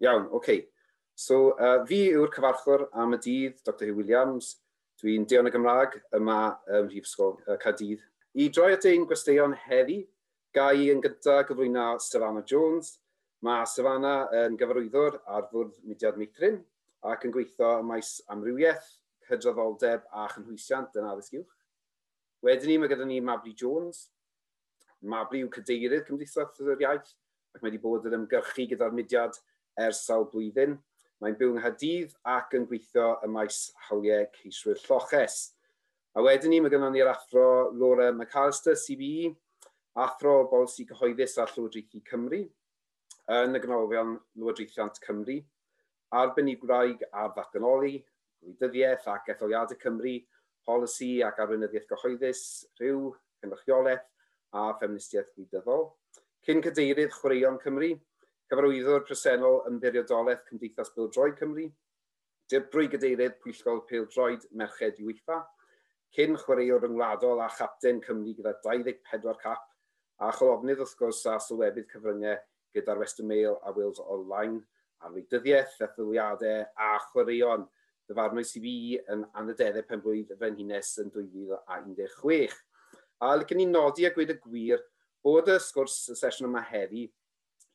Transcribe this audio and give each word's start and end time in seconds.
Iawn, 0.00 0.28
oce. 0.30 0.36
Okay. 0.36 0.66
So, 1.18 1.56
uh, 1.58 1.82
fi 1.86 2.12
yw'r 2.14 2.30
cyfarchwr 2.30 2.84
am 3.02 3.16
y 3.16 3.18
dydd, 3.18 3.56
Dr 3.66 3.88
Hugh 3.88 3.98
Williams. 3.98 4.52
Dwi'n 5.02 5.24
deon 5.30 5.50
y 5.50 5.52
Gymraeg 5.54 5.96
yma 6.14 6.38
ym 6.70 6.86
Mhrifysgol 6.86 7.34
uh, 7.40 7.56
Cadydd. 7.58 8.04
I 8.38 8.46
droi 8.54 8.76
at 8.76 8.86
ein 8.86 9.06
gwesteion 9.10 9.56
heddi, 9.64 10.04
gai 10.54 10.88
yn 10.92 11.02
gyntaf 11.02 11.48
gyflwyno 11.48 11.88
Savannah 12.02 12.46
Jones. 12.46 12.92
Mae 13.42 13.66
Savannah 13.66 14.30
yn 14.44 14.54
gyfarwyddwr 14.58 15.18
ar 15.26 15.48
fwrdd 15.50 15.82
Mudiad 15.86 16.18
Meithrin 16.22 16.60
ac 17.06 17.26
yn 17.26 17.34
gweithio 17.34 17.72
ym 17.80 17.90
maes 17.90 18.12
amrywiaeth, 18.30 18.88
hydroddoldeb 19.26 20.06
a 20.14 20.28
chynhwysiant 20.36 20.98
yn 20.98 21.10
addysg 21.10 21.40
uwch. 21.40 21.58
Wedyn 22.46 22.70
ni, 22.70 22.78
mae 22.78 22.90
gyda 22.90 23.06
ni 23.06 23.18
Mabli 23.22 23.56
Jones. 23.58 24.06
Mabli 25.02 25.42
yw 25.42 25.50
cadeirydd 25.58 26.06
Cymdeithas 26.06 26.62
yr 26.62 26.78
Iaith 26.86 27.14
ac 27.54 27.62
mae 27.62 27.72
wedi 27.72 27.82
bod 27.82 28.06
yn 28.06 28.20
ymgyrchu 28.22 28.70
gyda'r 28.70 28.94
mudiad 28.94 29.38
ers 29.86 30.04
sawl 30.06 30.28
blwyddyn. 30.32 30.76
Mae'n 31.22 31.36
byw 31.38 31.52
yng 31.52 31.60
Nghadydd 31.60 32.14
ac 32.30 32.54
yn 32.54 32.66
gweithio 32.70 33.08
y 33.26 33.30
maes 33.34 33.60
hawliau 33.88 34.28
ceiswyr 34.36 34.78
lloches. 34.84 35.38
A 36.14 36.22
wedyn 36.22 36.52
ni, 36.54 36.60
mae 36.62 36.70
gennym 36.72 36.94
ni'r 36.94 37.10
athro 37.10 37.70
Laura 37.74 38.12
McAllister, 38.12 38.78
CBE, 38.78 39.32
athro 39.98 40.44
bolsi 40.50 40.86
cyhoeddus 40.86 41.36
a 41.38 41.46
Llywodraethu 41.50 42.02
Cymru, 42.06 42.40
yn 43.34 43.58
y 43.58 43.62
gynolfion 43.62 44.14
Llywodraethiant 44.38 45.00
Cymru, 45.04 45.40
arbennig 46.14 46.62
gwraig 46.62 47.02
a 47.10 47.26
ddatganoli, 47.34 47.96
gwleidyddiaeth 48.42 49.08
ac 49.14 49.32
etholiadau 49.34 49.78
Cymru, 49.82 50.14
polisi 50.68 51.10
ac 51.26 51.42
arbenyddiaeth 51.42 51.90
gyhoeddus, 51.90 52.44
rhyw, 52.80 53.10
cynrychiolaeth 53.42 54.06
a 54.54 54.68
ffeministiaeth 54.78 55.34
gwleidyddol. 55.34 55.88
Cyn 56.46 56.62
cadeirydd 56.64 57.14
Chwaraeon 57.14 57.58
Cymru, 57.62 57.90
cyfarwyddwr 58.48 59.02
presennol 59.04 59.58
yn 59.68 59.76
beiriodolaeth 59.82 60.46
Cymdeithas 60.48 60.88
Bildroed 60.94 61.34
Cymru, 61.36 61.66
dibrwy 62.48 62.88
gadeirydd 62.88 63.34
Pwyllgol 63.42 63.82
Pildroed 63.90 64.46
Merched 64.56 65.02
UEFA, 65.04 65.42
cyn 66.16 66.38
chwaraewr 66.40 66.86
yngwladol 66.88 67.42
a 67.44 67.48
chapten 67.52 68.00
Cymru 68.06 68.32
gyda 68.38 68.54
24 68.64 69.36
cap, 69.42 69.66
a 70.24 70.30
cholofnydd 70.32 70.80
wrth 70.80 70.96
gwrs 70.96 71.20
a 71.28 71.36
sylwebydd 71.44 71.90
cyfryngau 71.92 72.40
gyda'r 72.76 73.02
Western 73.02 73.28
Mail 73.28 73.58
a 73.60 73.74
Wales 73.76 74.00
Online, 74.00 74.62
arwydyddiaeth, 75.04 75.76
etholiadau 75.84 76.64
a 76.64 76.88
chwaraeon 77.10 77.68
dyfarnwys 78.08 78.54
i 78.56 78.64
fi 78.64 78.74
yn 79.12 79.28
anadeddau 79.36 79.84
pen 79.92 80.00
blwydd 80.06 80.32
frenhines 80.40 80.94
yn 81.04 81.12
2016. 81.12 82.56
A 83.20 83.36
lycan 83.36 83.60
ni 83.60 83.68
nodi 83.68 84.08
a 84.08 84.14
gweud 84.16 84.32
y 84.32 84.40
gwir 84.40 84.82
bod 85.24 85.52
y 85.52 85.60
sgwrs 85.60 86.00
y 86.14 86.16
sesiwn 86.16 86.48
yma 86.48 86.64
heddi 86.64 87.10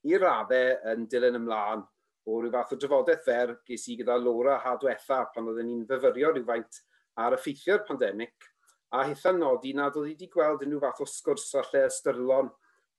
i 0.10 0.18
raddau 0.20 0.94
yn 0.94 1.06
dilyn 1.12 1.40
ymlaen 1.40 1.84
o 2.28 2.40
rhyw 2.40 2.52
fath 2.56 2.74
o 2.76 2.80
drafodaeth 2.80 3.24
fer 3.28 3.54
ges 3.68 3.86
i 3.92 3.98
gyda 4.00 4.16
Laura 4.20 4.58
ha 4.64 4.76
diwetha 4.80 5.20
pan 5.36 5.48
oedden 5.52 5.70
ni'n 5.70 5.86
fyfyrio 5.90 6.32
rhywfaint 6.34 6.82
ar 7.24 7.36
effeithio'r 7.38 7.86
pandemig 7.88 8.50
a 8.94 9.04
hitha'n 9.10 9.40
nodi 9.42 9.74
nad 9.78 9.96
oedd 10.00 10.12
wedi 10.12 10.30
gweld 10.34 10.64
unrhyw 10.66 10.82
fath 10.84 11.04
o 11.04 11.08
sgwrs 11.10 11.48
a 11.60 11.64
lle 11.70 11.86
ystyrlon 11.90 12.52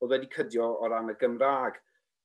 oedd 0.02 0.14
wedi 0.16 0.30
cydio 0.36 0.70
o 0.74 0.88
ran 0.91 1.12
y 1.12 1.16
Gymraeg. 1.20 1.77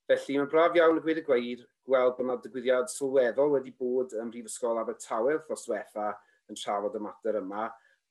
Felly 0.09 0.37
mae'n 0.39 0.49
braf 0.51 0.77
iawn 0.79 0.97
y 0.97 1.03
gweud 1.05 1.21
y 1.21 1.25
gweir 1.27 1.65
gweld 1.89 2.15
bod 2.17 2.25
yna 2.25 2.37
digwyddiad 2.43 2.91
sylweddol 2.93 3.53
wedi 3.55 3.75
bod 3.83 4.15
ym 4.17 4.31
Mhrifysgol 4.31 4.81
Abertawe 4.81 5.35
wrthos 5.37 5.67
diwetha 5.67 6.09
yn 6.49 6.57
trafod 6.57 6.97
y 6.97 7.03
mater 7.05 7.39
yma 7.39 7.67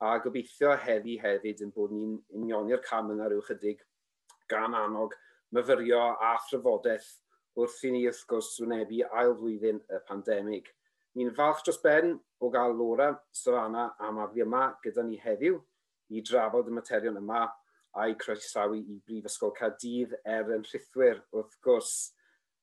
a 0.06 0.12
gobeithio 0.22 0.76
heddi 0.84 1.16
hefyd 1.24 1.64
yn 1.66 1.74
bod 1.74 1.94
ni'n 1.94 2.14
unioni'r 2.38 2.84
cam 2.86 3.10
yna 3.14 3.26
rhyw 3.28 3.42
chydig 3.48 3.82
gan 4.52 4.76
anog 4.78 5.16
myfyrio 5.54 6.02
a 6.20 6.34
thrafodaeth 6.48 7.08
wrth 7.58 7.84
i 7.88 7.92
ni 7.94 8.02
wrth 8.06 8.24
gwrs 8.30 8.50
wynebu 8.62 9.00
ail 9.20 9.32
flwyddyn 9.38 9.80
y 9.80 10.00
pandemig. 10.08 10.68
Ni'n 11.18 11.32
falch 11.34 11.64
dros 11.66 11.80
ben 11.82 12.12
o 12.38 12.50
gael 12.54 12.76
Laura, 12.78 13.08
Savannah 13.32 13.94
a 13.98 14.12
Mafli 14.14 14.44
yma 14.44 14.68
gyda 14.84 15.02
ni 15.06 15.16
heddiw 15.18 15.56
i 16.14 16.22
drafod 16.22 16.68
y 16.70 16.74
materion 16.76 17.18
yma 17.18 17.46
a'i 17.98 18.14
croesawu 18.20 18.78
i 18.78 19.00
Brifysgol 19.06 19.54
Cadydd 19.56 20.14
er 20.22 20.52
yn 20.54 20.62
rhithwyr 20.68 21.22
wrth 21.34 21.56
gwrs. 21.64 21.92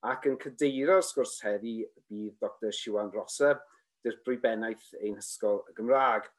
Ac 0.06 0.28
yn 0.30 0.38
cydeiro 0.42 1.00
sgwrs 1.04 1.40
heddi 1.44 1.80
bydd 2.08 2.38
Dr 2.44 2.72
Siwan 2.78 3.12
Rosa, 3.14 3.56
dirbrwy 4.06 4.38
bennaeth 4.42 4.92
ein 5.02 5.18
hysgol 5.18 5.64
Gymraeg. 5.76 6.30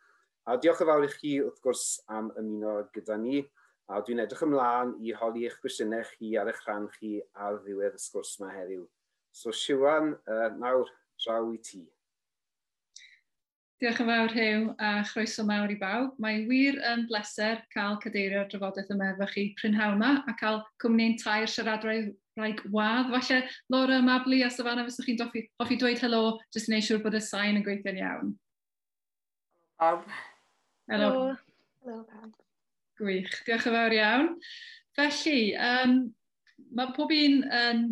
A 0.46 0.54
diolch 0.62 0.80
yn 0.84 0.90
fawr 0.92 1.04
i 1.04 1.10
chi 1.12 1.36
wrth 1.42 1.60
gwrs 1.64 1.86
am 2.06 2.30
ymuno 2.38 2.78
gyda 2.94 3.18
ni. 3.18 3.42
A 3.86 4.00
dwi'n 4.02 4.18
edrych 4.24 4.42
ymlaen 4.42 4.96
i 4.98 5.12
holi 5.14 5.44
eich 5.46 5.58
gwestiynau 5.62 6.06
chi 6.16 6.32
ar 6.40 6.48
eich 6.50 6.62
rhan 6.64 6.88
chi 6.96 7.20
ar 7.46 7.60
ddiwedd 7.62 7.98
y 7.98 8.00
sgwrs 8.02 8.32
yma 8.40 8.48
heddiw. 8.50 8.86
So 9.30 9.52
Siwan, 9.54 10.16
uh, 10.26 10.48
nawr 10.58 10.90
draw 11.22 11.52
i 11.52 11.60
ti. 11.62 11.84
Diolch 13.76 13.98
yn 14.00 14.08
fawr 14.08 14.32
Hew 14.32 14.70
a 14.80 14.90
chroeso 15.04 15.44
mawr 15.44 15.70
i 15.70 15.76
bawb. 15.78 16.14
Mae 16.18 16.46
wir 16.48 16.78
yn 16.90 17.04
bleser 17.10 17.60
cael 17.74 17.98
cadeirio'r 18.02 18.48
drafodaeth 18.50 18.90
yma 18.94 19.10
efo 19.12 19.28
chi 19.34 19.44
prynhawn 19.58 19.98
yma 19.98 20.12
a 20.24 20.34
cael 20.40 20.62
cwmni'n 20.82 21.18
tair 21.20 21.44
siaradrau 21.52 22.08
rhaid 22.40 22.62
wadd. 22.72 23.12
Falle 23.12 23.42
Laura 23.70 24.00
Mabli 24.08 24.40
a 24.46 24.48
Savannah 24.50 24.88
fyswch 24.88 25.10
chi'n 25.10 25.20
hoffi, 25.20 25.44
hoffi 25.60 25.78
dweud 25.82 26.00
helo 26.02 26.22
jyst 26.56 26.72
yn 26.72 26.78
ei 26.78 26.88
siŵr 26.88 27.04
bod 27.04 27.20
y 27.20 27.22
sain 27.28 27.60
yn 27.60 27.68
gweithio'n 27.68 28.00
iawn. 28.00 28.34
Pam. 29.76 30.02
Helo. 30.88 31.12
Helo. 31.12 32.02
Helo. 32.16 32.34
Gwych, 32.96 33.42
diolch 33.44 33.66
yn 33.68 33.74
fawr 33.76 33.94
iawn. 33.96 34.28
Felly, 34.96 35.40
um, 35.60 35.98
mae 36.76 36.92
pob 36.96 37.12
un 37.12 37.42
yn, 37.44 37.82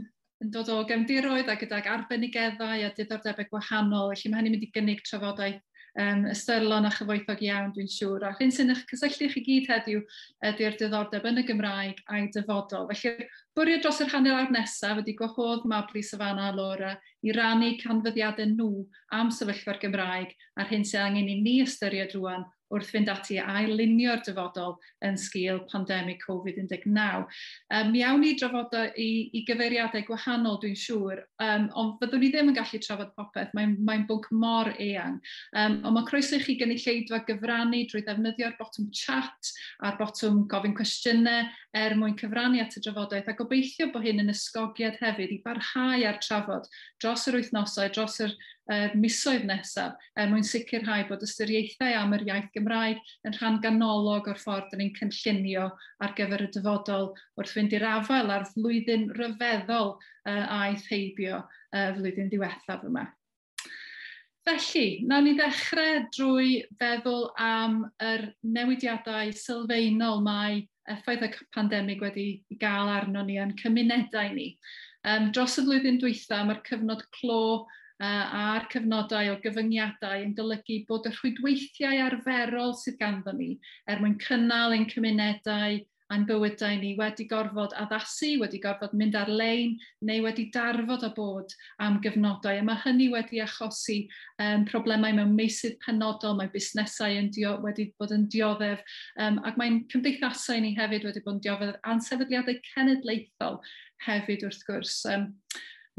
yn 0.41 0.53
dod 0.55 0.71
o 0.73 0.79
gefndiroedd 0.89 1.51
a 1.53 1.59
gydag 1.61 1.91
arbenigeddau 1.93 2.87
a 2.87 2.91
diddordebau 2.97 3.51
gwahanol, 3.51 4.15
felly 4.15 4.33
mae 4.33 4.41
hynny'n 4.41 4.57
mynd 4.57 4.65
i 4.65 4.71
gynnig 4.73 5.05
trafodaeth 5.05 5.61
um, 6.01 6.25
ystyrlon 6.33 6.89
a 6.89 6.93
chyfoethog 6.95 7.43
iawn, 7.45 7.75
dwi'n 7.77 7.91
siŵr. 7.93 8.25
A 8.31 8.33
un 8.41 8.55
sy'n 8.55 8.73
eich 8.73 8.83
cysylltu 8.91 9.29
chi 9.35 9.45
gyd 9.47 9.69
heddiw 9.71 10.01
ydy'r 10.49 10.81
diddordeb 10.81 11.29
yn 11.31 11.43
y 11.43 11.47
Gymraeg 11.51 12.01
a'i 12.09 12.31
dyfodol. 12.35 12.89
Felly, 12.91 13.29
bwriad 13.57 13.85
dros 13.85 14.01
yr 14.03 14.13
hanner 14.15 14.41
ar 14.41 14.51
nesaf 14.55 14.99
wedi 15.03 15.19
gwahodd 15.21 15.69
Mabli 15.71 16.03
Safana 16.07 16.49
a 16.49 16.57
Laura 16.57 16.97
i 17.21 17.37
rannu 17.37 17.75
canfyddiadau 17.85 18.51
nhw 18.57 18.73
am 19.21 19.31
sefyllfa'r 19.35 19.85
Gymraeg 19.85 20.35
a'r 20.57 20.73
hyn 20.73 20.89
sy'n 20.89 21.11
angen 21.11 21.31
i 21.31 21.41
ni 21.45 21.61
ystyried 21.69 22.17
rwan 22.17 22.49
wrth 22.73 22.91
fynd 22.95 23.11
ati 23.13 23.39
a 23.41 23.47
ailunio'r 23.61 24.23
dyfodol 24.25 24.77
yn 25.05 25.19
sgil 25.21 25.61
pandemig 25.71 26.23
Covid-19. 26.25 27.27
Um, 27.75 27.91
mi 27.93 28.03
awn 28.07 28.23
ni 28.25 28.35
drafod 28.39 28.75
i, 29.01 29.09
i 29.37 29.45
gyfeiriadau 29.49 30.05
gwahanol, 30.09 30.59
dwi'n 30.63 30.79
siŵr, 30.79 31.23
um, 31.45 31.69
ond 31.81 31.99
byddwn 32.01 32.25
ni 32.25 32.31
ddim 32.33 32.53
yn 32.53 32.59
gallu 32.59 32.81
trafod 32.83 33.13
popeth, 33.19 33.53
mae'n 33.57 33.77
mae, 33.77 34.01
mae 34.01 34.07
bwnc 34.09 34.31
mor 34.33 34.73
eang. 34.79 35.21
Um, 35.57 35.81
ond 35.85 35.99
mae 35.99 36.09
croeso 36.09 36.39
i 36.39 36.45
chi 36.45 36.57
gynulleidfa 36.61 37.23
gyfrannu 37.29 37.85
drwy 37.91 38.05
ddefnyddio'r 38.07 38.57
botwm 38.61 38.89
chat 38.97 39.53
a'r 39.85 39.99
botwm 40.01 40.45
gofyn 40.51 40.77
cwestiynau 40.79 41.51
er 41.75 41.97
mwyn 41.99 42.17
cyfrannu 42.19 42.63
at 42.63 42.77
y 42.79 42.85
drafodaeth, 42.85 43.31
a 43.31 43.37
gobeithio 43.39 43.91
bod 43.93 44.07
hyn 44.07 44.23
yn 44.23 44.33
ysgogiad 44.33 44.99
hefyd 45.03 45.35
i 45.35 45.41
barhau 45.45 46.05
ar 46.09 46.21
trafod 46.23 46.69
dros 47.03 47.27
yr 47.31 47.41
wythnosau, 47.41 47.91
dros 47.95 48.21
yr 48.25 48.35
uh, 48.73 48.93
misoedd 48.99 49.47
nesaf 49.49 50.07
er 50.19 50.31
mwyn 50.31 50.47
sicrhau 50.47 51.07
bod 51.09 51.25
ystyriaethau 51.27 51.97
am 52.01 52.15
yr 52.19 52.27
iaith 52.29 52.51
Gymraeg 52.55 53.03
yn 53.29 53.37
rhan 53.39 53.61
ganolog 53.65 54.31
o'r 54.31 54.41
ffordd 54.41 54.71
dyn 54.73 54.85
ni'n 54.85 54.95
cynllunio 54.99 55.71
ar 56.05 56.15
gyfer 56.19 56.47
y 56.47 56.51
dyfodol 56.55 57.11
wrth 57.41 57.57
fynd 57.57 57.77
i'r 57.77 57.89
afael 57.95 58.33
ar 58.35 58.49
flwyddyn 58.53 59.11
ryfeddol 59.19 59.95
uh, 59.97 60.47
aeth 60.61 60.89
heibio 60.93 61.43
uh, 61.43 61.91
flwyddyn 61.99 62.33
diwethaf 62.33 62.87
yma. 62.89 63.09
Felly, 64.45 65.01
na 65.09 65.23
ni 65.25 65.33
ddechrau 65.39 66.03
drwy 66.13 66.49
feddwl 66.77 67.31
am 67.41 67.79
yr 68.05 68.27
newidiadau 68.45 69.31
sylfaenol 69.41 70.21
mae 70.27 70.59
effaith 70.93 71.25
y 71.25 71.31
pandemig 71.57 72.03
wedi 72.05 72.27
gael 72.61 72.91
arno 72.93 73.23
ni 73.25 73.39
yn 73.41 73.55
cymunedau 73.57 74.35
ni. 74.37 74.51
Um, 75.09 75.31
dros 75.33 75.57
y 75.61 75.65
flwyddyn 75.65 75.97
dwytha, 76.01 76.43
mae'r 76.45 76.61
cyfnod 76.69 77.07
clo 77.17 77.41
a'r 78.03 78.69
cyfnodau 78.73 79.31
o 79.33 79.39
gyfyngiadau 79.45 80.25
yn 80.25 80.35
golygu 80.35 80.81
bod 80.89 81.07
y 81.07 81.15
rhwydweithiau 81.15 82.03
arferol 82.09 82.75
sydd 82.79 82.99
ganddo 82.99 83.33
ni 83.37 83.53
er 83.87 84.03
mwyn 84.03 84.19
cynnal 84.23 84.75
ein 84.75 84.89
cymunedau 84.91 85.79
a'n 86.13 86.27
bywydau 86.29 86.77
ni 86.81 86.93
wedi 86.99 87.25
gorfod 87.31 87.73
addasu, 87.81 88.35
wedi 88.41 88.61
gorfod 88.63 88.93
mynd 88.99 89.17
ar-lein 89.17 89.75
neu 90.05 90.25
wedi 90.27 90.47
darfod 90.53 91.07
a 91.07 91.11
bod 91.17 91.55
am 91.83 91.97
gyfnodau. 92.05 92.59
A 92.61 92.65
mae 92.67 92.81
hynny 92.85 93.09
wedi 93.13 93.41
achosi 93.43 94.05
um, 94.43 94.67
problemau 94.69 95.17
mewn 95.17 95.35
meysydd 95.39 95.79
penodol, 95.85 96.37
mae 96.39 96.53
busnesau 96.53 97.17
yn 97.19 97.31
dio, 97.35 97.57
wedi 97.65 97.89
bod 97.99 98.13
yn 98.15 98.29
dioddef 98.33 98.85
um, 99.17 99.41
ac 99.49 99.57
mae'n 99.61 99.85
cymdeithasau 99.93 100.61
ni 100.61 100.75
hefyd 100.77 101.09
wedi 101.09 101.25
bod 101.25 101.39
yn 101.39 101.45
dioddef 101.49 101.81
ansefydliadau 101.95 102.61
cenedlaethol 102.73 103.63
hefyd 104.05 104.45
wrth 104.51 104.67
gwrs. 104.69 105.01
Um, 105.09 105.31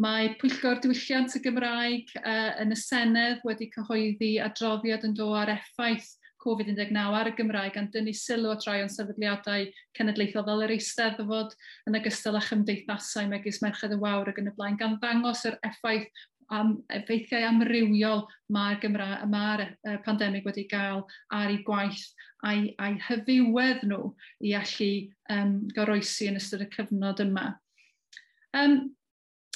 Mae 0.01 0.33
Pwyllgor 0.41 0.81
Diwylliant 0.83 1.37
y 1.37 1.39
Gymraeg 1.39 2.09
uh, 2.19 2.51
yn 2.59 2.75
y 2.75 2.77
Senedd 2.79 3.43
wedi 3.47 3.69
cyhoeddi 3.71 4.33
adroddiad 4.43 5.05
yn 5.07 5.13
dod 5.15 5.37
ar 5.39 5.53
effaith 5.53 6.09
Covid-19 6.43 6.99
ar 6.99 7.29
y 7.29 7.33
Gymraeg 7.37 7.77
gan 7.77 7.87
dynnu 7.93 8.11
sylw 8.13 8.51
o 8.51 8.55
trai 8.59 8.81
o'n 8.83 8.91
sefydliadau 8.91 9.69
cenedlaethol 9.97 10.45
fel 10.49 10.63
yr 10.65 10.73
Eisteddfod 10.75 11.55
yn 11.87 11.97
ogystal 12.01 12.35
â 12.35 12.41
chymdeithasau 12.43 13.29
megis 13.31 13.61
Merched 13.63 13.95
y 13.95 13.99
Wawr 14.01 14.33
ac 14.33 14.41
yn 14.43 14.51
y 14.51 14.53
blaen 14.57 14.75
gan 14.81 14.97
ddangos 14.99 15.45
yr 15.47 15.55
effaith 15.65 16.11
am 16.53 16.75
effeithiau 16.93 17.47
amrywiol 17.47 18.25
mae'r 18.53 18.99
ma 19.31 19.45
uh, 19.63 19.95
pandemig 20.05 20.45
wedi 20.45 20.67
gael 20.69 21.05
ar 21.33 21.55
ei 21.55 21.63
gwaith 21.65 22.03
a'i, 22.45 22.75
ai 22.77 22.93
hyfiwedd 23.07 23.87
nhw 23.87 24.11
i 24.43 24.53
allu 24.59 24.91
um, 25.33 25.55
goroesi 25.73 26.29
yn 26.29 26.37
ystod 26.43 26.67
y 26.67 26.69
cyfnod 26.75 27.23
yma. 27.25 27.47
Um, 28.55 28.91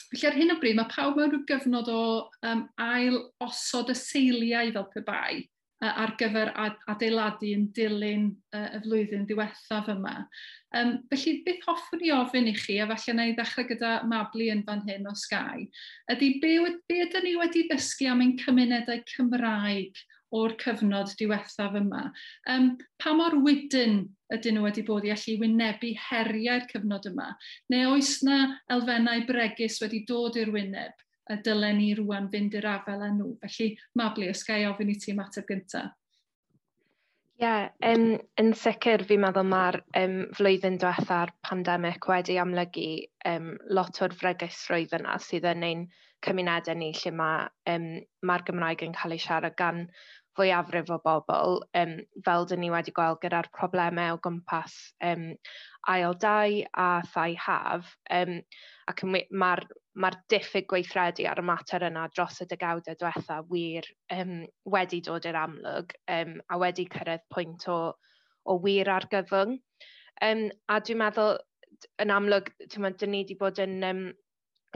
Felly 0.09 0.27
ar 0.29 0.37
hyn 0.39 0.55
o 0.55 0.57
bryd 0.61 0.77
mae 0.79 0.89
pawb 0.89 1.17
mewn 1.19 1.31
rhyw 1.33 1.45
gyfnod 1.49 1.89
o 1.93 2.01
um, 2.49 2.65
ail 2.81 3.19
osod 3.45 3.91
y 3.93 3.97
seiliau 3.97 4.71
fel 4.75 4.87
pe 4.93 5.03
bai 5.05 5.43
uh, 5.83 5.91
ar 6.03 6.15
gyfer 6.19 6.51
adeiladu 6.89 7.51
yn 7.55 7.67
dilyn 7.75 8.29
uh, 8.55 8.67
y 8.77 8.81
flwyddyn 8.85 9.27
diwethaf 9.29 9.89
yma. 9.93 10.15
Um, 10.75 10.95
felly, 11.11 11.39
beth 11.45 11.65
hoffwn 11.67 12.05
i 12.05 12.13
ofyn 12.15 12.49
i 12.51 12.55
chi, 12.57 12.79
a 12.81 12.87
falle 12.89 13.15
na 13.17 13.27
i 13.29 13.35
ddechrau 13.37 13.67
gyda 13.69 13.93
Mabli 14.09 14.49
yn 14.53 14.65
fan 14.67 14.85
hyn 14.89 15.09
o 15.09 15.15
Sky, 15.17 15.67
ydy 16.13 16.35
be, 16.43 16.55
be 16.89 17.03
ydyn 17.05 17.25
ni 17.25 17.35
wedi 17.39 17.67
dysgu 17.69 18.09
am 18.11 18.25
ein 18.25 18.37
cymunedau 18.41 19.03
Cymraeg 19.13 20.03
o'r 20.35 20.55
cyfnod 20.61 21.13
diwethaf 21.19 21.75
yma. 21.79 22.05
Um, 22.49 22.71
pa 23.01 23.13
mor 23.17 23.35
wydyn 23.43 24.01
ydyn 24.35 24.57
nhw 24.57 24.65
wedi 24.67 24.85
bod 24.85 25.07
i 25.07 25.13
allu 25.13 25.37
wynebu 25.41 25.93
heriau'r 26.07 26.67
cyfnod 26.71 27.07
yma? 27.09 27.29
Neu 27.73 27.93
oes 27.95 28.17
na 28.25 28.41
elfennau 28.73 29.25
bregus 29.29 29.79
wedi 29.83 30.03
dod 30.09 30.37
i'r 30.39 30.51
wyneb 30.53 31.05
a 31.29 31.37
dylen 31.45 31.79
ni 31.81 31.93
rwan 31.97 32.29
fynd 32.33 32.57
i'r 32.57 32.67
afel 32.75 33.05
â 33.05 33.13
nhw? 33.13 33.31
Felly, 33.45 33.71
Mabli, 33.97 34.29
os 34.33 34.43
gai 34.45 34.65
ofyn 34.69 34.93
i 34.93 34.97
ti 35.01 35.13
ymateb 35.15 35.49
gyntaf? 35.49 35.95
Ie, 37.39 37.47
yeah, 37.47 37.69
um, 37.87 38.17
yn 38.41 38.49
sicr 38.59 39.05
fi'n 39.07 39.21
meddwl 39.23 39.45
mae'r 39.47 39.77
um, 39.95 40.15
flwyddyn 40.35 40.75
diwetha'r 40.81 41.31
pandemig 41.47 42.03
wedi 42.09 42.35
amlygu 42.41 42.89
um, 43.29 43.53
lot 43.71 44.01
o'r 44.03 44.15
fregesrwydd 44.21 44.97
yna 44.97 45.15
sydd 45.23 45.47
yn 45.47 45.63
ein 45.63 45.85
cymunedau 46.25 46.77
ni 46.77 46.91
lle 46.95 47.11
mae'r 47.15 47.49
um, 47.73 47.89
ma 48.27 48.39
Gymraeg 48.45 48.85
yn 48.85 48.95
cael 48.95 49.15
ei 49.15 49.21
siarad 49.23 49.55
gan 49.59 49.85
fwyafrif 50.39 50.89
o 50.93 50.99
bobl, 51.03 51.59
um, 51.75 51.95
fel 52.25 52.47
dyn 52.47 52.61
ni 52.63 52.69
wedi 52.71 52.93
gweld 52.95 53.19
gyda'r 53.23 53.49
problemau 53.55 54.15
o 54.15 54.21
gwmpas 54.23 54.75
um, 55.03 55.25
ail 55.91 56.15
dau 56.21 56.61
a 56.83 56.87
thai 57.13 57.33
haf, 57.45 57.91
um, 58.15 58.37
ac 58.91 59.03
mae'r 59.05 59.65
ma, 59.99 60.11
diffyg 60.31 60.69
gweithredu 60.71 61.27
ar 61.27 61.41
y 61.41 61.45
mater 61.49 61.85
yna 61.89 62.07
dros 62.13 62.39
y 62.43 62.47
degawdau 62.49 62.95
diwetha 62.99 63.41
wir 63.51 63.89
um, 64.15 64.33
wedi 64.75 65.01
dod 65.05 65.27
i'r 65.27 65.41
amlwg 65.43 65.95
um, 66.15 66.37
a 66.47 66.61
wedi 66.63 66.87
cyrraedd 66.93 67.27
pwynt 67.33 67.67
o, 67.71 67.79
o 68.45 68.57
wir 68.63 68.91
ar 68.95 69.09
gyfwng. 69.11 69.57
Um, 70.23 70.47
a 70.71 70.79
dwi'n 70.79 71.03
meddwl, 71.03 71.37
yn 72.03 72.15
amlwg, 72.15 72.51
dyn 72.71 73.11
ni 73.11 73.23
wedi 73.25 73.39
bod 73.39 73.59
yn 73.63 73.79
um, 73.87 74.03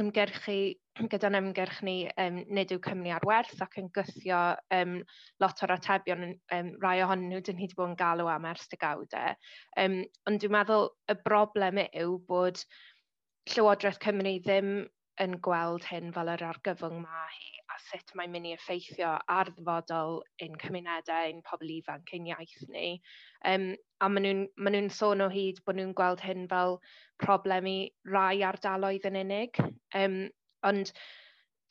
ymgyrchu 0.01 0.59
gyda'n 0.99 1.37
ymgyrch 1.39 1.79
ni 1.87 1.95
um, 2.21 2.39
nid 2.53 2.71
yw 2.75 2.81
Cymru 2.85 3.13
ar 3.15 3.25
werth 3.25 3.61
ac 3.65 3.79
yn 3.81 3.89
gythio 3.95 4.41
um, 4.77 4.97
lot 5.41 5.63
o'r 5.65 5.73
atebion, 5.75 6.35
um, 6.53 6.73
rai 6.83 6.99
ohonyn 7.05 7.31
nhw, 7.33 7.41
dyn 7.41 7.57
ni 7.57 7.65
wedi 7.65 7.77
bod 7.79 7.91
yn 7.91 7.99
galw 8.01 8.29
am 8.29 8.45
ers 8.49 8.67
degawdau. 8.69 9.37
Um, 9.81 10.01
ond 10.29 10.43
dwi'n 10.43 10.53
meddwl 10.53 10.91
y 11.09 11.15
broblem 11.25 11.81
yw 11.87 12.19
bod 12.29 12.61
Llywodraeth 13.49 14.01
Cymru 14.03 14.35
ddim 14.45 14.75
yn 15.23 15.39
gweld 15.45 15.87
hyn 15.89 16.13
fel 16.13 16.29
yr 16.33 16.45
argyfwng 16.51 17.01
mae 17.01 17.33
hi 17.39 17.63
a 17.73 17.79
sut 17.81 18.13
mae'n 18.17 18.31
mynd 18.33 18.49
i 18.49 18.53
effeithio 18.53 19.15
ar 19.33 19.49
ddyfodol 19.49 20.19
ein 20.45 20.55
cymunedau, 20.61 21.29
ein 21.31 21.41
pobl 21.47 21.73
ifanc, 21.73 22.13
ein 22.13 22.29
iaith 22.29 22.69
ni. 22.69 22.85
Um, 23.49 23.71
a 23.97 24.09
maen 24.11 24.27
nhw'n 24.27 24.45
nhw, 24.45 24.75
nhw 24.77 24.93
sôn 24.93 25.25
o 25.25 25.29
hyd 25.33 25.61
bod 25.65 25.79
nhw'n 25.79 25.97
gweld 25.97 26.21
hyn 26.25 26.45
fel 26.53 26.77
problem 27.23 27.69
i 27.69 27.77
rai 28.13 28.43
ardaloedd 28.45 29.09
yn 29.09 29.19
unig. 29.23 29.61
Um, 29.97 30.17
Ond 30.69 30.91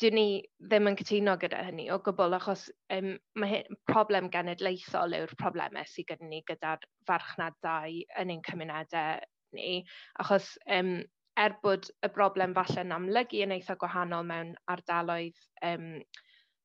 dyn 0.03 0.17
ni 0.19 0.27
ddim 0.67 0.91
yn 0.91 0.99
cytuno 0.99 1.37
gyda 1.41 1.63
hynny 1.67 1.87
o 1.95 1.99
gwbl, 2.05 2.37
achos 2.39 2.67
um, 2.95 3.13
mae 3.39 3.51
hyn, 3.53 3.79
problem 3.91 4.31
genedlaethol 4.35 5.17
yw'r 5.19 5.35
problemau 5.41 5.87
sydd 5.89 6.11
gyda 6.11 6.29
ni 6.31 6.43
gyda'r 6.49 6.87
farchnadau 7.09 8.01
yn 8.23 8.35
ein 8.35 8.43
cymunedau 8.49 9.23
ni, 9.57 9.83
achos 10.23 10.55
um, 10.79 10.97
er 11.39 11.57
bod 11.65 11.89
y 12.05 12.11
broblem 12.13 12.57
falle'n 12.57 12.93
amlygu 12.97 13.45
yn 13.47 13.55
eitha 13.57 13.77
gwahanol 13.81 14.27
mewn 14.29 14.53
ardaloedd 14.73 15.39
um, 15.69 15.89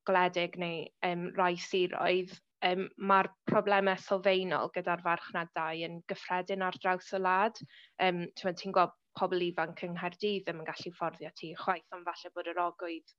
gwledig 0.07 0.57
neu 0.59 0.83
um, 1.05 1.27
rai 1.37 1.53
siroedd, 1.61 2.33
um, 2.67 2.87
mae'r 3.11 3.29
problemau 3.49 3.99
sylfaenol 4.01 4.71
gyda'r 4.75 5.03
farchnadau 5.05 5.83
yn 5.87 5.99
gyffredin 6.11 6.65
ar 6.65 6.77
draws 6.81 7.11
y 7.13 7.21
wlad. 7.21 7.59
Um, 8.03 8.25
Ti'n 8.39 8.75
gweld 8.75 8.95
pobl 9.17 9.43
ifanc 9.47 9.83
yng 9.87 9.95
Nghaerdydd 9.95 10.45
ddim 10.45 10.61
yn 10.63 10.69
gallu 10.69 10.93
fforddio 10.97 11.31
tŷ 11.39 11.53
chwaith, 11.63 11.89
ond 11.97 12.07
falle 12.07 12.33
bod 12.35 12.51
yr 12.53 12.63
ogwydd 12.67 13.15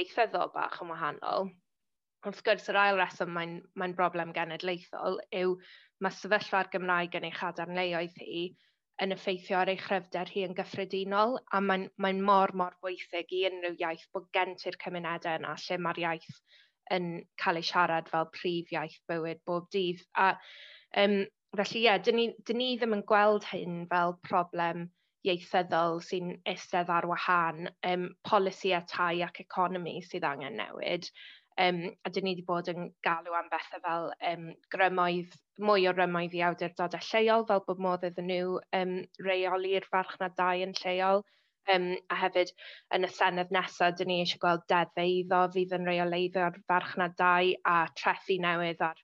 ieithyddol 0.00 0.52
bach 0.54 0.80
yn 0.84 0.92
wahanol. 0.92 1.50
Wrth 2.26 2.42
gwrs, 2.46 2.68
yr 2.72 2.78
ail 2.82 3.00
reswm 3.00 3.34
mae'n 3.36 3.58
mae 3.80 3.96
broblem 3.98 4.32
genedlaethol 4.36 5.20
yw 5.40 5.52
mae 6.04 6.16
sefyllfa'r 6.20 6.70
Gymraeg 6.72 7.14
yn 7.18 7.28
ei 7.28 7.36
chadarnleoedd 7.36 8.16
hi 8.22 8.42
yn 9.04 9.12
effeithio 9.14 9.58
ar 9.60 9.70
ei 9.70 9.78
chryfder 9.80 10.30
hi 10.32 10.44
yn 10.46 10.54
gyffredinol, 10.58 11.36
a 11.52 11.60
mae'n 11.60 11.86
mae 12.02 12.16
mor, 12.28 12.52
mor 12.60 12.76
bwysig 12.84 13.32
i 13.36 13.42
unrhyw 13.50 13.76
iaith 13.82 14.06
bod 14.16 14.28
genti'r 14.36 14.78
cymunedau 14.82 15.40
yna 15.40 15.54
lle 15.62 15.78
mae'r 15.86 16.02
iaith 16.04 16.38
yn 16.96 17.08
cael 17.42 17.60
ei 17.60 17.68
siarad 17.70 18.08
fel 18.12 18.28
prif 18.34 18.72
iaith 18.72 18.98
bywyd 19.10 19.42
bob 19.48 19.68
dydd. 19.74 20.02
A 20.24 20.30
um, 21.02 21.18
felly 21.60 21.82
ie, 21.82 21.86
yeah, 21.88 22.00
dyn 22.08 22.20
ni, 22.20 22.26
dyn 22.48 22.60
ni 22.62 22.70
ddim 22.80 22.96
yn 22.96 23.04
gweld 23.10 23.48
hyn 23.52 23.82
fel 23.92 24.16
problem 24.28 24.86
ieithyddol 25.32 26.00
sy'n 26.08 26.34
eistedd 26.52 26.92
ar 26.92 27.06
wahân, 27.10 27.70
um, 27.90 28.06
polisi 28.28 28.72
a 28.76 28.82
tai 28.92 29.22
ac 29.26 29.40
economi 29.44 29.96
sydd 30.06 30.26
angen 30.28 30.58
newid. 30.60 31.08
Um, 31.66 31.78
a 32.04 32.12
dyn 32.12 32.26
ni 32.26 32.34
wedi 32.34 32.44
bod 32.48 32.68
yn 32.72 32.90
galw 33.06 33.36
am 33.38 33.48
bethau 33.52 33.82
fel 33.86 34.10
um, 34.30 34.50
grymoedd, 34.74 35.38
mwy 35.68 35.86
o 35.88 35.94
rymoedd 35.96 36.36
i 36.36 36.42
awdurdodau 36.48 37.06
lleol, 37.10 37.46
fel 37.48 37.64
bod 37.68 37.80
modd 37.86 38.04
iddyn 38.10 38.28
nhw 38.32 38.58
um, 38.80 38.98
reoli'r 39.28 39.88
farchnadau 39.94 40.66
yn 40.66 40.76
lleol. 40.82 41.24
Um, 41.72 41.88
a 42.12 42.20
hefyd, 42.20 42.52
yn 42.94 43.08
y 43.08 43.10
senedd 43.10 43.56
nesaf, 43.56 43.96
dyn 43.98 44.12
ni 44.12 44.20
eisiau 44.22 44.42
gweld 44.44 44.68
deddfa 44.70 45.08
iddo 45.16 45.40
fydd 45.56 45.74
yn 45.80 45.88
reoleiddio'r 45.88 46.60
farchnadau 46.70 47.56
a 47.72 47.80
trethu 47.98 48.36
newydd 48.44 48.84
ar 48.90 49.00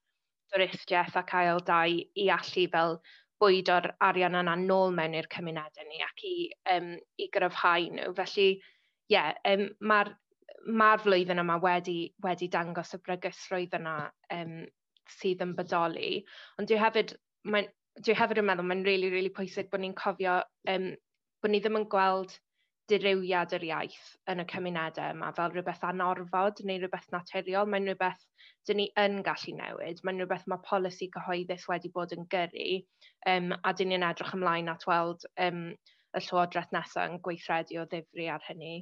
dwristiaeth 0.52 1.16
ac 1.18 1.34
ail 1.40 1.60
dau 1.68 1.96
i 2.22 2.28
allu 2.36 2.66
fel 2.76 2.98
bwydo'r 3.42 3.90
arian 4.08 4.38
yna 4.38 4.54
nôl 4.60 4.94
mewn 4.94 5.16
i'r 5.18 5.28
cymunedau 5.34 5.88
ni 5.88 6.02
ac 6.06 6.24
i, 6.28 6.34
um, 6.76 6.92
i 7.18 7.28
gryfhau 7.34 7.88
nhw. 7.96 8.12
Felly, 8.18 8.48
ie, 8.54 9.16
yeah, 9.16 9.32
um, 9.50 9.66
mae'r 9.92 10.12
ma 10.80 10.92
flwyddyn 11.02 11.42
yma 11.42 11.58
wedi, 11.62 11.98
wedi 12.22 12.48
dangos 12.52 12.94
y 12.94 13.00
bregysrwydd 13.02 13.74
yna 13.80 13.96
um, 14.36 14.54
sydd 15.10 15.42
yn 15.44 15.56
bodoli. 15.58 16.12
Ond 16.60 16.70
dwi 16.70 16.78
hefyd, 16.78 17.16
mae, 17.50 17.66
dwi 17.98 18.16
hefyd 18.18 18.42
yn 18.42 18.48
meddwl 18.48 18.68
mae'n 18.68 18.86
really, 18.86 19.10
really 19.12 19.32
pwysig 19.34 19.70
bod 19.72 19.82
ni'n 19.82 19.96
cofio 19.98 20.38
um, 20.70 20.88
bod 21.42 21.52
ni 21.52 21.60
ddim 21.62 21.80
yn 21.82 21.88
gweld 21.92 22.36
dirywiad 22.92 23.54
yr 23.58 23.64
iaith 23.68 24.08
yn 24.32 24.42
y 24.42 24.46
cymunedau 24.52 25.14
yma 25.16 25.30
fel 25.36 25.52
rhywbeth 25.54 25.86
anorfod 25.90 26.62
neu 26.68 26.80
rhywbeth 26.82 27.08
naturiol. 27.14 27.70
Mae'n 27.72 27.88
rhywbeth 27.90 28.26
dyn 28.68 28.80
ni 28.80 28.88
yn 29.04 29.20
gallu 29.26 29.56
newid. 29.58 30.02
Mae'n 30.04 30.22
rhywbeth 30.22 30.46
mae 30.52 30.62
polisi 30.68 31.08
cyhoeddus 31.16 31.66
wedi 31.72 31.92
bod 31.96 32.14
yn 32.16 32.28
gyrru 32.34 32.68
um, 33.32 33.52
a 33.62 33.74
dyn 33.78 33.92
ni'n 33.94 34.06
edrych 34.10 34.36
ymlaen 34.38 34.70
at 34.74 34.86
weld 34.90 35.26
um, 35.46 35.64
y 36.12 36.20
Llywodraeth 36.20 36.74
nesaf 36.76 37.08
yn 37.08 37.20
gweithredu 37.24 37.80
o 37.82 37.88
ddifri 37.88 38.28
ar 38.32 38.44
hynny. 38.48 38.74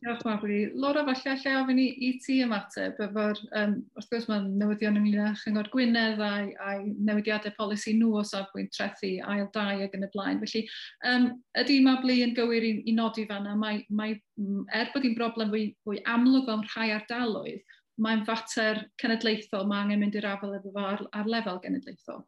Diolch 0.00 0.22
mawr 0.24 0.48
i. 0.48 0.58
Laura, 0.80 1.02
falle 1.04 1.34
lle 1.42 1.50
ofyn 1.60 1.80
i, 1.82 1.86
i 2.06 2.10
ti 2.24 2.38
ymateb, 2.40 2.96
efo'r, 3.04 3.40
um, 3.60 3.74
wrth 3.98 4.08
gwrs 4.08 4.28
mae'n 4.30 4.46
newyddion 4.60 4.96
ymlaen 4.96 5.26
â 5.28 5.32
Chyngor 5.42 5.68
Gwynedd 5.74 6.22
a'i, 6.24 6.54
ai 6.64 6.86
newidiadau 7.04 7.52
polisi 7.58 7.92
nhw 7.98 8.14
o 8.16 8.22
safbwynt 8.24 8.72
trethu, 8.72 9.12
ail 9.28 9.50
dau 9.52 9.84
ac 9.84 9.98
yn 9.98 10.06
y 10.06 10.10
blaen. 10.14 10.40
Felly, 10.40 10.64
um, 11.10 11.28
ydy 11.60 11.78
Mabli 11.84 12.20
yn 12.24 12.32
gywir 12.38 12.64
i, 12.64 12.72
i 12.88 12.96
nodi 12.96 13.26
fanna, 13.28 13.52
mae, 13.60 13.82
mae, 13.92 14.16
er 14.76 14.88
bod 14.94 15.04
hi'n 15.04 15.18
broblem 15.18 15.52
fwy, 15.52 15.66
fwy 15.84 16.00
amlwg 16.08 16.48
o'n 16.48 16.64
rhai 16.72 16.90
ardaloedd, 16.96 17.76
mae'n 18.00 18.24
fater 18.24 18.86
cenedlaethol, 19.02 19.68
mae 19.68 19.84
angen 19.84 20.00
mynd 20.00 20.16
i'r 20.16 20.30
afel 20.32 20.56
efo 20.56 20.72
ar, 20.80 21.04
ar 21.12 21.28
lefel 21.28 21.60
genedlaethol. 21.60 22.24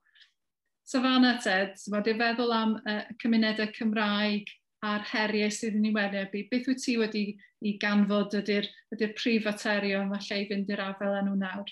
Safana, 0.93 1.38
Ted, 1.41 1.79
mae 1.88 2.05
di 2.05 2.12
feddwl 2.21 2.52
am 2.52 2.76
uh, 2.85 3.05
cymunedau 3.23 3.73
Cymraeg, 3.79 4.50
a'r 4.87 5.05
heriau 5.12 5.53
sydd 5.55 5.79
yn 5.79 5.87
ei 5.91 5.95
wynebu. 5.95 6.41
i. 6.41 6.49
Beth 6.51 6.69
wyt 6.71 6.83
ti 6.85 6.97
wedi 6.99 7.25
i 7.62 7.77
ganfod 7.83 8.35
ydy'r 8.41 8.67
ydy, 8.95 9.09
prif 9.19 9.47
aterion 9.51 10.11
falle 10.15 10.41
i 10.43 10.49
fynd 10.51 10.73
i'r 10.75 10.85
afel 10.89 11.19
â 11.19 11.23
nhw 11.27 11.37
nawr? 11.43 11.71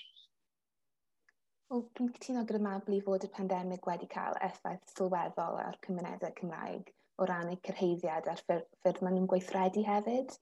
Wel, 1.71 1.83
dwi'n 1.97 2.13
cytuno 2.15 2.45
gyda 2.47 2.61
Mabli 2.63 3.01
fod 3.03 3.27
y 3.27 3.31
pandemig 3.35 3.85
wedi 3.87 4.07
cael 4.11 4.39
effaith 4.47 4.95
sylweddol 4.95 5.59
ar 5.63 5.77
cymunedau 5.85 6.33
Cymraeg 6.39 6.91
o 7.21 7.27
ran 7.27 7.51
eu 7.51 7.59
cyrheiddiad 7.67 8.27
a'r 8.31 8.41
ffyrdd 8.47 9.03
maen 9.03 9.17
nhw'n 9.17 9.29
gweithredu 9.33 9.83
hefyd. 9.87 10.33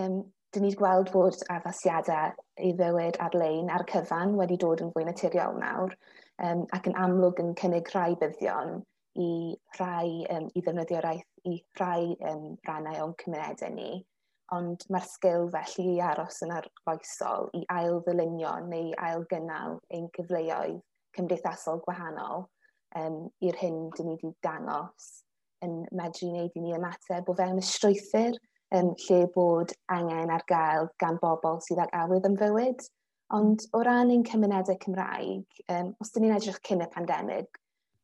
Um, 0.00 0.18
dyn 0.54 0.66
ni'n 0.66 0.76
gweld 0.78 1.12
fod 1.12 1.40
addasiadau 1.52 2.34
i 2.68 2.72
fywyd 2.78 3.20
ar-lein 3.26 3.70
ar 3.74 3.84
cyfan 3.90 4.36
wedi 4.40 4.58
dod 4.64 4.82
yn 4.84 4.92
fwy 4.94 5.06
naturiol 5.06 5.56
nawr 5.60 5.94
um, 5.94 6.64
ac 6.76 6.88
yn 6.90 6.98
amlwg 7.04 7.40
yn 7.42 7.54
cynnig 7.60 7.90
rhai 7.94 8.12
byddion 8.20 8.76
i 9.20 9.30
rhai, 9.78 10.24
um, 10.34 10.48
i 10.54 10.62
ddefnyddio'r 10.62 11.08
iaith 11.10 11.50
i 11.50 11.58
rhai 11.78 12.14
um, 12.30 12.48
rannau 12.68 13.02
o'n 13.04 13.14
cymunedau 13.22 13.74
ni, 13.74 13.90
ond 14.54 14.86
mae'r 14.92 15.06
sgil 15.08 15.46
felly 15.52 15.86
i 15.94 16.00
aros 16.12 16.42
yn 16.46 16.54
arfoesol 16.54 17.50
i 17.58 17.62
ail 17.74 18.00
ddylunio 18.06 18.56
neu 18.70 18.90
ail 19.08 19.24
gynnal 19.30 19.78
ein 19.98 20.10
cyfleoedd 20.16 20.80
cymdeithasol 21.16 21.80
gwahanol 21.86 22.48
um, 23.00 23.20
i'r 23.46 23.60
hyn 23.60 23.78
dyn 23.96 24.10
ni 24.10 24.16
wedi 24.16 24.34
dangos 24.46 25.10
yn 25.64 25.78
medru 26.00 26.30
wneud 26.30 26.58
i 26.58 26.64
ni 26.64 26.74
ymateb 26.76 27.30
o 27.30 27.36
fewn 27.38 27.62
y 27.62 27.64
strwythyr 27.64 28.36
um, 28.76 28.92
lle 29.06 29.20
bod 29.34 29.72
angen 29.94 30.32
ar 30.34 30.44
gael 30.50 30.90
gan 31.02 31.18
bobl 31.22 31.60
sydd 31.64 31.82
ag 31.86 31.94
awydd 32.02 32.28
yn 32.28 32.38
fywyd. 32.40 32.86
Ond 33.34 33.64
o 33.74 33.80
ran 33.86 34.12
ein 34.12 34.24
cymunedau 34.28 34.76
Cymraeg, 34.82 35.62
um, 35.72 35.94
os 36.02 36.12
dyn 36.12 36.26
ni'n 36.26 36.36
edrych 36.36 36.60
cyn 36.68 36.84
y 36.84 36.88
pandemig, 36.92 37.48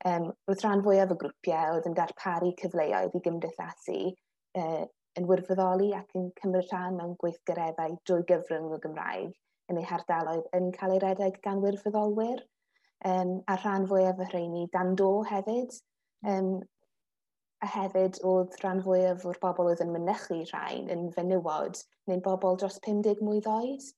um, 0.09 0.31
roedd 0.49 0.65
rhan 0.65 0.85
fwyaf 0.87 1.13
o 1.15 1.19
grwpiau 1.21 1.77
oedd 1.77 1.91
yn 1.91 1.99
darparu 1.99 2.55
cyfleoedd 2.63 3.17
i 3.17 3.23
gymdeithasu 3.27 4.01
uh, 4.11 4.85
yn 5.19 5.29
wirfoddoli 5.29 5.91
ac 5.99 6.17
yn 6.19 6.31
cymryd 6.41 6.69
rhan 6.71 6.99
mewn 6.99 7.17
gweithgareddau 7.21 7.97
drwy 8.09 8.27
gyfrwng 8.31 8.75
y 8.77 8.81
Gymraeg 8.85 9.33
yn 9.71 9.79
eu 9.81 9.87
hardaloedd 9.87 10.49
yn 10.57 10.71
cael 10.77 10.97
eu 10.97 11.03
redeg 11.05 11.39
gan 11.45 11.63
wirfoddolwyr. 11.65 12.43
Um, 13.11 13.39
a 13.49 13.57
rhan 13.57 13.87
fwyaf 13.89 14.21
o 14.21 14.27
rheini 14.29 14.67
dan 14.75 14.95
do 15.01 15.23
hefyd. 15.29 15.77
Um, 16.33 16.51
a 17.65 17.69
hefyd 17.69 18.21
oedd 18.29 18.57
rhan 18.63 18.83
fwyaf 18.85 19.25
o'r 19.29 19.41
bobl 19.43 19.71
oedd 19.71 19.83
yn 19.85 19.93
mynychu 19.95 20.41
rhain 20.51 20.91
yn 20.93 21.09
fenywod 21.17 21.81
neu'n 22.09 22.23
bobl 22.25 22.59
dros 22.61 22.79
50 22.87 23.25
mwy 23.25 23.43
oed. 23.55 23.89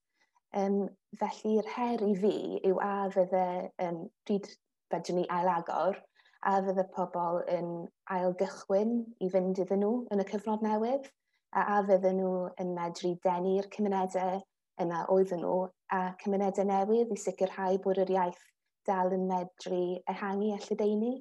Um, 0.63 0.79
felly'r 1.21 1.69
her 1.75 2.03
i 2.05 2.13
fi 2.23 2.37
yw 2.69 2.81
a 2.85 2.95
fydde 3.15 3.47
um, 3.87 4.03
pryd 4.29 4.51
fedrwn 4.93 5.21
ni 5.21 5.27
ailagor, 5.39 5.99
a 6.43 6.55
fydd 6.67 6.81
y 6.83 6.87
pobl 6.95 7.43
yn 7.57 7.73
ailgychwyn 8.15 8.95
i 9.23 9.29
fynd 9.33 9.61
iddyn 9.63 9.83
nhw 9.85 9.93
yn 10.15 10.23
y 10.23 10.29
cyfnod 10.31 10.65
newydd, 10.67 11.11
a, 11.53 11.63
a 11.77 11.83
fydden 11.89 12.19
nhw 12.19 12.33
yn 12.63 12.73
medru 12.79 13.13
denu'r 13.27 13.69
cymunedau 13.75 14.41
yna 14.83 15.03
oedden 15.15 15.45
nhw 15.45 15.59
a 15.95 16.01
cymunedau 16.23 16.67
newydd 16.69 17.13
i 17.15 17.19
sicrhau 17.25 17.79
bod 17.85 18.01
yr 18.03 18.15
iaith 18.15 18.41
dal 18.89 19.13
yn 19.15 19.29
medru 19.29 19.83
ehangu 20.11 20.51
a 20.55 20.63
lledaenu. 20.65 21.13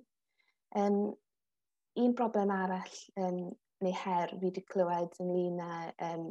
Um, 0.81 0.97
un 2.01 2.15
broblem 2.17 2.53
arall 2.55 2.97
um, 3.21 3.43
neu 3.85 3.93
her 4.03 4.31
fi 4.31 4.39
wedi 4.45 4.63
clywed 4.71 5.19
ynglyn 5.21 5.61
â 5.65 5.75
um, 6.07 6.25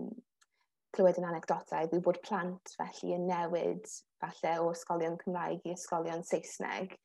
clywed 0.97 1.21
yn 1.21 1.29
anegdotau 1.29 1.91
yw 1.95 2.03
bod 2.07 2.19
plant 2.27 2.75
felly 2.79 3.15
yn 3.15 3.29
newid 3.31 3.87
falle 4.23 4.57
o 4.65 4.71
ysgolion 4.73 5.19
Cymraeg 5.21 5.63
i 5.69 5.75
ysgolion 5.77 6.25
Saesneg 6.27 6.97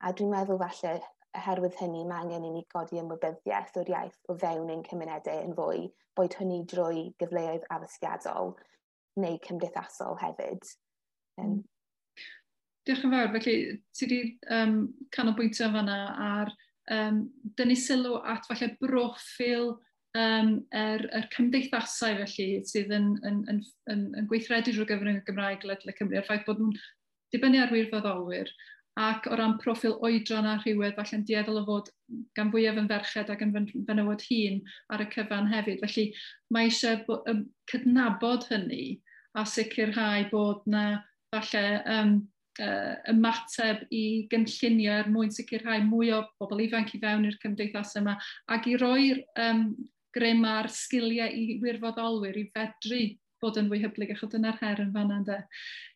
A 0.00 0.12
dwi'n 0.16 0.32
meddwl 0.32 0.60
falle 0.60 0.94
oherwydd 1.38 1.76
hynny 1.78 2.04
mae 2.08 2.24
angen 2.24 2.46
i 2.48 2.52
ni 2.54 2.62
godi 2.72 3.00
ymwybyddiaeth 3.00 3.76
o'r 3.80 3.90
iaith 3.92 4.16
o 4.32 4.36
fewn 4.40 4.70
ein 4.72 4.84
cymunedau 4.86 5.42
yn 5.44 5.52
fwy, 5.58 5.84
boed 6.18 6.36
hynny 6.40 6.62
drwy 6.70 7.04
gyfleoedd 7.22 7.66
addysgiadol 7.74 8.54
neu 9.20 9.36
cymdeithasol 9.44 10.18
hefyd. 10.22 10.64
Um. 11.42 11.60
Diolch 12.86 13.04
yn 13.06 13.14
fawr. 13.14 13.30
Felly, 13.36 13.56
ti 13.94 14.08
wedi 14.08 14.20
um, 14.56 14.74
canolbwyntio 15.14 15.68
fanna 15.74 16.00
ar 16.30 16.52
um, 16.96 17.22
dynnu 17.60 17.76
sylw 17.78 18.16
at 18.24 18.48
falle 18.48 18.72
broffil 18.80 19.74
um, 20.16 20.56
er, 20.72 21.06
er 21.12 21.28
cymdeithasau 21.36 22.18
felly 22.24 22.48
sydd 22.72 22.96
yn, 22.96 23.12
yn, 23.28 23.44
yn, 23.52 23.62
yn, 23.92 24.08
yn 24.18 24.32
gweithredu 24.32 24.74
drwy 24.74 24.88
gyfrwng 24.88 25.20
y 25.20 25.24
Gymraeg 25.28 25.68
Ledle 25.68 25.94
Cymru 25.98 26.20
a'r 26.20 26.26
ffaith 26.26 26.46
bod 26.48 26.62
nhw'n 26.62 26.76
dibynnu 27.34 27.62
ar 27.62 27.74
wirfoddolwyr 27.74 28.50
ac 28.98 29.28
o 29.30 29.36
ran 29.38 29.58
proffil 29.62 29.94
oedran 30.06 30.48
a 30.50 30.56
rhywedd, 30.60 30.96
falle'n 30.96 31.22
dieddol 31.28 31.60
o 31.60 31.66
fod 31.68 31.92
gan 32.36 32.50
fwyaf 32.52 32.80
yn 32.80 32.88
ferched 32.90 33.30
ac 33.30 33.44
yn 33.46 33.54
fenywod 33.86 34.24
hun 34.26 34.58
ar 34.90 35.04
y 35.04 35.06
cyfan 35.14 35.48
hefyd. 35.52 35.84
Felly 35.84 36.08
mae 36.50 36.70
eisiau 36.70 37.20
cydnabod 37.70 38.48
hynny 38.50 38.98
a 39.38 39.46
sicrhau 39.46 40.26
bod 40.32 40.66
na 40.66 40.84
falle 41.30 41.64
um, 41.86 42.16
uh, 42.58 42.94
ymateb 43.12 43.86
i 43.94 44.04
gynllunio 44.32 44.98
er 44.98 45.10
mwyn 45.12 45.32
sicrhau 45.34 45.86
mwy 45.86 46.10
o 46.16 46.24
bobl 46.40 46.64
ifanc 46.66 46.94
i 46.96 47.00
fewn 47.02 47.28
i'r 47.28 47.38
cymdeithas 47.42 47.94
yma 48.00 48.16
ac 48.50 48.66
i 48.72 48.76
roi'r 48.80 49.22
um, 49.46 49.64
grym 50.16 50.44
ar 50.48 50.68
sgiliau 50.74 51.30
i 51.30 51.60
wirfoddolwyr 51.62 52.38
i 52.40 52.48
fedru 52.54 53.04
bod 53.40 53.58
yn 53.60 53.68
fwy 53.70 53.80
hyblyg, 53.80 54.10
achos 54.14 54.30
dyna'r 54.34 54.58
her 54.60 54.80
yn 54.82 54.90
fanna, 54.94 55.18
ynddo. 55.20 55.36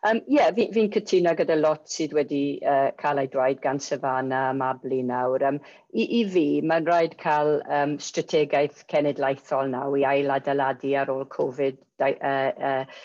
Um, 0.09 0.21
Ie, 0.25 0.37
yeah, 0.39 0.53
fi'n 0.57 0.73
fi, 0.73 0.85
cytuno 0.97 1.35
gyda 1.37 1.57
lot 1.61 1.91
sydd 1.93 2.15
wedi 2.17 2.43
uh, 2.65 2.89
cael 3.01 3.21
ei 3.21 3.29
dweud 3.33 3.61
gan 3.65 3.81
Sefana 3.85 4.47
a 4.51 4.55
Mabli 4.57 5.03
nawr. 5.05 5.45
Um, 5.49 5.59
i, 5.93 6.07
I 6.21 6.23
fi, 6.33 6.47
mae'n 6.65 6.89
rhaid 6.89 7.19
cael 7.21 7.59
um, 7.65 7.99
strategaeth 8.01 8.87
cenedlaethol 8.93 9.75
nawr 9.75 9.99
i 10.01 10.07
ail 10.15 10.33
adeiladu 10.33 10.95
ar 11.01 11.13
ôl 11.13 11.29
Covid 11.35 11.79
uh, 12.01 12.15
uh, 12.15 12.97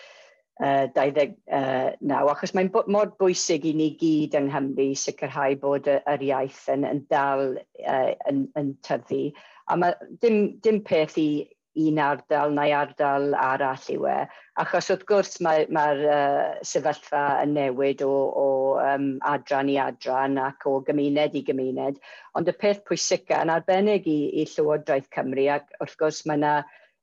uh, 0.63 0.87
29, 0.95 2.15
achos 2.31 2.55
mae'n 2.55 2.71
mor 2.95 3.13
bwysig 3.19 3.67
i 3.67 3.75
ni 3.75 3.91
gyd 3.99 4.39
yng 4.39 4.51
Nghymru 4.53 4.89
sicrhau 5.03 5.59
bod 5.59 5.91
yr 5.99 6.27
iaith 6.31 6.65
yn, 6.71 6.87
yn 6.87 7.05
dal 7.11 7.57
uh, 7.59 8.11
yn, 8.31 8.45
yn 8.59 8.75
tyfu. 8.87 9.29
A 9.69 9.75
mae 9.77 10.15
dim, 10.23 10.59
dim 10.63 10.79
peth 10.87 11.19
i 11.21 11.29
un 11.77 11.99
ardal 12.01 12.53
neu 12.55 12.73
ardal 12.73 13.33
arall 13.37 13.85
yw 13.93 14.07
e. 14.09 14.17
Achos 14.59 14.89
wrth 14.91 15.05
gwrs 15.09 15.37
mae'r 15.45 15.69
mae, 15.75 15.99
mae 16.01 16.15
uh, 16.15 16.65
sefyllfa 16.65 17.21
yn 17.43 17.53
newid 17.55 18.01
o, 18.05 18.09
o 18.09 18.47
um, 18.81 19.11
adran 19.29 19.69
i 19.69 19.77
adran 19.81 20.39
ac 20.41 20.65
o 20.67 20.79
gymuned 20.87 21.37
i 21.37 21.43
gymuned. 21.45 22.01
Ond 22.35 22.49
y 22.49 22.55
peth 22.57 22.83
pwysica 22.87 23.43
yn 23.45 23.53
arbennig 23.53 24.09
i, 24.09 24.19
i 24.41 24.47
Llywodraeth 24.49 25.09
Cymru 25.15 25.47
ac 25.53 25.69
wrth 25.79 25.97
gwrs 26.01 26.25
mae 26.25 26.41
yna 26.41 26.53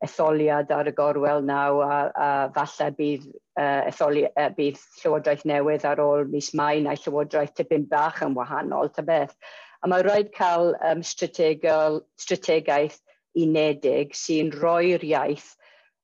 etholiad 0.05 0.73
ar 0.77 0.91
y 0.91 0.93
gorwel 0.97 1.47
naw 1.47 1.81
a, 1.81 1.93
a 2.13 2.31
falle 2.57 2.91
bydd, 2.99 3.31
uh, 3.57 3.87
etholi, 3.89 4.27
uh, 4.29 4.51
bydd 4.59 4.83
Llywodraeth 5.01 5.47
newydd 5.49 5.87
ar 5.89 6.03
ôl 6.05 6.27
mis 6.33 6.53
Mai 6.59 6.83
neu 6.85 6.99
Llywodraeth 7.01 7.55
tipyn 7.57 7.89
bach 7.89 8.21
yn 8.27 8.37
wahanol, 8.37 8.93
ta 8.93 9.07
beth. 9.07 9.39
A 9.81 9.89
mae 9.89 10.05
rhaid 10.05 10.35
cael 10.35 10.75
um, 10.85 11.03
strategol, 11.07 12.03
strategaeth 12.21 13.01
unedig 13.45 14.15
sy'n 14.17 14.53
rhoi'r 14.55 15.05
iaith 15.07 15.55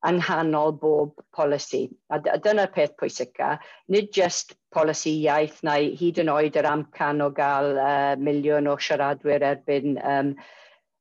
yng 0.07 0.19
nghanol 0.19 0.73
bob 0.79 1.21
polisi. 1.35 1.85
A 2.11 2.19
dyna'r 2.19 2.73
peth 2.75 2.97
pwysica, 2.99 3.57
nid 3.87 4.11
just 4.15 4.55
polisi 4.73 5.13
iaith 5.23 5.61
neu 5.63 5.93
hyd 5.99 6.19
yn 6.23 6.31
oed 6.33 6.59
yr 6.59 6.67
amcan 6.67 7.23
o 7.23 7.29
gael 7.35 7.77
uh, 7.79 8.15
miliwn 8.19 8.67
o 8.67 8.75
siaradwyr 8.75 9.45
erbyn 9.53 9.95
um, 10.03 10.33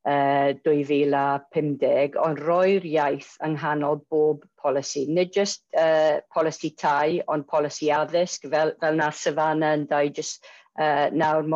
uh, 0.07 0.55
2050, 0.63 2.19
ond 2.23 2.43
roi'r 2.47 2.87
iaith 2.93 3.35
yng 3.43 3.59
nghanol 3.59 4.03
bob 4.13 4.47
polisi. 4.63 5.07
Nid 5.11 5.35
just 5.35 5.65
uh, 5.75 6.21
polisi 6.35 6.73
tai, 6.79 7.21
ond 7.27 7.49
polisi 7.51 7.91
addysg, 7.95 8.47
fel, 8.55 8.77
fel 8.81 8.99
na 9.03 9.11
Savannah 9.11 9.75
yn 9.81 9.89
dau, 9.91 10.07
just 10.15 10.47
uh, 10.79 11.09
nawr, 11.11 11.47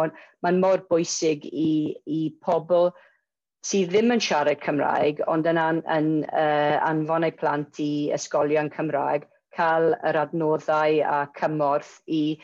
mae'n 0.42 0.62
mor 0.62 0.82
bwysig 0.90 1.46
i, 1.46 1.94
i 2.06 2.22
pobl 2.42 2.90
sydd 3.66 3.90
ddim 3.92 4.12
yn 4.14 4.22
siarad 4.22 4.60
Cymraeg, 4.62 5.22
ond 5.32 5.48
yn, 5.50 5.58
an, 5.58 5.80
yn 5.90 6.10
uh, 6.28 6.76
anfon 6.86 7.26
eu 7.26 7.34
plant 7.34 7.80
i 7.82 7.90
ysgolion 8.14 8.70
Cymraeg, 8.74 9.26
cael 9.56 9.94
yr 10.06 10.18
adnoddau 10.20 11.00
a 11.08 11.24
cymorth 11.38 11.96
i 12.12 12.38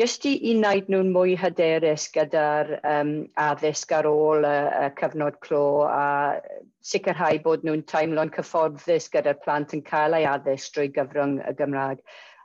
jyst 0.00 0.24
i, 0.28 0.32
i 0.50 0.54
wneud 0.56 0.88
nhw'n 0.90 1.12
mwy 1.14 1.36
hyderus 1.38 2.08
gyda'r 2.14 2.72
um, 2.80 3.12
addysg 3.44 3.92
ar 3.98 4.08
ôl 4.10 4.46
y, 4.48 4.56
y 4.82 4.86
cyfnod 5.00 5.38
clo 5.44 5.64
a 5.86 6.04
sicrhau 6.92 7.40
bod 7.44 7.66
nhw'n 7.66 7.84
teimlo'n 7.90 8.32
cyfforddus 8.36 9.10
gyda'r 9.14 9.40
plant 9.44 9.76
yn 9.76 9.84
cael 9.86 10.16
ei 10.18 10.28
addysg 10.28 10.76
drwy 10.76 10.92
gyfrwng 10.96 11.36
y 11.44 11.56
Gymraeg. 11.58 12.00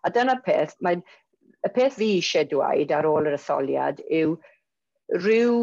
A 0.05 0.11
dyna'r 0.13 0.43
peth, 0.45 0.75
mae, 0.85 0.99
y 1.65 1.71
peth 1.77 1.95
fi 2.01 2.11
eisiau 2.17 2.49
dweud 2.51 2.91
ar 2.93 3.07
ôl 3.09 3.31
yr 3.31 3.39
etholiad 3.39 4.03
yw 4.05 4.35
rhyw 5.13 5.57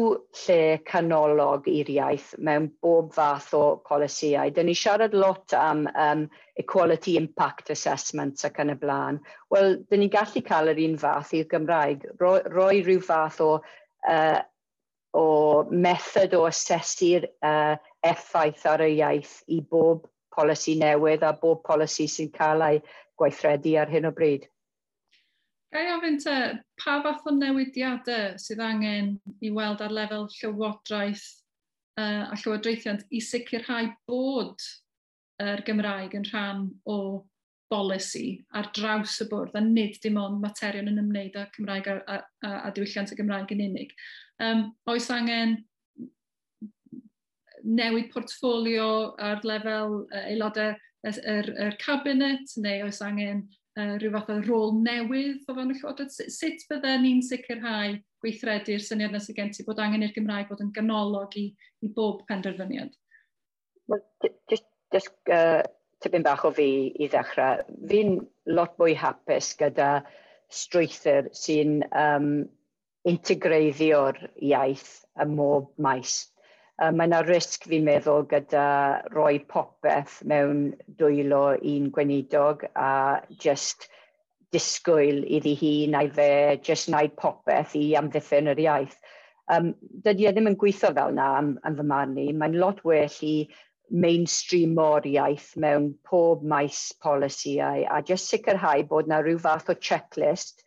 lle 0.45 0.59
canolog 0.87 1.65
i'r 1.67 1.89
iaith 1.91 2.29
mewn 2.39 2.69
bob 2.81 3.11
fath 3.15 3.51
o 3.57 3.63
polisïau. 3.89 4.53
Dyn 4.55 4.69
ni 4.71 4.75
siarad 4.77 5.13
lot 5.13 5.53
am 5.57 5.83
um, 5.99 6.23
Equality 6.55 7.17
Impact 7.19 7.73
Assessments 7.75 8.47
ac 8.47 8.61
yn 8.63 8.71
y 8.71 8.77
blaen. 8.79 9.19
Wel, 9.51 9.81
dyn 9.91 10.05
ni 10.05 10.09
gallu 10.13 10.43
cael 10.47 10.71
yr 10.71 10.79
un 10.85 10.95
fath 11.01 11.33
i'r 11.35 11.49
Gymraeg. 11.51 12.07
Roi, 12.21 12.39
roi 12.55 12.79
rhyw 12.85 13.03
fath 13.03 13.41
o, 13.43 13.51
uh, 14.07 14.39
o 15.11 15.27
method 15.69 16.37
o 16.39 16.45
asesu'r 16.47 17.27
uh, 17.43 17.75
effaith 18.03 18.63
ar 18.69 18.85
y 18.87 18.93
iaith 19.01 19.41
i 19.51 19.59
bob 19.59 20.07
polisi 20.33 20.77
newydd 20.79 21.27
a 21.27 21.35
bob 21.41 21.61
polisi 21.67 22.07
sy'n 22.09 22.31
cael 22.33 22.63
ei 22.65 22.79
gweithredu 23.19 23.75
ar 23.81 23.91
hyn 23.91 24.07
o 24.07 24.15
bryd. 24.15 24.47
Gai 25.73 25.87
ofyn 25.89 26.19
te, 26.21 26.33
pa 26.77 26.99
fath 27.01 27.25
o 27.25 27.31
newidiadau 27.33 28.35
sydd 28.37 28.59
angen 28.61 29.15
i 29.41 29.49
weld 29.53 29.79
ar 29.81 29.93
lefel 29.97 30.27
llywodraeth 30.35 31.23
uh, 31.97 32.29
a 32.29 32.35
llywodraethiant 32.37 33.01
i 33.09 33.21
sicrhau 33.25 33.89
bod 34.09 34.61
yr 35.41 35.63
Gymraeg 35.65 36.13
yn 36.19 36.27
rhan 36.29 36.67
o 36.85 36.97
bolisi 37.73 38.27
ar 38.53 38.69
draws 38.77 39.15
y 39.25 39.27
bwrdd 39.31 39.57
a 39.57 39.63
nid 39.65 39.97
dim 40.03 40.19
ond 40.21 40.43
materion 40.43 40.91
yn 40.91 41.01
ymwneud 41.01 41.39
â 41.41 41.47
Cymraeg 41.55 41.89
a, 41.89 41.97
a, 42.19 42.53
a 42.67 42.71
diwylliant 42.77 43.15
y 43.15 43.17
Gymraeg 43.17 43.55
yn 43.57 43.65
unig. 43.65 43.97
Um, 44.45 44.67
oes 44.93 45.09
angen 45.09 45.57
newid 47.65 48.13
portfolio 48.13 48.87
ar 49.17 49.41
lefel 49.41 50.03
uh, 50.03 50.21
aelodau 50.27 50.77
yr, 51.09 51.19
er, 51.25 51.51
yr 51.65 51.81
cabinet, 51.81 52.59
neu 52.61 52.85
oes 52.85 53.01
angen 53.01 53.47
uh, 53.79 53.95
rhyw 53.97 54.13
fath 54.15 54.31
o 54.33 54.39
rôl 54.47 54.73
newydd 54.79 55.45
o 55.47 55.55
fewn 55.57 55.73
y 55.73 55.77
Llywodraeth? 55.77 56.15
Sut, 56.15 56.33
sut 56.33 56.65
bydden 56.71 57.05
ni'n 57.05 57.21
sicrhau 57.25 57.97
gweithredu'r 58.23 58.83
syniad 58.83 59.13
nes 59.15 59.29
y 59.31 59.37
gen 59.37 59.53
ti 59.53 59.65
bod 59.67 59.81
angen 59.83 60.05
i'r 60.05 60.15
Gymraeg 60.15 60.49
bod 60.51 60.63
yn 60.63 60.73
ganolog 60.75 61.37
i, 61.39 61.47
i 61.83 61.91
bob 61.95 62.23
penderfyniad? 62.29 62.93
Well, 63.87 64.03
just, 64.49 64.67
just 64.95 65.31
uh, 65.31 65.63
tipyn 66.03 66.25
bach 66.25 66.45
o 66.47 66.51
fi 66.55 66.67
i 66.95 67.09
ddechrau. 67.11 67.63
Fi'n 67.89 68.19
lot 68.51 68.77
mwy 68.79 68.95
hapus 68.99 69.53
gyda 69.59 69.93
strwythyr 70.53 71.31
sy'n 71.35 71.81
um, 71.89 72.29
integreiddio'r 73.09 74.19
iaith 74.51 74.91
ym 75.23 75.35
mob 75.37 75.71
maes 75.81 76.21
um, 76.81 76.97
mae 76.97 77.09
yna 77.09 77.21
risg 77.27 77.67
fi'n 77.69 77.85
meddwl 77.87 78.25
gyda 78.31 78.67
roi 79.13 79.39
popeth 79.49 80.21
mewn 80.29 80.63
dwylo 80.99 81.57
un 81.57 81.89
gweinidog 81.93 82.65
a 82.75 82.93
just 83.45 83.89
disgwyl 84.53 85.23
iddi 85.37 85.53
hi 85.59 85.73
neu 85.93 86.09
fe 86.13 86.29
just 86.69 86.89
wneud 86.89 87.13
popeth 87.19 87.75
i 87.79 87.85
amddiffyn 87.99 88.51
yr 88.53 88.63
iaith. 88.65 88.97
Um, 89.53 89.73
dydy 90.05 90.29
e 90.29 90.33
ddim 90.33 90.49
yn 90.53 90.57
gweithio 90.59 90.93
fel 90.95 91.13
yna 91.13 91.29
am, 91.39 91.53
am 91.67 91.77
fy 91.77 91.85
marn 91.89 92.17
i. 92.21 92.29
Mae'n 92.31 92.59
lot 92.61 92.83
well 92.87 93.17
i 93.27 93.35
mainstream 93.93 94.77
o'r 94.79 95.05
iaith 95.09 95.51
mewn 95.59 95.91
pob 96.09 96.45
maes 96.53 96.85
polisiau 97.03 97.83
a 97.91 98.01
just 98.01 98.31
sicrhau 98.31 98.85
bod 98.89 99.09
yna 99.09 99.19
rhyw 99.21 99.41
fath 99.43 99.69
o 99.73 99.75
checklist 99.89 100.62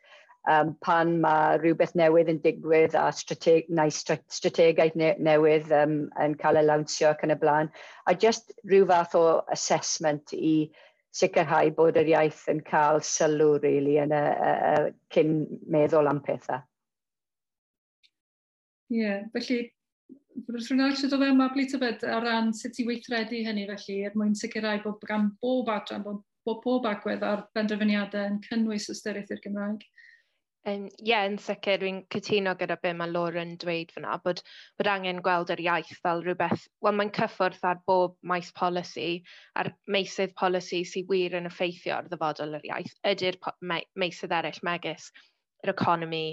um, 0.50 0.72
pan 0.84 1.16
mae 1.22 1.58
rhywbeth 1.60 1.94
newydd 1.98 2.30
yn 2.32 2.40
digwydd 2.44 2.96
a 2.98 3.06
strateg, 3.14 3.68
neu 3.68 3.92
strategaeth 3.92 4.96
newydd 4.96 5.72
um, 5.74 5.98
yn 6.22 6.36
cael 6.40 6.60
ei 6.60 6.66
lawnsio 6.68 7.12
ac 7.12 7.24
yn 7.26 7.34
y 7.34 7.38
blaen. 7.42 7.70
A 8.06 8.14
just 8.14 8.54
rhyw 8.64 8.88
fath 8.90 9.16
o 9.18 9.24
assessment 9.54 10.34
i 10.36 10.56
sicrhau 11.16 11.72
bod 11.76 11.96
yr 12.00 12.12
iaith 12.12 12.44
yn 12.52 12.60
cael 12.66 13.00
sylw 13.04 13.56
really, 13.62 13.96
yn 14.02 14.12
y, 14.14 14.24
y, 14.50 14.52
y 14.52 14.92
cyn 15.14 15.38
meddwl 15.72 16.10
am 16.10 16.20
pethau. 16.26 16.60
Ie, 18.92 19.00
yeah, 19.02 19.24
felly 19.34 19.64
Rwy'n 20.36 20.60
rhywun 20.60 20.82
eisiau 20.84 21.08
dod 21.10 21.22
fewn 21.24 21.40
o 21.40 21.78
beth 21.80 22.02
ar 22.12 22.24
ran 22.26 22.50
sut 22.54 22.76
i 22.82 22.84
weithredu 22.84 23.38
hynny 23.46 23.62
felly, 23.70 23.94
er 24.04 24.16
mwyn 24.20 24.34
sicrhau 24.36 24.82
bod 24.84 25.06
gan 25.08 25.30
bob 25.40 25.70
adran, 25.72 26.02
bod, 26.04 26.18
bod 26.44 26.60
pob 26.64 26.88
agwedd 26.90 27.24
ar 27.24 27.46
benderfyniadau 27.56 28.28
yn 28.30 28.36
cynnwys 28.44 28.90
ystyriaeth 28.92 29.32
i'r 29.32 29.40
Gymraeg. 29.46 29.86
Um, 30.66 30.86
ie, 30.98 31.10
yeah, 31.12 31.24
yn 31.28 31.36
sicr, 31.38 31.78
fi'n 31.86 31.98
cytuno 32.10 32.56
gyda 32.58 32.74
be 32.82 32.90
mae 32.98 33.10
Lauren 33.12 33.52
dweud 33.62 33.92
fyna, 33.94 34.16
bod, 34.24 34.40
bod 34.80 34.88
angen 34.90 35.20
gweld 35.22 35.52
yr 35.54 35.62
iaith 35.62 35.92
fel 36.02 36.24
rhywbeth, 36.24 36.64
wel 36.82 36.96
mae'n 36.98 37.12
cyffwrdd 37.14 37.62
ar 37.70 37.78
bob 37.86 38.16
maes 38.32 38.48
polisi, 38.56 39.20
a'r 39.62 39.70
meisydd 39.96 40.34
polisi 40.40 40.80
sydd 40.90 41.12
wir 41.12 41.36
yn 41.38 41.46
effeithio 41.52 41.94
ar 42.00 42.08
ddyfodol 42.10 42.58
yr 42.58 42.66
iaith, 42.72 42.96
ydy'r 43.12 43.38
me 43.62 43.78
meisydd 44.02 44.34
eraill 44.40 44.58
megis, 44.66 45.06
yr 45.62 45.74
economi, 45.76 46.24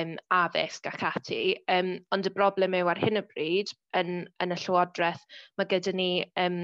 um, 0.00 0.16
addysg 0.38 0.88
ac 0.94 1.04
ati. 1.10 1.42
Um, 1.76 1.92
ond 2.16 2.30
y 2.30 2.32
broblem 2.32 2.78
yw 2.80 2.94
ar 2.94 3.02
hyn 3.04 3.20
o 3.20 3.26
bryd, 3.34 3.76
yn, 4.00 4.22
yn 4.40 4.56
y 4.56 4.60
Llywodraeth, 4.64 5.28
mae 5.60 5.68
gyda 5.74 5.92
ni 6.00 6.10
um, 6.46 6.62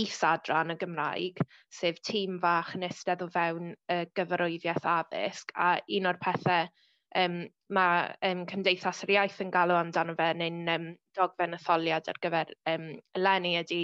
is-adran 0.00 0.72
y 0.74 0.78
Gymraeg, 0.80 1.42
sef 1.80 2.00
tîm 2.06 2.38
fach 2.42 2.72
yn 2.78 2.86
eistedd 2.88 3.24
o 3.24 3.28
fewn 3.32 3.74
y 3.92 3.98
gyfarwyddiaeth 4.16 4.88
addysg, 4.96 5.52
a 5.56 5.74
un 5.98 6.08
o'r 6.10 6.20
pethau 6.22 6.70
um, 7.18 7.38
mae 7.76 8.06
um, 8.28 8.44
Cymdeithas 8.48 9.02
yr 9.06 9.14
Iaith 9.16 9.40
yn 9.44 9.52
galw 9.54 9.76
amdano 9.76 10.16
fe 10.18 10.30
neu'n 10.38 10.72
um, 10.74 10.88
dogfen 11.16 11.56
etholiad 11.58 12.08
ar 12.08 12.20
gyfer 12.24 12.52
um, 12.72 12.88
eleni 13.18 13.56
ydy 13.60 13.82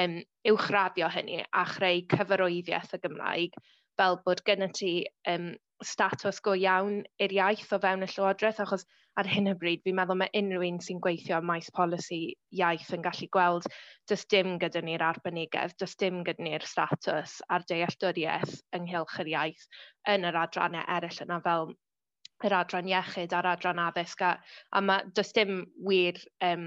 um, 0.00 0.18
uwchraddio 0.50 1.10
hynny 1.14 1.42
a 1.44 1.64
chreu 1.70 2.02
cyfarwyddiaeth 2.14 2.96
y 2.98 3.02
Gymraeg 3.06 3.58
fel 3.98 4.18
bod 4.26 4.42
gyda 4.46 4.70
ti 4.74 4.94
um, 5.30 5.52
statws 5.84 6.40
go 6.42 6.54
iawn 6.58 7.02
i'r 7.22 7.34
iaith 7.38 7.72
o 7.74 7.80
fewn 7.82 8.06
y 8.06 8.10
Llywodraeth, 8.10 8.62
achos 8.64 8.86
ar 9.20 9.28
hyn 9.30 9.50
o 9.50 9.54
bryd, 9.58 9.82
fi'n 9.84 9.96
meddwl 9.98 10.18
mae 10.20 10.32
unrhyw 10.40 10.64
un 10.68 10.80
sy'n 10.82 11.00
gweithio 11.04 11.36
am 11.38 11.46
maes 11.50 11.70
polisi 11.76 12.20
iaith 12.58 12.90
yn 12.96 13.04
gallu 13.04 13.28
gweld 13.36 13.68
does 14.10 14.24
dim 14.34 14.56
gyda 14.62 14.82
ni'r 14.86 15.04
arbenigedd, 15.08 15.76
does 15.80 15.94
dim 16.00 16.22
gyda 16.26 16.46
ni'r 16.46 16.66
status 16.66 17.36
a'r 17.54 17.66
dealltwriaeth 17.70 18.56
ynghylch 18.78 19.18
yr 19.24 19.30
iaith 19.36 19.68
yn 20.14 20.26
yr 20.30 20.40
adrannau 20.42 20.86
eraill 20.96 21.22
yna 21.26 21.40
fel 21.46 21.70
yr 22.48 22.56
adran 22.58 22.90
iechyd 22.90 23.36
a'r 23.38 23.52
adran 23.54 23.80
addysg 23.84 24.24
a, 24.26 24.32
a 24.74 24.82
mae, 24.82 25.06
does 25.16 25.30
dim 25.36 25.62
wir 25.90 26.18
um, 26.48 26.66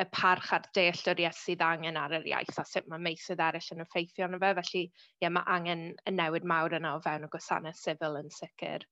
y 0.00 0.06
parch 0.16 0.52
a'r 0.56 0.68
dealltwriaeth 0.76 1.42
sydd 1.42 1.66
angen 1.66 1.98
ar 2.00 2.14
yr 2.20 2.30
iaith 2.30 2.62
a 2.62 2.64
sut 2.68 2.86
mae 2.88 3.02
meisydd 3.08 3.42
eraill 3.48 3.74
yn 3.74 3.84
effeithio 3.84 4.28
arno 4.28 4.40
fe. 4.40 4.54
Felly, 4.60 4.84
ie, 5.20 5.28
mae 5.34 5.44
angen 5.56 5.84
y 6.06 6.14
newid 6.14 6.46
mawr 6.54 6.78
yna 6.78 6.94
o 6.96 7.02
fewn 7.04 7.26
y 7.26 7.32
gwasanaeth 7.34 7.82
sifil 7.82 8.16
yn 8.22 8.32
sicr. 8.38 8.86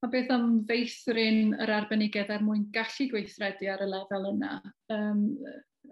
A 0.00 0.08
beth 0.08 0.30
am 0.32 0.62
feithrin 0.68 1.52
yr 1.60 1.70
arbenigedd 1.76 2.30
er 2.32 2.44
mwyn 2.44 2.62
gallu 2.72 3.08
gweithredu 3.10 3.68
ar 3.68 3.82
y 3.84 3.88
lefel 3.90 4.30
yna? 4.30 4.54
Um, 4.92 5.26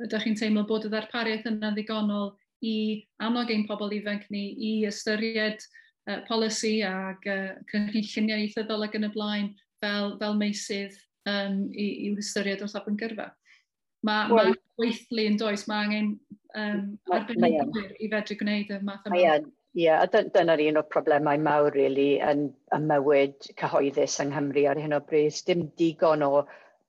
ydych 0.05 0.25
chi'n 0.25 0.39
teimlo 0.39 0.63
bod 0.69 0.87
y 0.89 0.93
ddarpariaeth 0.93 1.49
yna 1.51 1.75
ddigonol 1.75 2.31
i 2.65 2.75
annog 3.23 3.53
ein 3.53 3.67
pobl 3.69 3.93
ifanc 3.99 4.25
ni 4.33 4.47
i 4.57 4.71
ystyried 4.89 5.61
uh, 5.61 6.23
polisi 6.29 6.79
ac 6.89 7.29
uh, 7.29 7.53
cynlluniau 7.73 8.41
ieithyddol 8.41 8.87
ac 8.89 8.97
yn 8.97 9.11
y 9.11 9.13
blaen 9.13 9.53
fel, 9.85 10.17
fel 10.23 10.41
meisydd 10.41 10.97
um, 11.29 11.61
i, 11.77 11.91
i 12.09 12.15
ystyried 12.17 12.65
wrth 12.65 12.89
yn 12.89 12.99
gyrfa. 13.05 13.29
Mae 14.09 14.33
well, 14.33 14.55
ma 14.55 14.81
gweithlu 14.81 15.29
yn 15.29 15.39
does, 15.41 15.67
mae 15.69 15.85
angen 15.85 16.11
um, 16.57 16.83
arbenigwyr 17.13 17.93
i 17.99 18.09
fedru 18.13 18.41
gwneud 18.41 18.73
y 18.73 18.81
math 18.89 19.09
yma. 19.11 19.41
Ie, 19.79 19.85
yeah, 19.85 20.03
a 20.03 20.09
dyna'r 20.11 20.61
un 20.65 20.79
o'r 20.81 20.87
problemau 20.91 21.39
mawr, 21.39 21.69
really, 21.77 22.17
yn 22.19 22.49
ymywyd 22.75 23.45
cyhoeddus 23.61 24.17
yng 24.25 24.33
Nghymru 24.33 24.65
ar 24.67 24.81
hyn 24.83 24.97
o 24.97 24.99
bryd. 25.07 25.37
Dim 25.47 25.69
digon 25.79 26.25
o 26.27 26.33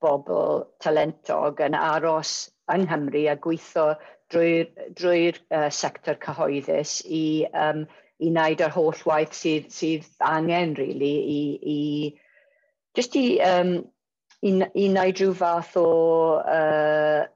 bobl 0.02 0.64
talentog 0.82 1.62
yn 1.62 1.78
aros 1.78 2.32
yng 2.74 2.88
Nghymru 2.88 3.28
a 3.30 3.36
gweithio 3.44 3.86
drwy'r 4.34 4.72
drwy, 4.74 4.90
drwy 4.98 5.22
uh, 5.54 5.70
sector 5.70 6.18
cyhoeddus 6.26 6.96
i, 7.06 7.46
um, 7.54 7.86
i 8.18 8.34
wneud 8.34 8.66
yr 8.66 8.74
holl 8.74 9.06
waith 9.12 9.38
sydd, 9.38 9.70
sydd 9.74 10.10
angen, 10.26 10.74
really, 10.82 11.14
i, 11.38 11.42
i 11.76 11.80
just 12.98 13.16
i, 13.22 13.28
um, 13.46 13.76
i, 14.42 14.56
i 14.74 14.90
wneud 14.90 15.22
rhyw 15.22 15.38
fath 15.44 15.78
o 15.78 15.90
uh, 16.42 17.28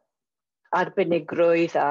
arbenigrwydd 0.74 1.76
a, 1.80 1.90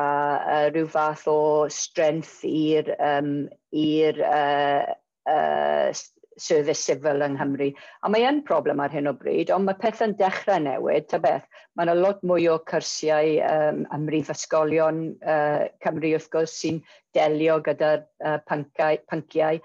uh, 0.54 0.64
rhyw 0.72 0.88
fath 0.90 1.28
o 1.30 1.38
strength 1.70 2.40
i'r 2.48 2.90
um, 2.98 3.34
uh, 3.72 4.82
uh, 5.30 5.92
service 6.38 6.80
civil 6.88 7.22
yng 7.24 7.36
Nghymru. 7.36 7.68
A 8.02 8.10
mae 8.10 8.24
yn 8.26 8.40
problem 8.46 8.80
ar 8.82 8.92
hyn 8.94 9.10
o 9.10 9.14
bryd, 9.16 9.52
ond 9.54 9.68
mae 9.68 9.78
pethau'n 9.78 10.16
dechrau 10.18 10.62
newid, 10.64 11.08
ta 11.10 11.20
beth. 11.22 11.46
Mae 11.76 11.86
yna 11.86 11.96
lot 11.98 12.22
mwy 12.26 12.48
o 12.50 12.58
cyrsiau 12.68 13.38
um, 13.46 13.84
ymrif 13.94 14.32
ysgolion 14.32 15.04
uh, 15.22 15.68
Cymru 15.84 16.14
wrth 16.16 16.30
gwrs 16.32 16.56
sy'n 16.62 16.82
delio 17.16 17.60
gyda'r 17.64 18.04
uh, 18.24 18.38
pynciau, 18.48 19.00
pynciau 19.10 19.60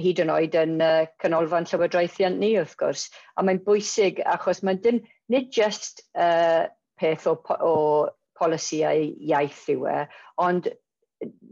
hyd 0.00 0.20
yn 0.24 0.32
oed 0.32 0.56
yn 0.60 0.76
uh, 0.84 1.06
canolfan 1.22 1.68
llywodraethiant 1.68 2.40
ni 2.40 2.54
wrth 2.60 2.76
gwrs. 2.80 3.08
A 3.36 3.44
mae'n 3.46 3.62
bwysig 3.64 4.20
achos 4.28 4.62
mae'n 4.64 4.82
dim, 4.84 5.02
nid 5.32 5.52
jyst 5.54 6.04
uh, 6.18 6.66
peth 7.00 7.28
o, 7.30 7.36
o 7.60 7.74
polisiau 8.38 9.02
iaith 9.30 9.64
yw 9.74 9.88
e, 9.90 9.98
ond 10.42 10.68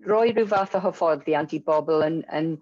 roi 0.09 0.31
rhyw 0.33 0.49
fath 0.51 0.77
o 0.79 0.83
hyfforddiant 0.85 1.55
i 1.57 1.61
bobl 1.64 2.05
yn, 2.07 2.23
yn, 2.37 2.55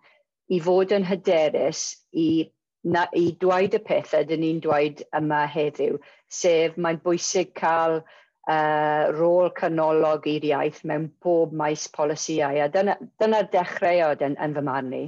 i 0.53 0.59
fod 0.63 0.95
yn 0.95 1.07
hyderus 1.09 1.85
i, 2.13 2.51
na, 2.85 3.07
i 3.19 3.33
dweud 3.43 3.75
y 3.79 3.81
pethau 3.87 4.27
dyn 4.27 4.43
ni'n 4.45 4.61
dweud 4.63 5.03
yma 5.19 5.45
heddiw, 5.51 5.99
sef 6.31 6.79
mae'n 6.79 7.01
bwysig 7.05 7.53
cael 7.59 8.01
uh, 8.03 9.11
rôl 9.17 9.51
canolog 9.59 10.27
i'r 10.31 10.47
iaith 10.53 10.83
mewn 10.89 11.11
bob 11.23 11.55
maes 11.57 11.89
polisiau, 11.97 12.59
a 12.63 12.71
dyna'r 12.73 13.03
dyna 13.23 13.43
dechreuod 13.53 14.25
yn, 14.27 14.39
yn 14.43 14.57
fy 14.57 14.65
marn 14.69 14.91
ni. 14.95 15.05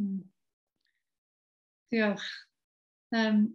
Mm. 0.00 0.20
Diolch. 1.90 2.28
Um, 3.16 3.48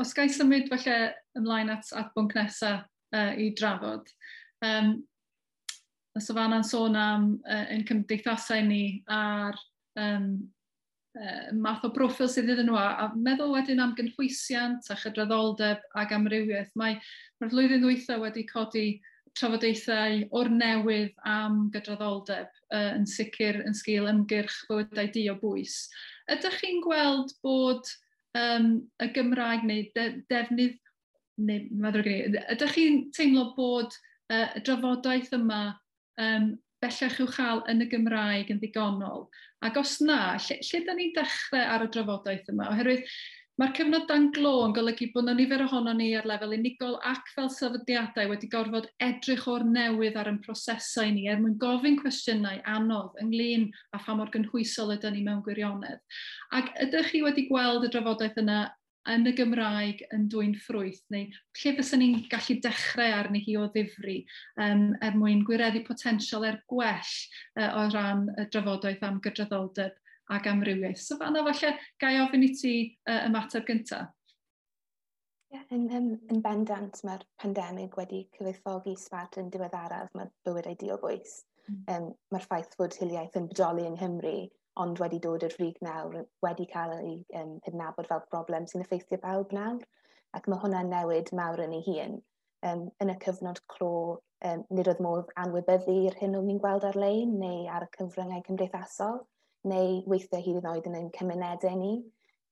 os 0.00 0.14
gai 0.16 0.30
symud 0.32 0.70
falle 0.72 1.12
ymlaen 1.36 1.72
at, 1.72 1.90
at 1.96 2.12
bwnc 2.16 2.36
nesaf, 2.38 2.86
uh, 3.16 3.32
i 3.38 3.52
drafod. 3.58 4.08
Um, 4.64 5.02
so 6.20 6.34
fan 6.36 6.56
yn 6.56 6.66
sôn 6.66 6.96
am 6.98 7.28
uh, 7.48 7.66
ein 7.72 7.86
cymdeithasau 7.88 8.64
ni 8.66 9.02
a'r 9.10 9.56
um, 10.00 10.26
uh, 11.16 11.46
math 11.56 11.86
o 11.88 11.92
broffil 11.94 12.28
sydd 12.30 12.50
iddyn 12.52 12.68
nhw 12.68 12.76
a, 12.80 13.08
meddwl 13.16 13.54
wedyn 13.54 13.80
am 13.84 13.94
gynhwysiant 13.98 14.90
a 14.92 14.98
chydraddoldeb 15.00 15.86
ac 16.02 16.12
amrywiaeth. 16.16 16.74
Mae, 16.76 16.98
mae'r 17.40 17.54
flwyddyn 17.54 17.84
ddwytha 17.84 18.20
wedi 18.20 18.44
codi 18.50 18.86
trafodaethau 19.38 20.26
o'r 20.36 20.50
newydd 20.52 21.14
am 21.28 21.66
gydraddoldeb 21.72 22.50
uh, 22.52 22.90
yn 22.92 23.08
sicr 23.08 23.62
yn 23.64 23.76
sgil 23.76 24.10
ymgyrch 24.10 24.58
bywydau 24.68 25.08
di 25.14 25.26
o 25.32 25.38
bwys. 25.40 25.86
Ydych 26.32 26.60
chi'n 26.60 26.82
gweld 26.84 27.32
bod 27.44 27.88
um, 28.38 28.74
y 29.00 29.08
Gymraeg 29.16 29.64
neu 29.68 29.86
de 29.96 30.08
defnydd 30.32 30.76
neu 31.40 31.68
meddwl 31.84 32.04
gen 32.06 32.36
i, 32.36 32.42
ydych 32.54 32.74
chi'n 32.76 32.98
teimlo 33.16 33.48
bod 33.56 33.94
uh, 34.32 34.48
y 34.58 34.64
drafodaeth 34.66 35.32
yma 35.38 35.62
um, 36.20 36.52
bellach 36.82 37.20
i'w 37.22 37.28
chael 37.30 37.62
yn 37.70 37.84
y 37.84 37.90
Gymraeg 37.92 38.50
yn 38.52 38.60
ddigonol? 38.62 39.28
Ac 39.62 39.78
os 39.78 40.00
na, 40.02 40.34
lle, 40.42 40.58
lle 40.58 40.82
da 40.86 40.96
ni'n 40.98 41.14
dechrau 41.16 41.62
ar 41.76 41.86
y 41.86 41.92
drafodaeth 41.94 42.50
yma? 42.52 42.72
Oherwydd 42.72 43.06
mae'r 43.60 43.74
cyfnod 43.76 44.06
dan 44.08 44.30
glo 44.32 44.52
yn 44.64 44.72
golygu 44.72 45.10
bod 45.12 45.26
na 45.26 45.34
nifer 45.36 45.62
ohono 45.66 45.92
ni 45.94 46.08
ar 46.16 46.24
lefel 46.26 46.54
unigol 46.56 46.94
ac 47.08 47.28
fel 47.34 47.50
sefydliadau 47.52 48.30
wedi 48.30 48.48
gorfod 48.54 48.88
edrych 49.06 49.44
o'r 49.52 49.66
newydd 49.68 50.16
ar 50.18 50.30
ein 50.30 50.40
prosesau 50.46 51.10
ni 51.12 51.26
er 51.28 51.38
mwyn 51.42 51.58
gofyn 51.60 51.98
cwestiynau 52.00 52.62
anodd 52.74 53.18
ynglyn 53.22 53.68
â 53.92 54.00
pha 54.02 54.16
mor 54.16 54.32
gynhwysol 54.32 54.94
ydyn 54.96 55.14
ni 55.18 55.26
mewn 55.26 55.44
gwirionedd. 55.44 56.00
Ac 56.56 56.72
ydych 56.86 57.12
chi 57.12 57.20
wedi 57.26 57.44
gweld 57.50 57.84
y 57.86 57.92
drafodaeth 57.92 58.40
yna 58.40 58.62
yn 59.10 59.26
y 59.26 59.32
Gymraeg 59.38 60.04
yn 60.14 60.28
dwy'n 60.30 60.54
ffrwyth, 60.62 61.02
neu 61.10 61.26
lle 61.32 61.74
fysyn 61.78 62.02
ni'n 62.02 62.20
gallu 62.30 62.58
dechrau 62.62 63.16
arni 63.16 63.42
hi 63.42 63.56
o 63.58 63.66
ddifri 63.74 64.20
um, 64.62 64.92
er 65.02 65.18
mwyn 65.18 65.42
gwireddu 65.48 65.82
potensial 65.88 66.46
er 66.46 66.60
gwell 66.70 67.12
uh, 67.58 67.70
o 67.80 67.88
ran 67.94 68.28
y 68.38 68.46
drafodaeth 68.54 69.04
am 69.08 69.20
gydraddoldeb 69.24 69.98
ac 70.32 70.48
amrywiaeth. 70.52 71.02
So 71.02 71.18
fanna 71.20 71.42
falle 71.48 71.76
gai 72.00 72.16
ofyn 72.22 72.46
i 72.46 72.52
ti 72.58 72.74
uh, 73.10 73.24
ymateb 73.26 73.66
gyntaf. 73.68 74.10
Yeah, 75.52 75.66
yn, 75.74 75.88
yn, 75.92 76.06
yn 76.32 76.38
bendant 76.40 77.02
mae'r 77.04 77.26
pandemig 77.42 77.98
wedi 77.98 78.22
cyfeithogi 78.38 78.94
sbart 78.96 79.36
yn 79.42 79.50
diweddaraf 79.52 80.14
mae 80.16 80.30
bywyd 80.46 80.70
ei 80.70 80.78
diogwys. 80.80 81.42
Mm. 81.66 81.82
Um, 81.92 82.06
mae'r 82.32 82.46
ffaith 82.46 82.72
fod 82.78 82.96
hiliaeth 82.96 83.36
yn 83.38 83.50
bodoli 83.50 83.84
yng 83.84 83.98
Nghymru 83.98 84.36
ond 84.80 85.00
wedi 85.02 85.18
dod 85.20 85.44
i'r 85.44 85.54
frig 85.54 85.78
nawr 85.84 86.22
wedi 86.44 86.66
cael 86.70 86.94
ei 86.98 87.16
um, 87.40 87.56
hydnabod 87.66 88.08
fel 88.08 88.22
broblem 88.30 88.68
sy'n 88.68 88.84
effeithio 88.84 89.18
bawb 89.22 89.52
nawr. 89.56 89.82
Ac 90.36 90.48
mae 90.48 90.62
hwnna'n 90.62 90.88
newid 90.92 91.32
mawr 91.36 91.60
yn 91.66 91.74
ei 91.76 91.84
hun. 91.88 92.20
Um, 92.64 92.86
yn 93.02 93.12
y 93.12 93.16
cyfnod 93.24 93.60
clo, 93.74 93.92
um, 94.48 94.64
nid 94.70 94.88
oedd 94.88 95.02
modd 95.04 95.32
anwybyddu 95.42 95.98
i'r 96.06 96.16
hyn 96.20 96.38
o'n 96.38 96.48
ni'n 96.48 96.60
gweld 96.62 96.86
ar-lein 96.88 97.36
neu 97.42 97.66
ar 97.68 97.84
y 97.84 97.90
cyfryngau 97.98 98.44
cymdeithasol, 98.46 99.20
neu 99.68 100.00
weithiau 100.08 100.44
hyd 100.46 100.60
yn 100.62 100.68
oed 100.72 100.88
yn 100.90 100.98
ein 101.00 101.10
cymunedau 101.18 101.78
ni. 101.78 101.94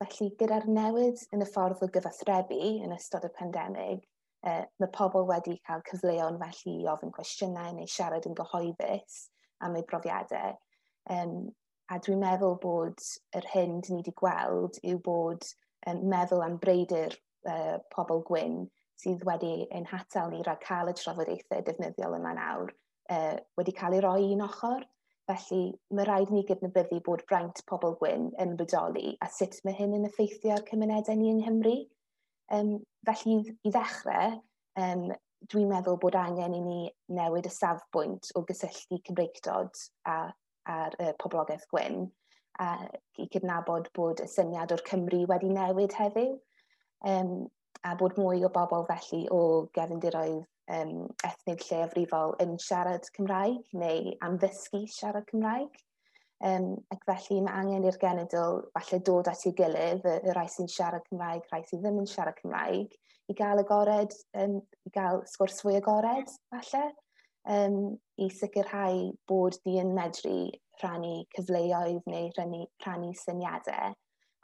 Felly, 0.00 0.30
gyda'r 0.40 0.66
newid 0.68 1.22
yn 1.36 1.44
y 1.44 1.48
ffordd 1.48 1.84
o 1.84 1.88
gyfathrebu 1.94 2.60
yn 2.84 2.96
ystod 2.96 3.24
y 3.28 3.32
pandemig, 3.38 4.04
uh, 4.44 4.64
mae 4.82 4.92
pobl 4.96 5.28
wedi 5.30 5.56
cael 5.68 5.84
cyfleon 5.88 6.38
felly 6.42 6.76
i 6.82 6.90
ofyn 6.92 7.14
cwestiynau 7.16 7.74
neu 7.76 7.88
siarad 7.94 8.28
yn 8.28 8.36
gyhoeddus 8.38 9.22
am 9.64 9.76
eu 9.76 9.86
profiadau. 9.88 10.56
Um, 11.10 11.50
A 11.90 11.98
dwi'n 11.98 12.20
meddwl 12.22 12.54
bod 12.62 13.00
yr 13.34 13.46
hyn 13.50 13.80
dyn 13.82 13.96
ni 13.96 14.02
wedi 14.04 14.12
gweld 14.20 14.76
yw 14.86 14.98
bod 15.06 15.46
um, 15.90 16.04
meddwl 16.12 16.44
am 16.44 16.58
breidr 16.62 17.16
uh, 17.50 17.80
pobl 17.94 18.22
gwyn 18.28 18.60
sydd 19.00 19.24
wedi 19.26 19.66
ein 19.74 19.88
hatal 19.90 20.30
ni 20.30 20.44
rhag 20.46 20.60
cael 20.62 20.92
y 20.92 20.94
trafodaethau 20.94 21.64
defnyddiol 21.66 22.14
yma 22.20 22.34
nawr 22.36 22.70
uh, 22.70 23.36
wedi 23.58 23.74
cael 23.80 23.96
ei 23.98 24.04
roi 24.04 24.28
un 24.36 24.44
ochr. 24.46 24.84
Felly 25.30 25.62
mae 25.94 26.06
rhaid 26.06 26.30
ni 26.34 26.44
gydnabyddu 26.46 27.00
bod 27.06 27.24
braint 27.30 27.62
pobl 27.70 27.96
gwyn 27.98 28.30
yn 28.44 28.54
bodoli 28.60 29.16
a 29.22 29.30
sut 29.30 29.58
mae 29.66 29.74
hyn 29.78 29.96
yn 29.98 30.06
effeithio 30.08 30.54
ar 30.54 30.64
cymunedau 30.70 31.18
ni 31.18 31.32
yng 31.32 31.42
Nghymru. 31.42 31.74
Um, 32.54 32.70
felly 33.06 33.36
i 33.66 33.70
ddechrau, 33.74 34.38
um, 34.82 35.04
dwi'n 35.50 35.70
meddwl 35.70 35.98
bod 36.02 36.18
angen 36.18 36.54
i 36.54 36.62
ni 36.62 36.80
newid 37.18 37.50
y 37.50 37.52
safbwynt 37.54 38.30
o 38.38 38.42
gysylltu 38.46 38.98
Cymreictod 39.06 39.82
a 40.06 40.16
ar 40.68 40.96
y 41.00 41.12
poblogaeth 41.22 41.66
gwyn 41.72 42.04
a 42.60 42.70
i 43.22 43.26
cydnabod 43.32 43.88
bod 43.96 44.20
y 44.24 44.28
syniad 44.28 44.72
o'r 44.74 44.84
Cymru 44.88 45.24
wedi 45.30 45.50
newid 45.54 45.94
heddiw 45.96 46.34
um, 47.12 47.34
a 47.86 47.94
bod 47.96 48.18
mwy 48.20 48.44
o 48.44 48.50
bobl 48.52 48.84
felly 48.88 49.22
o 49.32 49.40
gefndiroedd 49.76 50.42
um, 50.70 50.96
ethnig 51.26 51.62
lleafrifol 51.68 52.34
yn 52.44 52.56
siarad 52.62 53.06
Cymraeg 53.16 53.76
neu 53.82 54.12
am 54.26 54.36
ddysgu 54.40 54.84
siarad 54.88 55.28
Cymraeg. 55.30 55.78
Um, 56.40 56.70
ac 56.88 57.02
felly 57.04 57.42
mae 57.44 57.60
angen 57.60 57.84
i'r 57.84 57.98
genedl 58.00 58.62
falle 58.72 58.98
dod 59.04 59.28
at 59.28 59.42
ei 59.44 59.52
gilydd, 59.58 60.06
y, 60.08 60.14
y 60.24 60.36
rai 60.36 60.46
sy'n 60.48 60.70
siarad 60.72 61.04
Cymraeg, 61.10 61.44
rai 61.52 61.60
sy'n 61.68 61.82
ddim 61.82 62.00
yn 62.00 62.08
siarad 62.08 62.38
Cymraeg, 62.40 62.94
i 63.28 63.36
gael 63.36 63.60
agored, 63.60 64.16
um, 64.40 64.56
i 64.88 64.92
gael 64.94 65.20
sgwrs 65.28 65.60
fwy 65.64 65.76
agored, 65.80 66.32
falle 66.54 66.86
um, 67.48 67.96
i 68.20 68.28
sicrhau 68.34 69.10
bod 69.28 69.56
di 69.64 69.78
yn 69.80 69.94
medru 69.96 70.50
rhannu 70.80 71.14
cyfleoedd 71.36 72.08
neu 72.08 72.30
rhannu, 72.36 72.64
rhannu 72.84 73.12
syniadau, 73.16 73.94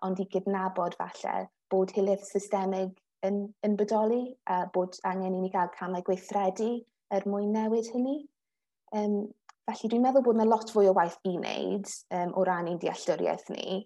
ond 0.07 0.21
i 0.21 0.29
gydnabod 0.33 0.97
falle 1.01 1.49
bod 1.73 1.93
hilydd 1.97 2.25
systemig 2.25 2.95
yn, 3.27 3.43
yn 3.67 3.77
bodoli 3.79 4.23
a 4.53 4.65
bod 4.73 4.99
angen 5.09 5.35
i 5.35 5.43
ni 5.43 5.51
gael 5.53 5.73
camau 5.77 6.05
gweithredu 6.07 6.71
er 7.11 7.27
mwyn 7.29 7.53
newid 7.55 7.91
hynny. 7.95 8.17
Um, 8.97 9.27
felly 9.67 9.91
dwi'n 9.91 10.05
meddwl 10.05 10.25
bod 10.27 10.39
yna 10.39 10.49
lot 10.49 10.73
fwy 10.73 10.91
o 10.91 10.95
waith 10.97 11.19
i 11.27 11.37
wneud 11.39 11.91
um, 12.15 12.35
o 12.39 12.45
ran 12.47 12.69
ein 12.71 12.81
dealltwriaeth 12.83 13.49
ni, 13.55 13.81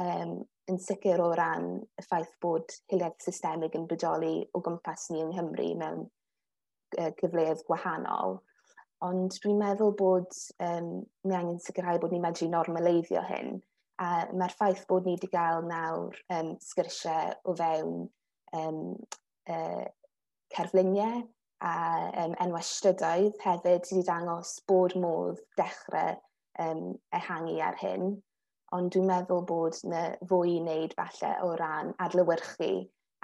um, 0.00 0.38
yn 0.70 0.80
sicr 0.82 1.22
o 1.22 1.30
ran 1.36 1.68
y 1.82 2.04
ffaith 2.04 2.32
bod 2.42 2.72
hiliaeth 2.92 3.28
systemig 3.28 3.76
yn 3.78 3.86
bodoli 3.90 4.38
o 4.54 4.62
gwmpas 4.64 5.10
ni 5.12 5.22
yng 5.22 5.34
Nghymru 5.34 5.68
mewn 5.82 6.04
uh, 6.06 7.10
gyfleoedd 7.20 7.64
gwahanol. 7.68 8.40
Ond 9.04 9.34
dwi'n 9.42 9.58
meddwl 9.60 9.92
bod 9.98 10.30
um, 10.64 10.90
ni 11.28 11.34
angen 11.36 11.58
sicrhau 11.60 11.98
bod 12.00 12.14
ni'n 12.14 12.22
medru 12.24 12.48
normaleiddio 12.48 13.20
hyn. 13.28 13.58
A 14.00 14.24
mae'r 14.32 14.54
ffaith 14.56 14.86
bod 14.88 15.04
ni 15.04 15.16
wedi 15.16 15.28
cael 15.32 15.66
nawr 15.68 16.16
um, 16.32 16.54
sgyrsiau 16.64 17.34
o 17.44 17.54
fewn 17.58 18.06
um, 18.56 18.80
uh, 19.52 19.84
cerfluniau 20.56 21.20
a 21.64 21.74
um, 22.24 22.36
enwau 22.44 22.64
strydoedd 22.64 23.36
hefyd 23.44 23.84
wedi 23.90 24.06
dangos 24.08 24.56
bod 24.68 24.96
modd 25.00 25.44
dechrau 25.60 26.16
um, 26.64 26.96
ehangu 27.20 27.60
ar 27.68 27.76
hyn. 27.82 28.16
Ond 28.76 28.92
dwi'n 28.92 29.08
meddwl 29.12 29.44
bod 29.48 29.76
yna 29.84 30.06
fwy 30.24 30.56
i 30.56 30.58
wneud 30.64 30.96
falle 30.96 31.36
o 31.44 31.52
ran 31.60 31.92
adlywyrchu 32.06 32.72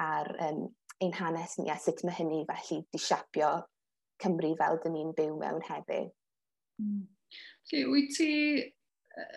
ar 0.04 0.32
um, 0.50 0.66
ein 1.00 1.16
hanes 1.16 1.58
ni 1.58 1.72
a 1.72 1.80
sut 1.80 2.04
mae 2.04 2.20
hynny 2.20 2.44
felly 2.48 2.84
di 2.92 3.00
siapio 3.00 3.54
Cymru 4.22 4.54
fel 4.60 4.78
dyn 4.84 4.96
ni'n 4.96 5.12
byw 5.18 5.34
mewn 5.40 5.60
heddi. 5.66 6.04
Mm. 6.82 7.02
Okay, 7.66 7.84
wyt 7.88 8.16
ti 8.16 8.30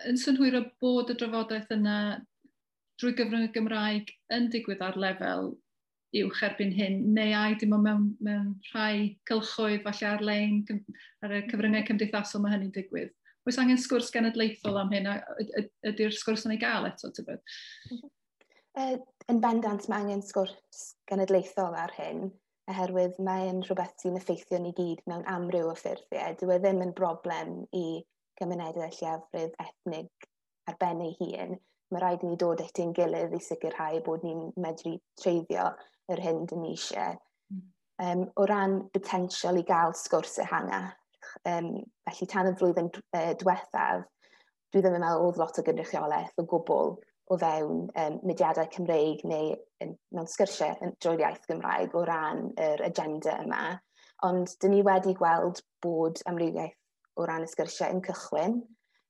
yn 0.08 0.18
synhwyr 0.20 0.58
o 0.60 0.64
bod 0.82 1.12
y 1.12 1.18
drafodaeth 1.18 1.72
yna 1.76 1.98
drwy 3.00 3.12
gyfrwng 3.16 3.46
y 3.46 3.52
Gymraeg 3.54 4.10
yn 4.32 4.50
digwydd 4.52 4.84
ar 4.84 4.96
lefel 5.00 5.52
uwch 6.16 6.42
erbyn 6.46 6.72
hyn, 6.72 7.00
neu 7.16 7.34
ai 7.36 7.56
dim 7.60 7.74
ond 7.76 7.84
mewn, 7.84 8.04
mewn 8.24 8.52
rhai 8.70 9.16
cylchoedd 9.28 9.82
falle 9.84 10.10
ar-lein 10.14 10.62
ar 10.70 11.34
y 11.34 11.42
cyfryngau 11.50 11.82
mm-hmm. 11.82 11.88
cymdeithasol 11.90 12.42
mae 12.44 12.54
hynny'n 12.54 12.72
digwydd. 12.76 13.12
Oes 13.46 13.58
angen 13.62 13.78
sgwrs 13.78 14.08
genedlaethol 14.14 14.80
am 14.80 14.94
hyn, 14.94 15.10
ydy'r 15.86 16.14
sgwrs 16.16 16.46
yn 16.48 16.56
ei 16.56 16.62
gael 16.62 16.88
eto, 16.88 17.12
ty 17.14 17.26
byd? 17.26 17.42
Uh, 17.42 17.98
mm-hmm. 17.98 19.04
yn 19.34 19.42
bendant, 19.44 19.88
mae 19.90 20.06
angen 20.06 20.24
sgwrs 20.24 20.86
genedlaethol 21.10 21.76
ar 21.78 21.94
hyn 21.98 22.30
oherwydd 22.72 23.18
mae'n 23.22 23.62
rhywbeth 23.66 23.94
sy'n 24.02 24.18
effeithio 24.18 24.58
ni 24.62 24.72
gyd 24.76 25.02
mewn 25.10 25.24
amryw 25.30 25.70
o 25.70 25.74
ffurfiau. 25.78 26.34
Dyw 26.40 26.52
e 26.54 26.58
ddim 26.62 26.82
yn 26.86 26.94
broblem 26.98 27.60
i 27.78 27.86
gymunedau 28.40 28.90
lleafrydd 28.98 29.54
ethnig 29.62 30.28
ar 30.70 30.78
ben 30.80 31.02
ei 31.04 31.14
hun. 31.20 31.56
Mae 31.94 32.02
rhaid 32.02 32.24
i 32.26 32.30
ni 32.30 32.38
dod 32.42 32.62
at 32.64 32.80
ein 32.82 32.92
gilydd 32.96 33.36
i 33.36 33.42
sicrhau 33.42 34.00
bod 34.08 34.26
ni'n 34.26 34.48
medru 34.62 34.96
treiddio 35.22 35.68
yr 36.12 36.22
hyn 36.24 36.42
dyn 36.50 36.64
ni 36.64 36.74
eisiau. 36.74 37.20
Um, 38.02 38.26
o 38.36 38.44
ran 38.50 38.80
potensial 38.92 39.56
i 39.56 39.64
gael 39.64 39.94
sgwrs 39.96 40.36
ehangach, 40.44 40.98
um, 41.48 41.70
felly 42.10 42.26
tan 42.32 42.50
y 42.50 42.56
flwyddyn 42.58 42.90
diwethaf, 43.40 44.02
dwi 44.74 44.82
ddim 44.82 44.98
yn 44.98 45.04
meddwl 45.06 45.30
oedd 45.30 45.38
lot 45.40 45.60
o 45.62 45.64
gynrychiolaeth 45.64 46.42
o 46.42 46.44
gwbl 46.50 46.96
o 47.26 47.38
fewn 47.40 47.86
um, 48.02 48.18
mediadau 48.28 48.68
Cymreig 48.72 49.22
neu 49.26 49.54
um, 49.84 49.94
mewn 50.14 50.28
sgyrsiau 50.30 50.92
drwy'r 51.02 51.24
iaith 51.24 51.48
Gymraeg 51.50 51.96
o 51.98 52.04
ran 52.06 52.50
yr 52.62 52.84
agenda 52.86 53.38
yma. 53.42 53.62
Ond 54.26 54.54
dyn 54.62 54.76
ni 54.76 54.84
wedi 54.86 55.14
gweld 55.18 55.62
bod 55.84 56.22
amrywiaeth 56.30 56.76
o 57.16 57.26
ran 57.28 57.44
y 57.44 57.50
sgyrsiau 57.50 57.96
yn 57.96 58.04
cychwyn 58.06 58.60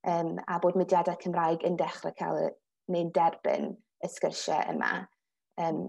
um, 0.09 0.33
a 0.47 0.57
bod 0.63 0.79
mediadau 0.79 1.19
Cymraeg 1.21 1.63
yn 1.67 1.77
dechrau 1.79 2.15
cael 2.17 2.49
neu'n 2.91 3.13
derbyn 3.15 3.71
y 4.03 4.11
sgyrsiau 4.11 4.73
yma 4.73 4.91
um, 5.63 5.87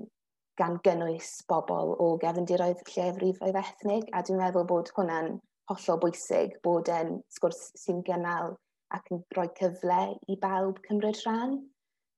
gan 0.59 0.79
gynnwys 0.85 1.37
bobl 1.51 1.95
o 2.03 2.13
gefndiroedd 2.23 2.83
llefrifoedd 2.91 3.59
ethnig 3.61 4.09
a 4.13 4.23
dwi'n 4.27 4.41
meddwl 4.43 4.67
bod 4.69 4.91
hwnna'n 4.97 5.37
hollol 5.71 6.01
bwysig 6.03 6.57
bod 6.65 6.89
yn 6.93 7.19
sgwrs 7.35 7.69
sy'n 7.79 8.01
gynnal 8.07 8.57
ac 8.97 9.13
yn 9.15 9.23
rhoi 9.37 9.49
cyfle 9.59 10.01
i 10.33 10.39
bawb 10.43 10.81
cymryd 10.87 11.21
rhan. 11.25 11.59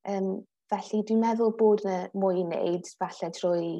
Um, 0.08 0.28
felly 0.70 1.02
dwi'n 1.04 1.20
meddwl 1.20 1.56
bod 1.58 1.84
yna 1.84 2.10
mwy 2.16 2.40
i 2.40 2.44
wneud, 2.46 2.88
falle 3.00 3.30
trwy 3.36 3.70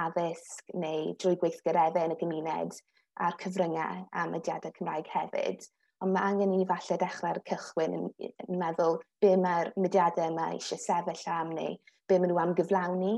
addysg 0.00 0.76
neu 0.78 1.14
drwy 1.20 1.38
gweithgareddau 1.40 2.08
yn 2.08 2.14
y 2.14 2.20
gymuned 2.20 2.78
a'r 3.26 3.36
cyfryngau 3.40 4.04
a 4.12 4.26
mydiadau 4.30 4.74
Cymraeg 4.76 5.08
hefyd. 5.12 5.64
Ond 6.04 6.12
mae 6.12 6.30
angen 6.30 6.52
i 6.52 6.60
ni 6.60 6.68
falle 6.68 6.98
dechrau'r 7.00 7.40
cychwyn 7.48 7.96
yn, 7.96 8.08
yn 8.20 8.60
meddwl 8.60 8.98
be 9.24 9.32
mae'r 9.40 9.72
mediadau 9.80 10.28
yma 10.32 10.50
eisiau 10.54 10.80
sefyll 10.82 11.24
am 11.32 11.54
neu 11.56 11.78
be 12.06 12.18
maen 12.20 12.30
nhw 12.30 12.42
am 12.42 12.54
gyflawni 12.58 13.14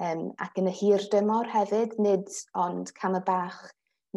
um, 0.00 0.24
ac 0.42 0.56
yn 0.62 0.70
y 0.70 0.74
hir 0.78 1.04
dymor 1.12 1.50
hefyd, 1.52 1.98
nid 2.02 2.30
ond 2.58 2.92
cam 2.96 3.18
y 3.18 3.22
bach 3.26 3.60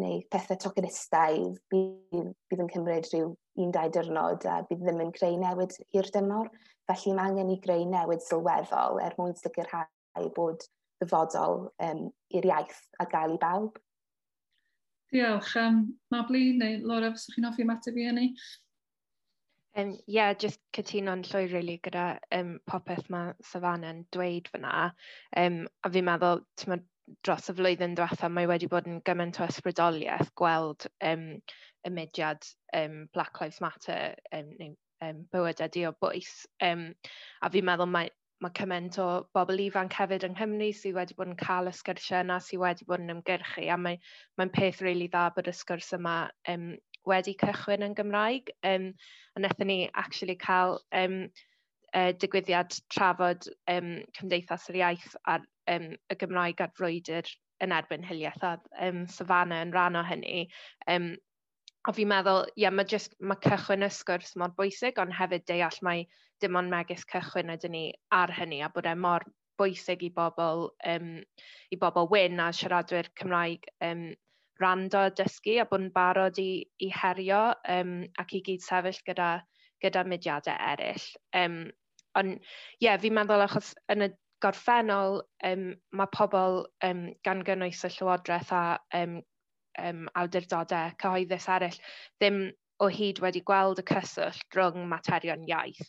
neu 0.00 0.22
pethau 0.32 0.58
tocenistaidd 0.60 1.60
bydd, 1.72 2.32
bydd 2.48 2.64
yn 2.64 2.72
cymryd 2.72 3.10
rhyw 3.12 3.28
un 3.62 3.76
dau 3.76 3.92
dyrnod 3.92 4.48
a 4.48 4.62
bydd 4.68 4.82
ddim 4.84 5.04
yn 5.06 5.12
creu 5.16 5.36
newid 5.40 5.76
hir 5.94 6.08
dymor. 6.16 6.50
Felly 6.86 7.14
mae 7.16 7.32
angen 7.32 7.50
i 7.50 7.58
greu 7.62 7.86
newid 7.90 8.22
sylweddol 8.22 9.00
er 9.02 9.16
mwyn 9.18 9.34
sicrhau 9.38 10.30
bod 10.36 10.62
ddyfodol 11.00 11.66
um, 11.86 12.06
i'r 12.34 12.46
iaith 12.52 12.78
a 13.02 13.06
gael 13.10 13.34
i 13.34 13.40
bawb. 13.42 13.80
Diolch. 15.12 15.56
Um, 15.60 15.82
Mabli 16.14 16.52
neu 16.58 16.78
Laura, 16.86 17.12
fyswch 17.14 17.36
chi'n 17.36 17.48
offi 17.50 17.66
ymateb 17.66 17.98
i 17.98 18.06
hynny? 18.08 18.30
Um, 19.76 19.92
yeah, 20.08 20.32
just 20.32 20.60
cytuno'n 20.76 21.26
llwyr 21.28 21.52
really 21.52 21.76
gyda 21.84 22.06
um, 22.32 22.56
popeth 22.70 23.10
mae 23.12 23.34
Safanna'n 23.44 24.06
dweud 24.14 24.48
fyna. 24.52 24.90
Um, 25.36 25.64
a 25.84 25.92
fi'n 25.92 26.06
meddwl, 26.08 26.40
tyma, 26.56 26.80
dros 27.26 27.50
y 27.52 27.54
flwyddyn 27.58 27.94
diwethaf, 27.98 28.32
mae 28.32 28.48
wedi 28.50 28.70
bod 28.72 28.88
yn 28.90 29.02
gymaint 29.06 29.38
o 29.42 29.46
ysbrydoliaeth 29.46 30.32
gweld 30.40 30.88
um, 31.10 31.28
y 31.86 31.92
mudiad 31.92 32.48
um, 32.74 33.04
Black 33.14 33.42
Lives 33.42 33.60
Matter 33.62 34.16
um, 34.32 34.50
neu 34.56 34.74
um, 35.04 35.24
bywyd 35.32 35.62
di 35.72 35.84
o 35.88 35.92
bwys. 36.00 36.46
Um, 36.62 36.88
a 37.42 37.50
fi'n 37.52 37.66
meddwl 37.68 37.90
mae, 37.92 38.10
mae 38.44 38.54
cymaint 38.56 38.98
o 39.02 39.08
bobl 39.36 39.62
ifanc 39.66 39.96
hefyd 39.96 40.26
yng 40.28 40.36
Nghymru 40.36 40.70
sydd 40.76 40.96
wedi 40.98 41.16
bod 41.18 41.32
yn 41.32 41.40
cael 41.40 41.70
y 41.70 41.74
sgyrsiau 41.76 42.24
yna 42.24 42.38
sydd 42.44 42.62
wedi 42.64 42.88
bod 42.88 43.04
yn 43.04 43.14
ymgyrchu 43.16 43.68
a 43.72 43.78
mae'n 43.80 44.02
mae 44.40 44.52
peth 44.52 44.82
rili 44.82 44.92
really 44.92 45.10
dda 45.12 45.30
bod 45.36 45.48
y 45.48 45.56
sgwrs 45.56 45.94
yma 45.96 46.16
um, 46.52 46.68
wedi 47.08 47.36
cychwyn 47.40 47.86
yn 47.86 47.96
Gymraeg. 47.96 48.52
Um, 48.66 48.90
a 49.34 49.40
wnaethon 49.40 49.70
ni 49.70 49.78
actually 49.94 50.36
cael 50.36 50.80
um, 50.92 51.26
uh, 51.94 52.12
digwyddiad 52.20 52.76
trafod 52.92 53.48
um, 53.72 53.96
Cymdeithas 54.18 54.68
yr 54.72 54.80
Iaith 54.82 55.16
a'r 55.24 55.44
um, 55.72 55.92
y 56.12 56.18
Gymraeg 56.20 56.62
a'r 56.62 56.74
frwydr 56.76 57.30
yn 57.64 57.72
erbyn 57.72 58.04
hiliaethau 58.04 58.60
um, 58.84 59.06
Savannah 59.08 59.62
yn 59.64 59.72
rhan 59.72 59.96
o 59.96 60.04
hynny. 60.04 60.46
Um, 60.92 61.14
a 61.86 61.94
fi'n 61.94 62.10
meddwl, 62.10 62.44
ie, 62.50 62.64
yeah, 62.64 62.74
mae 62.74 62.88
jyst, 62.90 63.14
mae 63.22 63.38
cychwyn 63.44 63.86
y 63.86 63.90
sgwrs 63.94 64.34
mor 64.40 64.54
bwysig, 64.58 64.98
ond 64.98 65.14
hefyd 65.14 65.46
deall 65.46 65.80
mae 65.86 66.06
dim 66.42 66.58
ond 66.58 66.72
megis 66.72 67.06
cychwyn 67.12 67.52
ydyn 67.54 67.74
ni 67.76 67.84
ar 68.14 68.32
hynny, 68.34 68.60
a 68.64 68.70
bod 68.74 68.88
e 68.90 68.94
mor 68.98 69.24
bwysig 69.60 70.02
i 70.04 70.10
bobl, 70.16 70.66
um, 70.90 71.12
i 71.72 71.78
bobl 71.80 72.08
wyn 72.10 72.42
a 72.42 72.50
siaradwyr 72.52 73.08
Cymraeg 73.18 73.70
um, 73.86 74.08
rando 74.60 75.06
a 75.06 75.12
dysgu 75.14 75.60
a 75.62 75.66
bod 75.70 75.86
yn 75.86 75.92
barod 75.94 76.40
i, 76.42 76.64
i 76.82 76.90
herio 76.92 77.42
um, 77.76 77.96
ac 78.20 78.36
i 78.36 78.42
gyd 78.44 78.64
sefyll 78.64 79.00
gyda, 79.06 79.30
gyda 79.84 80.04
mudiadau 80.08 80.58
eraill. 80.72 81.08
Um, 81.36 81.58
ond 82.18 82.36
ie, 82.36 82.88
yeah, 82.88 82.98
fi'n 83.00 83.16
meddwl 83.16 83.46
achos 83.46 83.74
yn 83.92 84.08
y 84.08 84.10
gorffennol 84.44 85.22
um, 85.48 85.66
mae 85.96 86.12
pobl 86.12 86.64
um, 86.84 87.06
gan 87.24 87.46
gynnwys 87.46 87.84
y 87.88 87.92
Llywodraeth 87.94 88.52
a 88.52 88.64
um, 88.98 89.20
um, 89.82 90.06
awdurdodau 90.22 90.94
cyhoeddus 91.02 91.48
eraill 91.56 91.78
ddim 92.20 92.40
o 92.82 92.88
hyd 92.92 93.22
wedi 93.24 93.42
gweld 93.50 93.80
y 93.80 93.86
cyswllt 93.92 94.56
rhwng 94.56 94.88
materion 94.90 95.46
iaith 95.48 95.86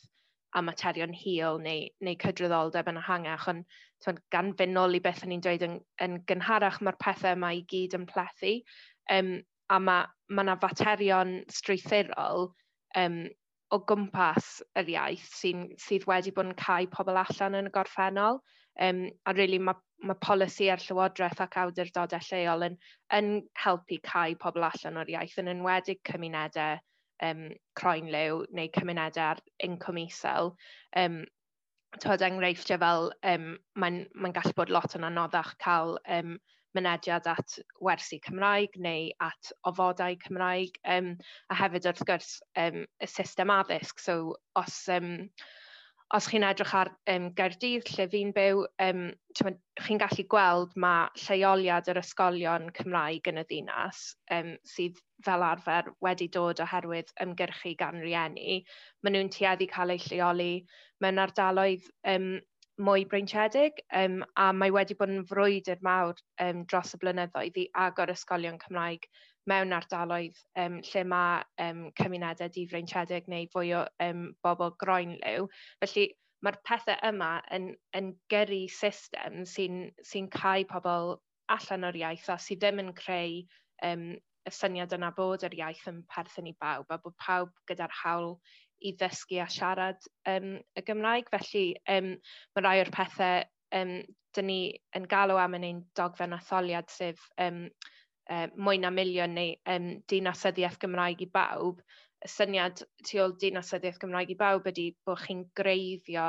a 0.56 0.62
materion 0.62 1.14
hil 1.14 1.60
neu, 1.62 1.88
neu 2.02 2.16
cydryddoldeb 2.22 2.88
yn 2.92 3.00
ehangach, 3.02 3.48
ond 3.52 4.22
gan 4.34 4.54
fynol 4.60 4.96
i 4.98 5.02
beth 5.04 5.26
ni'n 5.28 5.44
dweud 5.44 5.66
yn, 5.68 5.76
yn 6.04 6.22
gynharach 6.30 6.80
mae'r 6.82 6.98
pethau 7.04 7.36
yma 7.38 7.52
i 7.58 7.64
gyd 7.74 7.98
yn 7.98 8.08
plethu, 8.10 8.54
um, 9.14 9.34
a 9.70 9.80
mae 9.84 10.42
yna 10.44 10.56
faterion 10.62 11.34
strwythurol 11.52 12.48
um, 13.02 13.20
o 13.76 13.82
gwmpas 13.92 14.62
yr 14.80 14.92
iaith 14.94 15.28
sy'n, 15.42 15.68
sydd 15.84 16.08
wedi 16.08 16.32
bod 16.36 16.54
yn 16.54 16.60
cael 16.62 16.88
pobl 16.94 17.20
allan 17.20 17.60
yn 17.60 17.70
y 17.70 17.74
gorffennol, 17.76 18.40
Um, 18.82 19.08
a 19.26 19.34
really 19.34 19.60
mae 19.60 19.78
ma 20.06 20.14
polisi 20.22 20.68
ar 20.70 20.82
llywodraeth 20.84 21.40
ac 21.42 21.56
awdurdodau 21.58 22.26
lleol 22.28 22.66
yn, 22.68 22.76
yn 23.18 23.30
helpu 23.64 23.98
cael 24.06 24.36
pobl 24.42 24.68
allan 24.68 25.00
o'r 25.02 25.10
iaith 25.14 25.40
yn 25.42 25.50
enwedig 25.56 26.04
cymunedau 26.06 26.78
um, 27.26 27.48
croen 27.80 28.12
liw 28.14 28.44
neu 28.54 28.70
cymunedau 28.76 29.32
ar 29.32 29.42
incwm 29.68 30.04
isel. 30.04 30.54
Um, 30.96 31.24
Tod 32.04 32.22
er 32.22 32.28
enghreifftiau 32.28 32.78
fel 32.84 33.10
um, 33.32 33.48
mae'n 33.80 34.02
ma 34.22 34.30
gallu 34.36 34.54
bod 34.58 34.70
lot 34.76 34.94
yn 35.00 35.08
anoddach 35.08 35.54
cael 35.64 35.96
um, 36.14 36.36
mynediad 36.78 37.30
at 37.32 37.56
wersi 37.82 38.20
Cymraeg 38.22 38.76
neu 38.86 39.08
at 39.24 39.52
ofodau 39.66 40.18
Cymraeg 40.26 40.78
um, 40.98 41.16
a 41.50 41.58
hefyd 41.58 41.88
wrth 41.90 42.04
gwrs 42.10 42.34
um, 42.60 42.84
y 43.02 43.10
system 43.10 43.54
addysg. 43.56 44.04
So 44.04 44.36
os 44.60 44.84
um, 44.94 45.30
os 46.16 46.28
chi'n 46.32 46.46
edrych 46.48 46.74
ar 46.80 46.90
um, 47.12 47.28
Gaerdydd, 47.36 47.90
lle 47.98 48.06
fi'n 48.12 48.30
byw, 48.36 48.64
um, 48.86 49.02
chi'n 49.36 50.00
gallu 50.00 50.24
gweld 50.32 50.76
mae 50.80 51.10
lleoliad 51.26 51.90
yr 51.92 52.00
ysgolion 52.00 52.70
Cymraeg 52.78 53.28
yn 53.32 53.42
y 53.42 53.46
ddinas 53.50 54.04
um, 54.32 54.54
sydd 54.72 55.02
fel 55.26 55.44
arfer 55.44 55.92
wedi 56.06 56.30
dod 56.32 56.62
oherwydd 56.64 57.12
ymgyrchu 57.24 57.76
gan 57.82 58.00
rieni. 58.04 58.62
Maen 59.04 59.18
nhw'n 59.18 59.34
tueddu 59.36 59.68
cael 59.74 59.98
eu 59.98 60.06
lleoli 60.06 60.52
mewn 61.04 61.20
ardaloedd 61.26 61.90
um, 62.14 62.38
mwy 62.88 63.08
breintiedig 63.10 63.82
um, 64.00 64.22
a 64.40 64.52
mae 64.54 64.72
wedi 64.72 64.96
bod 64.98 65.12
yn 65.12 65.26
frwydr 65.28 65.82
mawr 65.84 66.16
um, 66.44 66.64
dros 66.72 66.96
y 66.96 67.02
blynyddoedd 67.02 67.60
i 67.60 67.68
agor 67.88 68.14
ysgolion 68.14 68.62
Cymraeg 68.64 69.10
mewn 69.48 69.76
ardaloedd 69.76 70.38
um, 70.60 70.80
lle 70.92 71.04
mae 71.08 71.42
um, 71.64 71.84
cymunedau 72.00 72.52
difreintiedig 72.54 73.30
neu 73.32 73.48
fwy 73.54 73.74
o 73.78 73.84
um, 74.04 74.24
bobl 74.46 74.74
groenliw. 74.84 75.48
Felly 75.84 76.08
mae'r 76.46 76.60
pethau 76.68 77.00
yma 77.08 77.32
yn, 77.56 77.72
yn 77.98 78.12
gyrru 78.32 78.66
system 78.72 79.46
sy'n 79.50 79.88
sy 80.06 80.24
cael 80.34 80.68
pobl 80.70 81.16
allan 81.54 81.88
o'r 81.88 81.98
iaith 82.04 82.30
a 82.30 82.38
sydd 82.42 82.62
ddim 82.64 82.84
yn 82.84 82.94
creu 82.98 83.42
um, 83.88 84.08
y 84.48 84.54
syniad 84.54 84.94
yna 84.96 85.12
bod 85.18 85.44
yr 85.48 85.56
iaith 85.58 85.88
yn 85.92 86.04
perthyn 86.14 86.52
i 86.52 86.56
bawb 86.62 86.92
a 86.94 87.00
bod 87.04 87.16
pawb 87.24 87.52
gyda'r 87.72 87.96
hawl 88.04 88.38
i 88.86 88.94
ddysgu 89.00 89.42
a 89.42 89.48
siarad 89.50 90.00
um, 90.30 90.56
y 90.78 90.86
Gymraeg. 90.86 91.32
Felly 91.34 91.68
um, 91.90 92.14
mae 92.56 92.66
rai 92.66 92.80
o'r 92.84 92.94
pethau 92.94 93.44
um, 93.80 93.98
dyn 94.38 94.50
ni 94.52 94.62
yn 94.98 95.08
galw 95.10 95.40
am 95.42 95.58
yn 95.58 95.66
ein 95.68 95.84
dogfen 95.98 96.36
atholiad 96.38 96.92
sef 96.94 97.24
um, 97.42 97.66
um, 98.34 98.54
mwy 98.68 98.82
na 98.82 98.92
miliwn 98.94 99.34
neu 99.38 99.56
um, 99.74 99.88
dinasyddiaeth 100.12 100.78
Gymraeg 100.84 101.24
i 101.26 101.30
bawb, 101.34 101.82
y 102.26 102.30
syniad 102.34 102.84
tu 103.08 103.20
ôl 103.24 103.36
dinasyddiaeth 103.42 104.00
Gymraeg 104.04 104.34
i 104.34 104.38
bawb 104.40 104.70
ydy 104.72 104.88
bod 105.08 105.22
chi'n 105.24 105.44
greiddio 105.60 106.28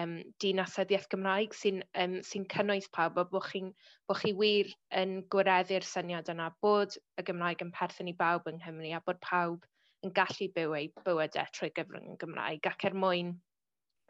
um, 0.00 0.14
dinasyddiaeth 0.42 1.08
Gymraeg 1.12 1.56
sy'n 1.56 1.82
um, 2.04 2.16
sy 2.26 2.42
cynnwys 2.54 2.88
pawb 2.96 3.18
a 3.20 3.26
bod, 3.32 3.46
chi, 3.50 3.62
bod 4.08 4.22
chi 4.22 4.32
wir 4.38 4.72
yn 5.02 5.20
gwireddu'r 5.32 5.86
syniad 5.86 6.30
yna 6.32 6.50
bod 6.64 6.96
y 7.20 7.26
Gymraeg 7.26 7.66
yn 7.66 7.74
perthyn 7.76 8.10
i 8.12 8.16
bawb 8.24 8.48
yng 8.50 8.60
Nghymru 8.62 8.94
a 8.96 9.02
bod 9.06 9.20
pawb 9.26 9.66
yn 10.06 10.14
gallu 10.16 10.48
byw 10.56 10.76
eu 10.78 10.90
bywydau 11.04 11.54
trwy 11.56 11.72
gyfrwng 11.76 12.14
y 12.14 12.18
Gymraeg 12.22 12.70
ac 12.72 12.88
er 12.88 12.96
mwyn 12.96 13.34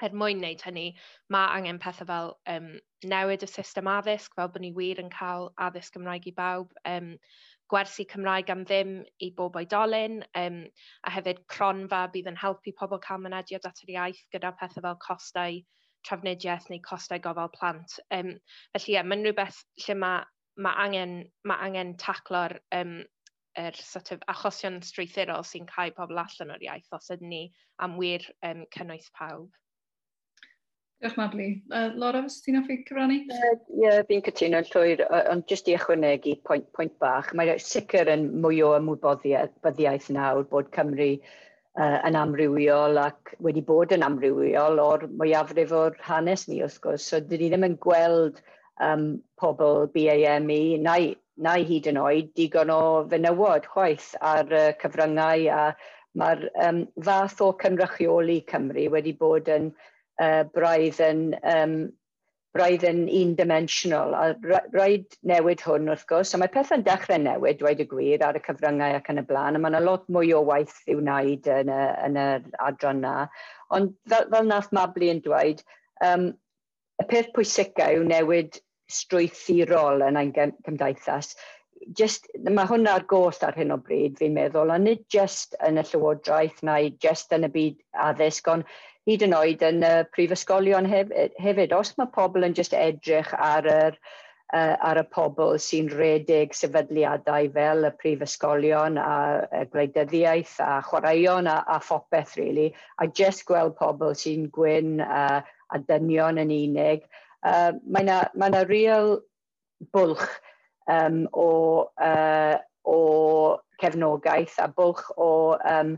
er 0.07 0.17
mwyn 0.23 0.41
wneud 0.43 0.65
hynny, 0.67 0.87
mae 1.35 1.53
angen 1.59 1.81
pethau 1.83 2.09
fel 2.09 2.35
um, 2.55 2.73
newid 3.13 3.47
y 3.47 3.49
system 3.51 3.91
addysg, 3.91 4.35
fel 4.39 4.51
bod 4.53 4.65
ni 4.65 4.73
wir 4.77 5.01
yn 5.03 5.13
cael 5.15 5.51
addysg 5.69 5.97
Gymraeg 5.97 6.29
i 6.31 6.35
bawb, 6.37 6.73
um, 6.89 7.15
gwersi 7.71 8.07
Cymraeg 8.11 8.51
am 8.51 8.65
ddim 8.67 8.97
i 9.23 9.31
bob 9.37 9.59
oedolyn, 9.61 10.21
um, 10.39 10.63
a 11.07 11.13
hefyd 11.15 11.45
cronfa 11.55 12.07
bydd 12.15 12.33
yn 12.33 12.41
helpu 12.41 12.75
pobl 12.81 13.03
cael 13.05 13.23
mynediad 13.23 13.69
at 13.69 13.85
yr 13.85 13.95
iaith 13.95 14.25
gyda 14.35 14.51
pethau 14.59 14.87
fel 14.89 14.99
costau 15.05 15.61
trafnidiaeth 16.09 16.69
neu 16.73 16.83
costau 16.87 17.23
gofal 17.23 17.53
plant. 17.55 17.99
Um, 18.11 18.35
felly, 18.75 18.91
ie, 18.91 18.97
yeah, 18.97 19.07
mae'n 19.07 19.25
rhywbeth 19.27 19.63
lle 19.85 19.97
mae 20.03 20.27
ma 20.61 20.75
angen, 20.83 21.15
ma 21.47 21.57
angen 21.65 21.95
taclo'r 22.01 22.59
um, 22.77 23.01
er 23.59 23.77
sort 23.77 24.13
of 24.15 24.23
achosion 24.33 24.81
strwythurol 24.87 25.47
sy'n 25.47 25.69
cael 25.71 25.95
pobl 25.97 26.21
allan 26.23 26.55
o'r 26.55 26.67
iaith 26.67 26.93
os 26.97 27.11
ydyn 27.15 27.33
ni 27.33 27.43
am 27.87 27.97
wir 28.03 28.27
um, 28.47 28.67
cynnwys 28.77 29.11
pawb. 29.17 29.51
Diolch 31.01 31.17
Madlu. 31.17 31.63
Uh, 31.73 31.91
Laura, 31.97 32.21
fes 32.27 32.43
ti'n 32.45 32.59
offi 32.61 32.75
cyfrannu? 32.85 33.23
Ie, 33.25 33.37
uh, 33.37 33.61
yeah, 33.83 34.01
fi'n 34.09 34.21
cytuno'n 34.27 34.67
llwyr, 34.69 35.03
ond 35.33 35.47
jyst 35.49 35.71
i 35.71 35.77
ychwanegu 35.79 36.35
pwynt, 36.45 36.67
pwynt 36.77 36.99
bach, 37.01 37.31
mae 37.39 37.55
sicr 37.65 38.11
yn 38.13 38.27
mwy 38.43 38.59
o 38.67 38.75
ymwybyddiaeth 38.77 40.11
nawr 40.13 40.45
bod 40.51 40.69
Cymru 40.77 41.15
uh, 41.17 41.97
yn 42.05 42.19
amrywiol 42.21 43.01
ac 43.01 43.33
wedi 43.47 43.65
bod 43.65 43.95
yn 43.97 44.05
amrywiol 44.05 44.83
o'r 44.85 45.07
mwyafrif 45.23 45.73
o'r 45.73 45.97
hanes 46.05 46.45
ni, 46.51 46.61
wrth 46.67 46.77
gwrs. 46.85 47.07
So, 47.09 47.21
dyn 47.25 47.47
ni 47.47 47.49
ddim 47.55 47.65
yn 47.71 47.79
gweld 47.87 48.43
um, 48.85 49.07
pobl 49.41 49.87
BAME, 49.95 50.61
neu, 50.85 51.15
neu 51.41 51.65
hyd 51.71 51.89
yn 51.95 52.01
oed, 52.03 52.35
digon 52.37 52.75
o 52.75 52.83
fenywod 53.09 53.71
chwaith 53.73 54.13
ar 54.21 54.53
uh, 54.53 54.67
cyfryngau 54.85 55.49
a 55.49 55.63
mae'r 56.21 56.45
um, 56.67 56.85
fath 57.07 57.41
o 57.41 57.55
cynrychioli 57.65 58.43
Cymru 58.53 58.91
wedi 58.93 59.17
bod 59.17 59.49
yn 59.49 59.73
uh, 60.21 60.45
braidd 60.55 61.01
yn, 61.05 61.25
um, 61.47 61.75
braidd 62.57 62.85
yn 62.89 63.05
un-dimensional. 63.07 64.15
A 64.17 64.25
rhaid 64.75 65.17
newid 65.27 65.63
hwn 65.65 65.91
wrth 65.93 66.07
gwrs, 66.11 66.35
a 66.35 66.41
mae 66.43 66.53
pethau'n 66.53 66.85
dechrau 66.87 67.21
newid, 67.23 67.61
dweud 67.61 67.83
y 67.85 67.87
gwir, 67.91 68.25
ar 68.27 68.39
y 68.39 68.45
cyfryngau 68.47 68.99
ac 68.99 69.11
yn 69.13 69.23
y 69.23 69.27
blaen, 69.29 69.59
a 69.59 69.63
mae 69.63 69.73
yna 69.73 69.83
lot 69.85 70.09
mwy 70.13 70.33
o 70.37 70.43
waith 70.49 70.81
i'w 70.91 70.99
wneud 71.03 71.47
yn, 71.61 71.71
y, 71.71 71.85
yn 72.09 72.19
yr 72.25 72.49
adran 72.67 73.05
na. 73.05 73.15
Ond 73.77 73.95
fel, 74.11 74.27
fel 74.35 74.51
nath 74.51 74.73
Mabli 74.77 75.13
yn 75.15 75.23
dweud, 75.27 75.63
um, 76.07 76.33
y 77.01 77.09
peth 77.13 77.31
pwysicau 77.37 78.01
yw 78.01 78.11
newid 78.11 78.61
strwythurol 78.91 80.03
yn 80.09 80.19
ein 80.19 80.35
cymdeithas. 80.35 81.37
Just, 81.97 82.27
mae 82.45 82.69
hwnna 82.69 82.99
ar 82.99 83.07
goll 83.09 83.39
ar 83.47 83.57
hyn 83.57 83.73
o 83.73 83.79
bryd, 83.81 84.19
fi'n 84.19 84.35
meddwl, 84.37 84.73
a 84.75 84.77
nid 84.83 85.07
just 85.13 85.55
yn 85.65 85.81
y 85.81 85.85
Llywodraeth 85.87 86.61
neu 86.67 86.91
just 87.01 87.33
yn 87.33 87.47
y 87.47 87.53
byd 87.55 87.79
addysg, 88.11 88.51
ond 88.53 88.67
hyd 89.09 89.25
yn 89.27 89.37
oed 89.37 89.63
yn 89.65 89.85
y 89.87 89.93
prifysgolion 90.15 90.89
e- 90.91 91.31
hefyd. 91.41 91.73
Os 91.77 91.95
mae 91.99 92.11
pobl 92.15 92.47
yn 92.47 92.57
just 92.57 92.77
edrych 92.77 93.33
ar 93.37 93.69
yr 93.71 93.97
uh, 94.53 94.77
ar 94.91 95.01
y 95.01 95.05
pobl 95.15 95.57
sy'n 95.63 95.89
redig 95.95 96.55
sefydliadau 96.57 97.49
fel 97.55 97.89
y 97.89 97.93
prifysgolion 98.03 98.99
a, 99.01 99.15
a 99.47 99.65
gwleidyddiaeth 99.73 100.59
a 100.65 100.81
chwaraeon 100.87 101.49
a, 101.51 101.61
a 101.67 101.79
phopeth, 101.85 102.37
really, 102.41 102.71
a 102.99 103.07
just 103.07 103.47
gweld 103.49 103.77
pobl 103.79 104.15
sy'n 104.19 104.49
gwyn 104.55 104.99
uh, 105.07 105.41
a, 105.41 105.43
a 105.77 105.83
dynion 105.87 106.41
yn 106.43 106.55
unig, 106.55 107.07
uh, 107.47 107.73
mae 107.87 108.07
yna 108.07 108.23
ma 108.39 108.65
real 108.67 109.21
bwlch 109.95 110.27
um, 110.91 111.25
o, 111.33 111.51
uh, 112.03 112.57
o 112.85 112.99
cefnogaeth 113.81 114.59
a 114.61 114.69
bwlch 114.75 115.07
o 115.17 115.31
um, 115.57 115.95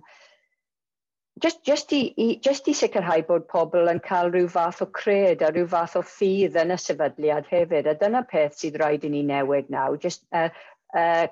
just, 1.40 1.64
just, 1.64 1.92
i, 1.92 2.12
i, 2.16 2.27
just 2.42 2.68
i 2.68 2.75
sicrhau 2.77 3.25
bod 3.29 3.49
pobl 3.49 3.90
yn 3.92 4.03
cael 4.05 4.31
rhyw 4.33 4.51
fath 4.51 4.83
o 4.85 4.88
cred 4.99 5.42
a 5.42 5.51
rhyw 5.53 5.68
fath 5.71 5.97
o 5.99 6.05
ffydd 6.05 6.59
yn 6.61 6.75
y 6.75 6.79
sefydliad 6.81 7.49
hefyd. 7.51 7.88
A 7.88 7.97
dyna 7.99 8.23
peth 8.29 8.59
sydd 8.61 8.79
rhaid 8.83 9.07
i 9.09 9.12
ni 9.12 9.23
newid 9.27 9.73
nawr. 9.73 9.99
Just, 10.03 10.25
uh, 10.37 10.51
uh, 10.95 11.27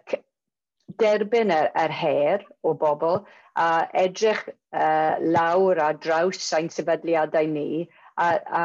derbyn 0.99 1.53
yr, 1.55 1.71
yr 1.79 1.95
her 1.95 2.47
o 2.65 2.75
bobl 2.75 3.25
a 3.57 3.89
edrych 3.95 4.49
uh, 4.73 5.17
lawr 5.21 5.83
a 5.83 5.93
draws 5.95 6.53
ein 6.57 6.71
sefydliadau 6.73 7.51
ni 7.51 7.89
a, 8.17 8.31
a 8.63 8.65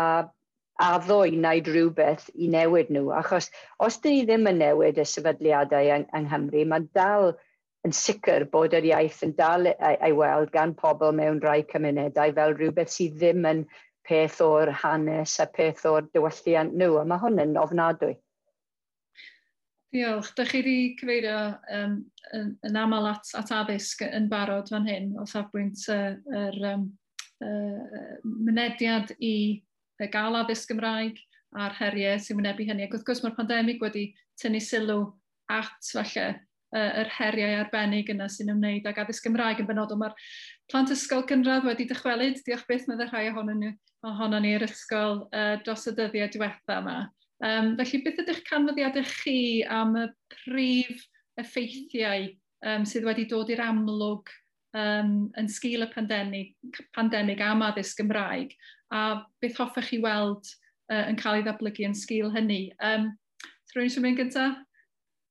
addo 0.81 1.21
i 1.23 1.35
wneud 1.35 1.69
rhywbeth 1.71 2.29
i 2.35 2.49
newid 2.51 2.91
nhw. 2.91 3.11
Achos 3.19 3.49
os 3.79 3.99
dyn 4.03 4.17
ni 4.17 4.25
ddim 4.27 4.49
yn 4.51 4.61
newid 4.63 4.99
y 4.99 5.07
sefydliadau 5.07 5.91
yng, 5.97 6.07
yng 6.11 6.29
Nghymru, 6.29 6.65
mae 6.71 6.87
dal 6.97 7.35
yn 7.85 7.93
sicr 7.93 8.47
bod 8.51 8.73
yr 8.77 8.87
iaith 8.89 9.21
yn 9.25 9.35
dal 9.37 9.69
e- 9.69 9.75
ei 9.93 10.13
weld 10.17 10.51
gan 10.53 10.73
pobl 10.77 11.13
mewn 11.15 11.41
rhai 11.43 11.61
cymunedau 11.71 12.33
fel 12.37 12.55
rhywbeth 12.57 12.93
sydd 12.93 13.19
ddim 13.21 13.45
yn 13.49 13.65
peth 14.05 14.41
o'r 14.45 14.71
hanes 14.83 15.39
a 15.41 15.47
peth 15.49 15.85
o'r 15.89 16.07
dywylliant 16.13 16.75
nhw, 16.77 16.99
a 17.01 17.05
mae 17.09 17.21
hwn 17.21 17.41
yn 17.41 17.57
ofnadwy. 17.61 18.15
Diolch. 19.95 20.33
Dych 20.35 20.51
chi 20.51 20.61
wedi 20.61 20.79
cyfeirio 20.99 21.37
um, 21.71 21.95
yn, 22.35 22.49
yn 22.67 22.79
aml 22.79 23.07
at, 23.13 23.29
at 23.39 23.53
addysg 23.55 24.03
yn 24.07 24.27
barod 24.31 24.69
fan 24.73 24.87
hyn 24.89 25.13
o 25.21 25.25
safbwynt 25.29 25.85
yr 25.93 26.17
uh, 26.25 26.41
er, 26.41 26.59
um, 26.73 26.89
uh, 27.45 28.17
mynediad 28.25 29.13
i 29.23 29.63
gael 30.11 30.35
addysg 30.41 30.73
Gymraeg 30.73 31.21
a'r 31.55 31.77
heriau 31.77 32.19
sy'n 32.19 32.41
wynebu 32.41 32.67
hynny. 32.67 32.87
Ac 32.87 32.97
wrth 32.97 33.07
gwrs 33.07 33.23
mae'r 33.23 33.37
pandemig 33.37 33.79
wedi 33.83 34.09
tynnu 34.41 34.59
sylw 34.59 35.05
at 35.53 35.93
falle 35.93 36.27
yr 36.75 37.09
heriau 37.17 37.59
arbennig 37.61 38.11
yna 38.11 38.27
sy'n 38.31 38.51
ymwneud 38.53 38.87
ag 38.89 39.01
addysg 39.01 39.27
Gymraeg 39.27 39.61
yn 39.63 39.69
benodol. 39.69 39.99
Mae'r 40.01 40.15
plant 40.71 40.93
ysgol 40.93 41.25
gynradd 41.29 41.67
wedi 41.67 41.87
dychwelyd, 41.89 42.41
diolch 42.45 42.65
beth 42.69 42.87
mae 42.89 43.07
rhai 43.07 43.27
ohonyn 43.31 43.61
nhw 43.63 43.73
ohono 44.05 44.39
ni 44.41 44.53
yr 44.57 44.65
ysgol 44.67 45.23
uh, 45.31 45.55
dros 45.65 45.87
y 45.89 45.95
dyddiau 45.97 46.31
diwetha 46.33 46.79
yma. 46.81 46.97
Um, 47.43 47.73
felly, 47.79 48.01
beth 48.05 48.21
ydych 48.23 48.43
canfyddiadau 48.47 49.05
chi 49.09 49.37
am 49.67 49.95
y 49.99 50.07
prif 50.31 51.03
effeithiau 51.41 52.29
um, 52.65 52.85
sydd 52.87 53.07
wedi 53.07 53.25
dod 53.31 53.51
i'r 53.51 53.63
amlwg 53.65 54.31
um, 54.77 55.15
yn 55.39 55.49
sgil 55.51 55.85
y 55.85 55.89
pandemig, 55.91 56.53
pandemig 56.95 57.41
am 57.43 57.65
addysg 57.65 57.99
Gymraeg, 58.01 58.55
a 58.93 59.25
beth 59.43 59.59
hoffech 59.59 59.91
chi 59.91 59.99
weld 60.03 60.47
uh, 60.91 61.03
yn 61.09 61.19
cael 61.19 61.39
ei 61.39 61.45
ddatblygu 61.47 61.87
yn 61.89 61.97
sgil 61.97 62.31
hynny. 62.35 62.69
Um, 62.83 63.11
Rwy'n 63.75 63.91
siŵr 63.91 64.05
mynd 64.05 64.21
gyntaf? 64.21 64.61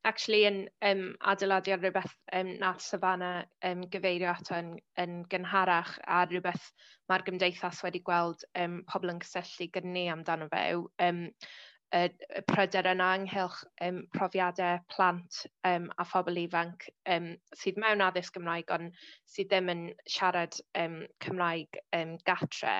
actually 0.05 0.45
yn 0.49 0.59
um, 0.85 1.05
adeiladu 1.33 1.75
ar 1.75 1.81
rhywbeth 1.83 2.15
um, 2.37 2.51
nath 2.61 2.83
Savannah 2.85 3.45
um, 3.65 3.85
gyfeirio 3.93 4.33
ato 4.35 4.57
yn, 4.59 4.75
yn 5.01 5.23
gynharach 5.33 5.95
a 6.07 6.25
rhywbeth 6.29 6.67
mae'r 7.11 7.25
gymdeithas 7.29 7.83
wedi 7.87 8.03
gweld 8.05 8.45
um, 8.61 8.83
pobl 8.91 9.15
yn 9.15 9.23
cysylltu 9.25 9.71
gyda 9.77 9.95
ni 9.97 10.09
amdano 10.13 10.51
fe 10.53 10.65
yw 10.75 10.85
um, 11.09 11.25
y, 11.95 12.03
y 12.39 12.43
pryder 12.51 12.89
yna 12.91 13.09
ynghylch 13.19 13.61
um, 13.87 14.01
profiadau 14.17 14.81
plant 14.95 15.41
um, 15.69 15.87
a 15.99 16.07
phobl 16.09 16.41
ifanc 16.43 16.89
um, 17.15 17.31
sydd 17.61 17.79
mewn 17.83 18.03
addysg 18.05 18.35
Gymraeg 18.39 18.73
ond 18.75 18.99
sydd 19.35 19.51
ddim 19.53 19.71
yn 19.75 19.85
siarad 20.17 20.59
um, 20.81 21.01
Cymraeg 21.25 21.81
um, 21.99 22.17
gatre 22.27 22.75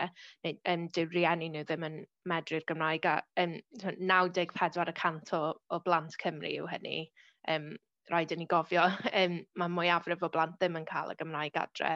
neu 0.47 0.59
um, 0.73 0.89
dyw 0.97 1.09
rieni 1.15 1.51
nhw 1.53 1.65
ddim 1.69 1.89
yn 1.91 1.99
medru'r 2.31 2.67
Gymraeg 2.71 3.09
a 3.11 3.17
um, 3.45 3.57
94% 3.85 5.35
o, 5.39 5.43
o 5.55 5.83
blant 5.87 6.19
Cymru 6.23 6.55
yw 6.59 6.71
hynny. 6.75 7.03
Um, 7.49 7.75
rhaid 8.11 8.35
i 8.35 8.37
ni 8.37 8.45
gofio, 8.45 8.83
um, 9.23 9.39
mae 9.61 9.73
mwyafrif 9.73 10.27
o 10.27 10.29
blant 10.33 10.59
ddim 10.59 10.77
yn 10.81 10.87
cael 10.89 11.15
y 11.15 11.19
Gymraeg 11.21 11.57
adre. 11.57 11.95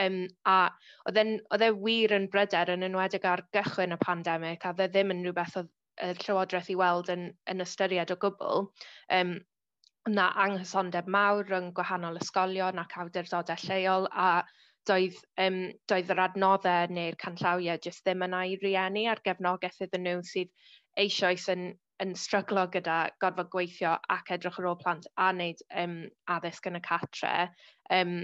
Um, 0.00 0.24
a 0.50 0.58
oedd 1.06 1.68
e 1.68 1.70
wir 1.76 2.16
yn 2.16 2.26
bryder 2.32 2.72
yn 2.74 2.88
enwedig 2.88 3.26
ar 3.30 3.44
gychwyn 3.54 3.94
y 3.94 4.00
pandemig, 4.02 4.64
a 4.64 4.74
dde 4.74 4.90
ddim 4.90 5.14
yn 5.14 5.22
rhywbeth 5.26 5.60
oedd 5.62 5.70
y 6.02 6.12
Llywodraeth 6.18 6.70
i 6.72 6.78
weld 6.78 7.10
yn, 7.14 7.28
yn 7.50 7.64
ystyried 7.64 8.12
o 8.14 8.18
gwbl. 8.20 8.68
Um, 9.16 9.36
na 10.08 10.26
anghysondeb 10.44 11.06
mawr 11.08 11.46
rhwng 11.48 11.70
gwahanol 11.76 12.20
ysgolion 12.20 12.80
ac 12.82 12.98
awdurdodau 13.00 13.62
lleol 13.68 14.08
a 14.10 14.28
doedd, 14.88 15.16
um, 15.40 15.60
doedd 15.88 16.12
yr 16.12 16.20
adnoddau 16.26 16.90
neu'r 16.92 17.16
canllawiau 17.22 17.80
jyst 17.86 18.04
ddim 18.04 18.26
yna 18.26 18.42
i 18.50 18.58
rieni 18.60 19.06
a'r 19.08 19.22
gefnogaeth 19.24 19.80
iddyn 19.86 20.04
nhw 20.04 20.20
sydd 20.28 20.52
eisoes 21.00 21.48
yn, 21.54 21.70
yn 22.04 22.12
stryglo 22.20 22.66
gyda 22.74 22.98
gorfod 23.22 23.50
gweithio 23.54 23.94
ac 24.16 24.34
edrych 24.36 24.60
ar 24.60 24.70
ôl 24.72 24.80
plant 24.82 25.08
a 25.16 25.30
wneud 25.32 25.64
um, 25.84 25.96
addysg 26.36 26.68
yn 26.70 26.80
y 26.80 26.82
catre. 26.84 27.34
Um, 27.98 28.16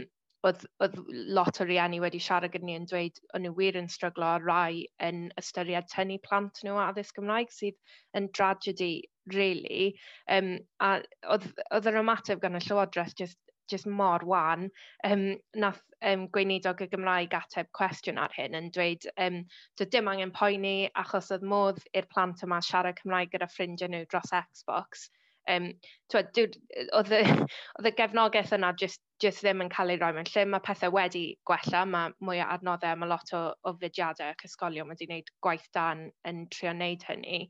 oedd, 0.48 0.64
oedd 0.84 0.96
lot 1.36 1.60
o 1.60 1.66
rieni 1.68 2.00
wedi 2.02 2.20
siarad 2.22 2.52
gyda 2.54 2.66
ni 2.66 2.76
yn 2.78 2.86
dweud 2.90 3.20
o'n 3.36 3.44
nhw 3.44 3.52
wir 3.58 3.78
yn 3.80 3.90
stryglo 3.92 4.28
a 4.28 4.38
rai 4.42 4.86
yn 5.08 5.26
ystyried 5.40 5.88
tynnu 5.92 6.16
plant 6.26 6.62
nhw 6.64 6.78
addysg 6.84 7.18
Gymraeg 7.18 7.52
sydd 7.54 7.76
yn 8.16 8.30
dragedy, 8.38 8.92
really. 9.34 9.92
Um, 10.38 10.56
a 10.80 10.96
oedd, 11.34 11.46
oedd 11.70 11.90
yr 11.92 12.00
ymateb 12.02 12.42
gan 12.44 12.56
y 12.56 12.64
Llywodraeth 12.64 13.14
just, 13.20 13.38
just 13.70 13.86
mor 14.00 14.24
wan. 14.26 14.68
Um, 15.06 15.26
nath 15.64 15.82
um, 16.12 16.26
gweinidog 16.34 16.80
y 16.86 16.88
Gymraeg 16.94 17.36
ateb 17.36 17.68
cwestiwn 17.76 18.20
ar 18.24 18.34
hyn 18.36 18.56
yn 18.58 18.72
dweud 18.74 19.06
um, 19.20 19.42
doedd 19.78 19.92
dim 19.94 20.08
angen 20.12 20.34
poeni 20.36 20.76
achos 21.04 21.30
oedd 21.36 21.46
modd 21.54 21.84
i'r 21.92 22.08
plant 22.14 22.46
yma 22.46 22.62
siarad 22.64 22.98
Cymraeg 23.02 23.34
gyda 23.36 23.50
ffrindiau 23.52 23.92
nhw 23.92 24.06
dros 24.08 24.32
Xbox 24.40 25.10
Um, 25.50 25.70
twed, 26.12 26.56
oedd 26.98 27.12
y, 27.16 27.20
y 27.90 27.92
gefnogaeth 27.98 28.54
yna 28.56 28.72
just, 28.80 29.02
just 29.22 29.42
ddim 29.44 29.64
yn 29.64 29.72
cael 29.72 29.92
ei 29.94 30.00
roi 30.00 30.12
mewn 30.16 30.28
lle. 30.30 30.46
Mae 30.52 30.64
pethau 30.66 30.94
wedi 30.94 31.24
gwella, 31.48 31.84
mae 31.88 32.14
mwy 32.26 32.42
o 32.44 32.48
adnoddau, 32.56 32.98
mae 33.00 33.10
lot 33.10 33.34
o, 33.36 33.42
o 33.66 33.74
fudiadau 33.82 34.34
ac 34.34 34.46
ysgolion 34.48 34.90
wedi 34.92 35.08
gwneud 35.10 35.34
gwaith 35.46 35.68
dan 35.76 36.08
yn 36.28 36.46
trio 36.54 36.74
wneud 36.74 37.06
hynny. 37.08 37.42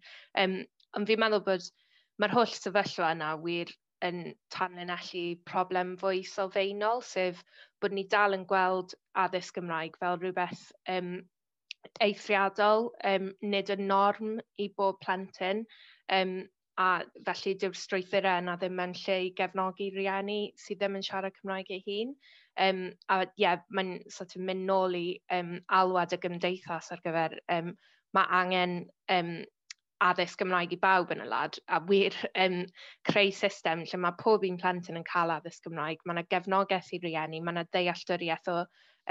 Um, 0.43 0.61
ond 0.97 1.11
fi'n 1.11 1.23
meddwl 1.23 1.45
bod 1.47 1.71
mae'r 2.21 2.37
holl 2.37 2.53
sefyllfa 2.53 3.15
yna 3.15 3.35
wir 3.45 3.73
yn 4.05 4.23
tanlinellu 4.55 5.25
problem 5.49 5.97
fwy 6.01 6.23
sylfaenol, 6.29 7.03
sef 7.05 7.43
bod 7.83 7.97
ni 7.97 8.07
dal 8.13 8.37
yn 8.37 8.47
gweld 8.49 8.95
addysg 9.23 9.59
Gymraeg 9.59 9.99
fel 10.01 10.19
rhywbeth 10.21 10.65
um, 10.95 11.13
eithriadol, 12.05 12.89
um, 13.13 13.31
nid 13.43 13.73
y 13.73 13.77
norm 13.81 14.39
i 14.61 14.69
bob 14.77 15.01
plentyn. 15.05 15.65
Um, 16.13 16.35
a 16.81 16.89
felly 17.27 17.55
dyw'r 17.61 17.77
strwythyr 17.77 18.27
yna 18.31 18.57
e 18.57 18.61
ddim 18.63 18.83
yn 18.85 18.97
lle 19.03 19.17
i 19.27 19.31
gefnogi 19.39 19.91
rieni 19.95 20.41
sydd 20.65 20.81
ddim 20.83 20.99
yn 21.01 21.07
siarad 21.07 21.37
Cymraeg 21.39 21.73
ei 21.77 21.83
hun. 21.87 22.15
Um, 22.67 22.83
a 23.13 23.23
ie, 23.25 23.31
yeah, 23.45 23.63
mae'n 23.77 23.95
sort 24.13 24.37
of 24.37 24.45
mynd 24.49 24.67
nôl 24.69 24.97
i 24.99 25.07
um, 25.37 25.57
alwad 25.81 26.17
y 26.17 26.21
gymdeithas 26.23 26.91
ar 26.95 27.03
gyfer, 27.05 27.39
um, 27.57 27.73
mae 28.17 28.31
angen 28.41 28.77
um, 29.17 29.33
addysg 30.05 30.41
Gymraeg 30.41 30.73
i 30.75 30.81
bawb 30.81 31.13
yn 31.15 31.23
y 31.25 31.29
lad, 31.29 31.59
a 31.69 31.81
wir 31.89 32.17
um, 32.33 32.63
creu 33.09 33.33
system 33.37 33.85
lle 33.85 34.01
mae 34.01 34.17
pob 34.23 34.47
un 34.49 34.59
plentyn 34.61 34.99
yn 35.01 35.07
cael 35.09 35.33
addysg 35.37 35.69
Gymraeg. 35.69 36.01
Mae 36.05 36.17
yna 36.17 36.29
gefnogaeth 36.33 36.95
i 36.97 37.03
rieni, 37.05 37.43
mae 37.45 37.57
yna 37.57 37.67
dealltwriaeth 37.77 38.49
o 38.53 38.63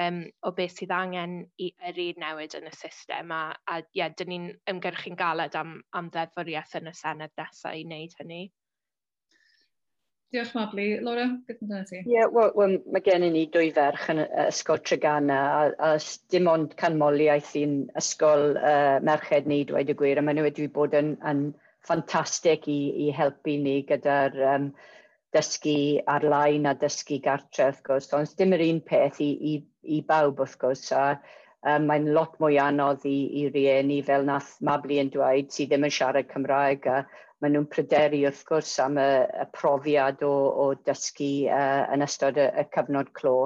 um, 0.04 0.22
o 0.46 0.54
beth 0.56 0.78
sydd 0.80 0.94
angen 0.96 1.42
i, 1.58 1.72
yr 1.90 2.00
un 2.06 2.24
newid 2.24 2.56
yn 2.60 2.70
y 2.70 2.76
system. 2.76 3.34
A, 3.36 3.42
a 3.68 3.82
ie, 3.82 3.90
yeah, 4.02 4.14
dyn 4.16 4.32
ni'n 4.34 4.48
ymgyrchu'n 4.74 5.20
galed 5.20 5.58
am, 5.60 5.80
am 5.98 6.10
ddeddfwriaeth 6.14 6.80
yn 6.80 6.92
y 6.92 6.96
Senedd 6.98 7.36
nesaf 7.40 7.76
i 7.76 7.86
wneud 7.86 8.16
hynny. 8.22 8.42
Diolch 10.30 10.52
Mabli. 10.54 10.88
Laura, 11.02 11.26
beth 11.48 11.64
yn 11.66 11.88
ti? 11.90 12.04
Ie, 12.04 12.12
yeah, 12.14 12.28
well, 12.30 12.52
well, 12.56 12.76
mae 12.94 13.02
gen 13.06 13.26
i 13.26 13.32
ni 13.34 13.48
dwy 13.50 13.72
ferch 13.74 14.12
yn 14.14 14.22
ysgol 14.46 14.82
Tregana 14.86 15.40
a, 15.56 15.64
a 15.88 15.90
dim 16.30 16.50
ond 16.52 16.76
canmoliaeth 16.78 17.56
i'n 17.58 17.80
ysgol 17.98 18.54
uh, 18.60 19.00
merched 19.06 19.50
ni, 19.50 19.64
dweud 19.66 19.90
y 19.90 19.98
gwir, 19.98 20.22
a 20.22 20.26
maen 20.26 20.38
nhw 20.38 20.46
wedi 20.46 20.70
bod 20.76 20.94
yn, 21.00 21.16
yn 21.26 21.48
ffantastig 21.88 22.70
i, 22.70 22.80
i 23.08 23.10
helpu 23.16 23.58
ni 23.64 23.80
gyda'r 23.90 24.38
um, 24.54 24.70
dysgu 25.36 26.02
ar-lain 26.10 26.66
a 26.70 26.74
dysgu 26.78 27.20
gartre, 27.26 27.70
wrth 27.70 27.84
gwrs, 27.86 28.10
ond 28.18 28.34
dim 28.40 28.56
yr 28.58 28.66
un 28.66 28.82
peth 28.86 29.20
i, 29.24 29.30
i, 29.52 29.54
i 29.98 30.02
bawb, 30.08 30.42
wrth 30.44 30.58
gwrs, 30.62 30.88
a 30.96 31.04
um, 31.68 31.88
mae'n 31.90 32.10
lot 32.16 32.38
mwy 32.42 32.60
anodd 32.62 33.06
i, 33.10 33.18
i 33.42 33.48
rieni, 33.54 34.02
fel 34.06 34.26
nath 34.28 34.56
Mabli 34.66 35.00
yn 35.04 35.12
dweud, 35.14 35.52
sydd 35.54 35.74
ddim 35.74 35.88
yn 35.90 35.96
siarad 35.96 36.32
Cymraeg, 36.32 36.88
a 36.90 37.04
maen 37.40 37.56
nhw'n 37.56 37.70
pryderu, 37.72 38.24
wrth 38.28 38.42
gwrs, 38.50 38.74
am 38.84 38.98
y, 39.00 39.10
y 39.44 39.46
profiad 39.56 40.26
o, 40.28 40.34
o 40.64 40.66
dysgu 40.88 41.32
uh, 41.54 41.86
yn 41.94 42.04
ystod 42.06 42.40
y, 42.42 42.50
y 42.50 42.66
cyfnod 42.76 43.14
clo. 43.20 43.38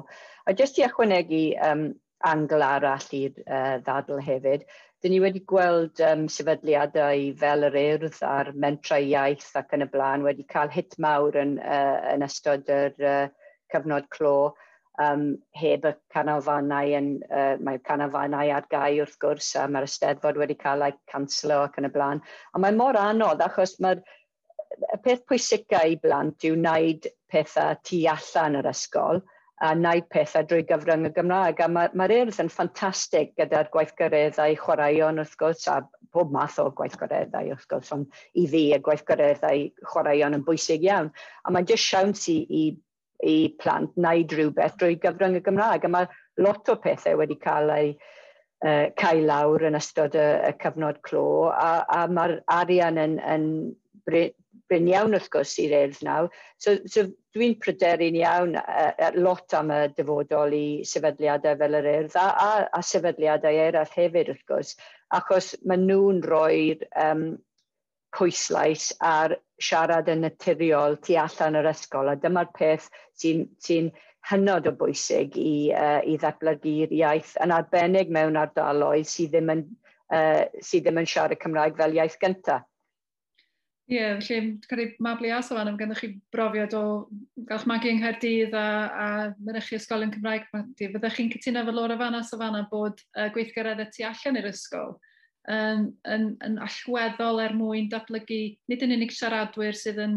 A 0.47 0.55
jyst 0.57 0.79
i 0.79 0.87
ychwanegu 0.87 1.43
um, 1.67 1.85
angl 2.25 2.63
arall 2.65 3.11
i'r 3.19 3.43
uh, 3.43 3.77
ddadl 3.83 4.23
hefyd, 4.23 4.65
Dyn 5.03 5.11
ni 5.11 5.17
wedi 5.19 5.41
gweld 5.51 5.99
um, 6.07 6.21
sefydliadau 6.31 7.23
fel 7.39 7.67
yr 7.67 7.73
urdd 7.79 8.19
a'r 8.23 8.53
mentrau 8.65 9.03
iaith 9.03 9.49
ac 9.59 9.73
yn 9.75 9.83
y 9.83 9.87
blaen 9.91 10.21
wedi 10.23 10.45
cael 10.53 10.69
hit 10.71 10.95
mawr 11.05 11.35
yn, 11.41 11.57
uh, 11.59 11.97
yn 12.13 12.23
ystod 12.23 12.71
yr 12.71 12.95
uh, 13.09 13.25
cyfnod 13.73 14.07
clo 14.15 14.35
um, 15.03 15.25
heb 15.59 15.89
y 15.89 15.93
canolfannau, 16.15 16.93
yn, 17.01 17.09
uh, 17.27 17.59
mae 17.59 17.81
canolfannau 17.89 18.53
ar 18.55 18.69
gau 18.71 19.01
wrth 19.03 19.19
gwrs 19.25 19.51
a 19.59 19.67
mae'r 19.67 19.89
ysteddfod 19.89 20.39
wedi 20.39 20.55
cael 20.63 20.87
ei 20.87 20.95
canslo 21.11 21.59
ac 21.65 21.75
yn 21.83 21.89
y 21.89 21.93
blaen. 21.97 22.23
A 22.55 22.63
mae 22.63 22.79
mor 22.79 23.01
anodd 23.03 23.43
achos 23.43 23.75
mae'r 23.83 23.99
y 24.87 25.01
peth 25.03 25.27
pwysicau 25.27 25.97
i 25.97 25.99
blant 26.07 26.47
yw 26.47 26.55
wneud 26.55 27.11
pethau 27.33 27.75
tu 27.83 28.05
allan 28.15 28.61
yr 28.61 28.71
ysgol 28.71 29.19
a 29.63 29.71
wneud 29.77 30.07
pethau 30.11 30.43
drwy 30.47 30.63
gyfrwng 30.67 31.07
y 31.07 31.11
Gymraeg. 31.15 31.61
A 31.63 31.69
mae'r 31.71 31.93
ma 31.95 32.07
Urdd 32.11 32.39
yn 32.43 32.49
ffantastig 32.51 33.31
gyda'r 33.39 33.69
gweithgareddau 33.71 34.57
chwaraeon 34.59 35.21
wrth 35.23 35.37
gwrs, 35.39 35.67
a 35.71 35.77
pob 36.13 36.33
math 36.35 36.57
o 36.59 36.67
gweithgareddau 36.75 37.53
wrth 37.53 37.69
gwrs, 37.71 37.93
ond 37.95 38.19
i 38.39 38.43
fi 38.51 38.63
y 38.75 38.79
gweithgareddau 38.83 39.69
chwaraeon 39.91 40.35
yn 40.39 40.43
bwysig 40.47 40.83
iawn. 40.89 41.13
A 41.47 41.53
mae'n 41.53 41.69
jyst 41.69 41.87
siawns 41.87 42.25
i, 42.33 42.37
i, 42.43 42.65
i 43.23 43.37
plant 43.63 43.95
wneud 43.95 44.35
rhywbeth 44.35 44.75
drwy 44.81 44.99
gyfrwng 45.05 45.39
y 45.39 45.43
Gymraeg. 45.47 45.87
A 45.87 45.93
mae 45.95 46.11
lot 46.43 46.73
o 46.73 46.75
pethau 46.83 47.21
wedi 47.23 47.39
cael 47.39 47.71
eu 47.77 47.95
uh, 47.95 48.87
cael 48.99 49.23
lawr 49.29 49.69
yn 49.69 49.79
ystod 49.79 50.19
y, 50.19 50.29
y 50.49 50.53
cyfnod 50.59 50.99
clo, 51.07 51.25
a, 51.55 51.85
a 51.87 52.03
mae'r 52.11 52.41
arian 52.51 52.99
yn, 52.99 53.19
yn 53.23 53.47
bryn 54.71 54.89
iawn 54.91 55.15
wrth 55.17 55.29
gwrs 55.33 55.53
i'r 55.63 55.75
EIRF 55.79 56.01
nawr. 56.07 56.29
So, 56.61 56.75
so 56.89 57.05
dwi'n 57.35 57.55
pryderu'n 57.63 58.19
iawn 58.19 58.57
uh, 58.59 59.09
lot 59.19 59.55
am 59.57 59.71
y 59.73 59.79
dyfodol 59.97 60.55
i 60.57 60.65
sefydliadau 60.87 61.57
fel 61.61 61.79
yr 61.79 61.89
EIRF 61.93 62.19
a, 62.19 62.27
a, 62.47 62.51
a 62.71 62.83
sefydliadau 62.91 63.63
eraill 63.67 63.97
hefyd 63.97 64.31
wrth 64.33 64.45
gwrs, 64.49 64.75
achos 65.19 65.53
maen 65.67 65.87
nhw'n 65.89 66.23
rhoi'r 66.25 66.87
um, 67.07 67.25
pwyslais 68.13 68.91
ar 69.01 69.35
siarad 69.61 70.09
yn 70.11 70.23
naturiol 70.25 70.97
tu 71.05 71.17
allan 71.19 71.57
yr 71.59 71.69
ysgol 71.71 72.11
a 72.11 72.17
dyma'r 72.19 72.51
peth 72.57 72.89
sy'n 73.19 73.47
sy 73.63 73.79
hynod 74.29 74.67
o 74.69 74.73
bwysig 74.79 75.37
i, 75.39 75.71
uh, 75.75 75.99
i 76.07 76.15
ddatblygu'r 76.19 76.93
iaith 76.95 77.33
yn 77.43 77.53
arbennig 77.55 78.11
mewn 78.13 78.39
ardaloedd 78.39 79.09
sydd 79.09 79.33
ddim 79.33 79.51
yn, 79.55 79.63
uh, 80.15 80.43
sydd 80.63 80.87
ddim 80.87 81.01
yn 81.01 81.09
siarad 81.09 81.41
Cymraeg 81.41 81.75
fel 81.79 81.97
iaith 81.97 82.19
gyntaf. 82.21 82.63
Ie, 83.91 83.97
yeah, 83.97 84.19
felly 84.23 84.59
credu 84.63 85.03
mablu 85.03 85.33
as 85.35 85.49
o 85.51 85.57
fan 85.57 85.67
am 85.67 85.77
gennych 85.77 85.99
chi 85.99 86.09
brofiad 86.31 86.73
o 86.79 86.83
galch 87.49 87.65
magu 87.67 87.89
yng 87.91 87.99
Nghaerdydd 87.99 88.53
a, 88.55 88.67
a 88.87 89.07
mynych 89.43 89.67
chi 89.67 89.75
ysgolion 89.75 90.13
Cymraeg. 90.13 90.45
Fyddech 90.79 91.17
chi'n 91.17 91.33
cytuno 91.33 91.65
fel 91.67 91.81
o'r 91.81 91.97
fan 91.99 92.15
as 92.15 92.31
o 92.31 92.39
fan 92.39 92.61
bod 92.71 93.03
uh, 93.17 93.27
gweithgareddau 93.35 93.91
tu 93.91 94.07
allan 94.07 94.39
i'r 94.39 94.47
ysgol 94.53 94.95
yn, 95.51 95.89
yn, 96.07 96.29
yn 96.45 96.55
allweddol 96.63 97.41
er 97.43 97.55
mwyn 97.57 97.89
datblygu 97.91 98.55
nid 98.71 98.85
yn 98.85 98.95
unig 98.95 99.11
siaradwyr 99.11 99.75
sydd 99.75 99.99
yn, 100.03 100.15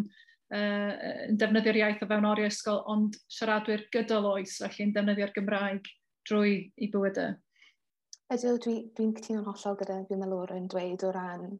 uh, 0.54 0.92
yn 1.26 1.38
defnyddio'r 1.40 1.80
iaith 1.80 2.04
o 2.04 2.10
fewn 2.10 2.28
oriau 2.28 2.50
ysgol, 2.50 2.82
ond 2.92 3.18
siaradwyr 3.32 3.86
gydol 3.94 4.30
oes, 4.34 4.58
felly 4.62 4.86
yn 4.86 4.94
defnyddio'r 4.94 5.34
Gymraeg 5.34 5.90
drwy 6.28 6.56
i 6.78 6.90
bywydau. 6.92 7.34
Ydw, 8.26 8.42
dwi'n 8.42 8.60
dwi, 8.62 8.76
dwi 8.94 9.12
cytuno'n 9.18 9.46
hollol 9.46 9.78
gyda 9.82 10.00
fi'n 10.06 10.22
meddwl 10.22 10.54
yn 10.56 10.70
dweud 10.70 11.06
o 11.06 11.14
ran 11.14 11.50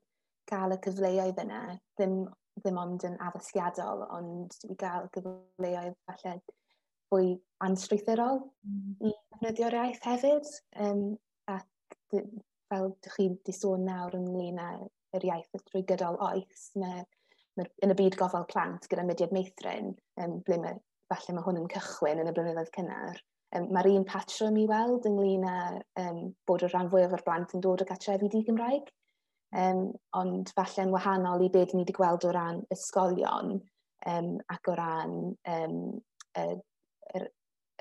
gael 0.50 0.76
y 0.76 0.80
cyfleoedd 0.84 1.40
yna, 1.42 1.62
ddim, 1.98 2.18
ddim 2.62 2.80
ond 2.80 3.06
yn 3.08 3.18
addysgiadol, 3.28 4.06
ond 4.16 4.56
i 4.70 4.76
gael 4.80 5.10
cyfleoedd 5.16 5.96
falle 6.08 6.36
fwy 7.12 7.36
anstrwythurol 7.66 8.40
mm. 8.66 8.96
i 9.06 9.12
ddefnyddio'r 9.12 9.78
iaith 9.80 10.06
hefyd. 10.06 10.50
Um, 10.82 11.04
ac 11.50 11.66
fel 12.70 12.90
ydych 12.90 13.14
chi 13.14 13.28
wedi 13.30 13.54
sôn 13.54 13.86
nawr 13.86 14.16
ynglyn 14.18 14.58
â 14.62 14.70
yr 15.16 15.28
iaith 15.28 15.62
drwy 15.68 15.84
gydol 15.88 16.18
oes, 16.28 16.66
mae, 16.80 17.04
mae 17.58 17.70
yn 17.84 17.94
y 17.94 17.96
byd 17.98 18.18
gofal 18.20 18.46
plant 18.50 18.88
gyda 18.90 19.06
mudiad 19.06 19.34
meithrin, 19.34 19.94
um, 20.22 20.38
ble 20.46 20.58
mae, 20.62 20.76
falle 21.12 21.36
mae 21.36 21.46
hwn 21.46 21.62
yn 21.62 21.70
cychwyn 21.72 22.22
yn 22.22 22.30
y 22.30 22.34
blynyddoedd 22.36 22.72
cynnar, 22.74 23.22
um, 23.56 23.68
mae'r 23.74 23.92
un 23.94 24.06
patrwm 24.08 24.58
i 24.60 24.66
weld 24.70 25.08
ynglyn 25.10 25.46
â 25.48 25.56
um, 26.02 26.22
bod 26.48 26.66
y 26.66 26.70
rhan 26.72 26.90
fwyaf 26.92 27.14
o'r 27.16 27.26
blant 27.28 27.54
yn 27.56 27.64
dod 27.64 27.84
o 27.84 27.88
gatrefi 27.88 28.30
di 28.32 28.42
Gymraeg 28.48 28.90
um, 29.54 29.82
ond 30.18 30.52
falle'n 30.56 30.92
wahanol 30.94 31.44
i 31.46 31.50
beth 31.52 31.74
ni 31.74 31.84
wedi 31.84 31.96
gweld 31.96 32.26
o 32.26 32.32
ran 32.34 32.62
ysgolion 32.74 33.56
um, 34.12 34.30
ac 34.52 34.70
o 34.70 34.76
ran 34.78 35.18
um, 35.52 35.76
yr, 36.38 36.56
er, 37.14 37.28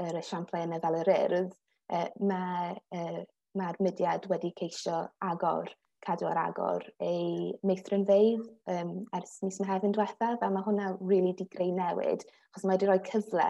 yr 0.06 0.20
esiamplau 0.22 0.68
yna 0.68 0.82
fel 0.84 1.00
yr 1.02 1.14
urdd, 1.16 1.56
uh, 1.94 2.10
mae'r 2.20 2.78
uh, 3.00 3.24
ma 3.56 3.72
mudiad 3.80 4.28
wedi 4.32 4.52
ceisio 4.60 5.06
agor, 5.24 5.70
cadw 6.06 6.28
ar 6.30 6.42
agor 6.42 6.84
ei 7.02 7.54
meithrinfeidd 7.66 8.44
um, 8.72 8.92
ers 9.18 9.40
mis 9.46 9.58
Mehefin 9.62 9.96
diwetha, 9.96 10.36
a 10.38 10.50
mae 10.52 10.66
hwnna 10.68 10.92
really 11.00 11.34
di 11.38 11.48
greu 11.56 11.72
newid, 11.74 12.26
achos 12.52 12.68
mae 12.68 12.76
wedi 12.76 12.90
rhoi 12.90 13.02
cyfle 13.08 13.48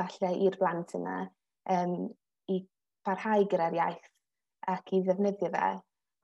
falle 0.00 0.32
i'r 0.46 0.58
blant 0.58 0.96
yna 0.98 1.18
um, 1.76 1.94
i 2.50 2.58
parhau 3.06 3.46
gyda'r 3.52 3.78
iaith 3.78 4.10
ac 4.72 4.94
i 4.96 5.02
ddefnyddio 5.04 5.52
fe. 5.54 5.70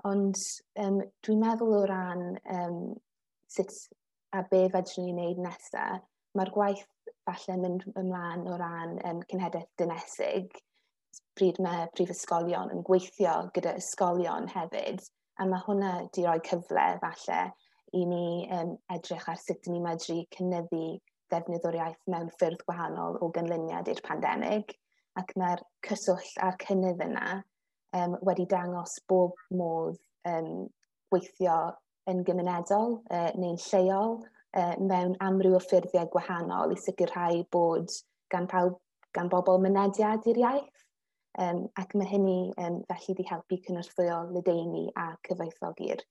Ond 0.07 0.39
um, 0.79 1.01
dwi'n 1.27 1.41
meddwl 1.43 1.75
o 1.75 1.83
ran 1.91 2.21
um, 2.55 2.79
sut 3.51 3.73
a 4.37 4.45
be 4.51 4.61
fedrwn 4.71 5.09
ni 5.09 5.15
wneud 5.15 5.41
nesaf, 5.43 6.05
mae'r 6.39 6.53
gwaith 6.55 6.85
falle 7.27 7.57
mynd 7.63 7.87
ymlaen 7.99 8.47
o 8.47 8.59
ran 8.61 8.95
um, 9.09 9.23
cynhedaeth 9.33 9.71
dynesig, 9.81 10.53
pryd 11.39 11.59
mae 11.65 11.89
prifysgolion 11.97 12.71
yn 12.75 12.85
gweithio 12.87 13.35
gyda 13.57 13.75
ysgolion 13.81 14.47
hefyd, 14.53 15.03
a 15.43 15.47
mae 15.51 15.65
hwnna 15.67 15.93
di 16.15 16.27
roi 16.27 16.39
cyfle 16.47 16.87
falle 17.03 17.43
i 17.99 18.05
ni 18.07 18.25
um, 18.55 18.75
edrych 18.95 19.29
ar 19.33 19.43
sut 19.43 19.67
ni 19.73 19.83
medru 19.83 20.21
cynnyddu 20.37 20.85
ddefnydd 21.33 21.67
o'r 21.69 21.79
iaith 21.81 22.01
mewn 22.13 22.31
ffyrdd 22.39 22.65
gwahanol 22.69 23.19
o 23.25 23.33
gynlyniad 23.35 23.91
i'r 23.91 24.05
pandemig, 24.07 24.75
ac 25.19 25.35
mae'r 25.41 25.65
cyswllt 25.89 26.39
a'r 26.45 26.59
cynnydd 26.63 27.03
yna 27.09 27.41
um, 27.97 28.17
wedi 28.27 28.47
dangos 28.51 28.99
bob 29.09 29.37
modd 29.55 29.99
um, 30.29 30.67
gweithio 31.13 31.59
yn 32.09 32.25
gymunedol 32.25 32.99
uh, 33.13 33.31
neu'n 33.37 33.61
lleol 33.69 34.19
uh, 34.57 34.75
mewn 34.81 35.17
amryw 35.25 35.57
o 35.59 35.63
ffurfiau 35.63 36.09
gwahanol 36.13 36.75
i 36.75 36.79
sicrhau 36.81 37.43
bod 37.53 37.93
gan, 38.33 38.49
pawb, 38.51 38.79
gan 39.17 39.31
bobl 39.33 39.61
mynediad 39.63 40.27
i'r 40.29 40.43
iaith. 40.45 40.85
Um, 41.39 41.67
ac 41.79 41.93
mae 41.95 42.09
hynny 42.11 42.39
um, 42.59 42.79
felly 42.89 43.13
wedi 43.13 43.27
helpu 43.29 43.61
cynnwrthwyo 43.67 44.23
ledeini 44.35 44.89
a 44.99 45.13
cyfoethogi'r 45.29 46.03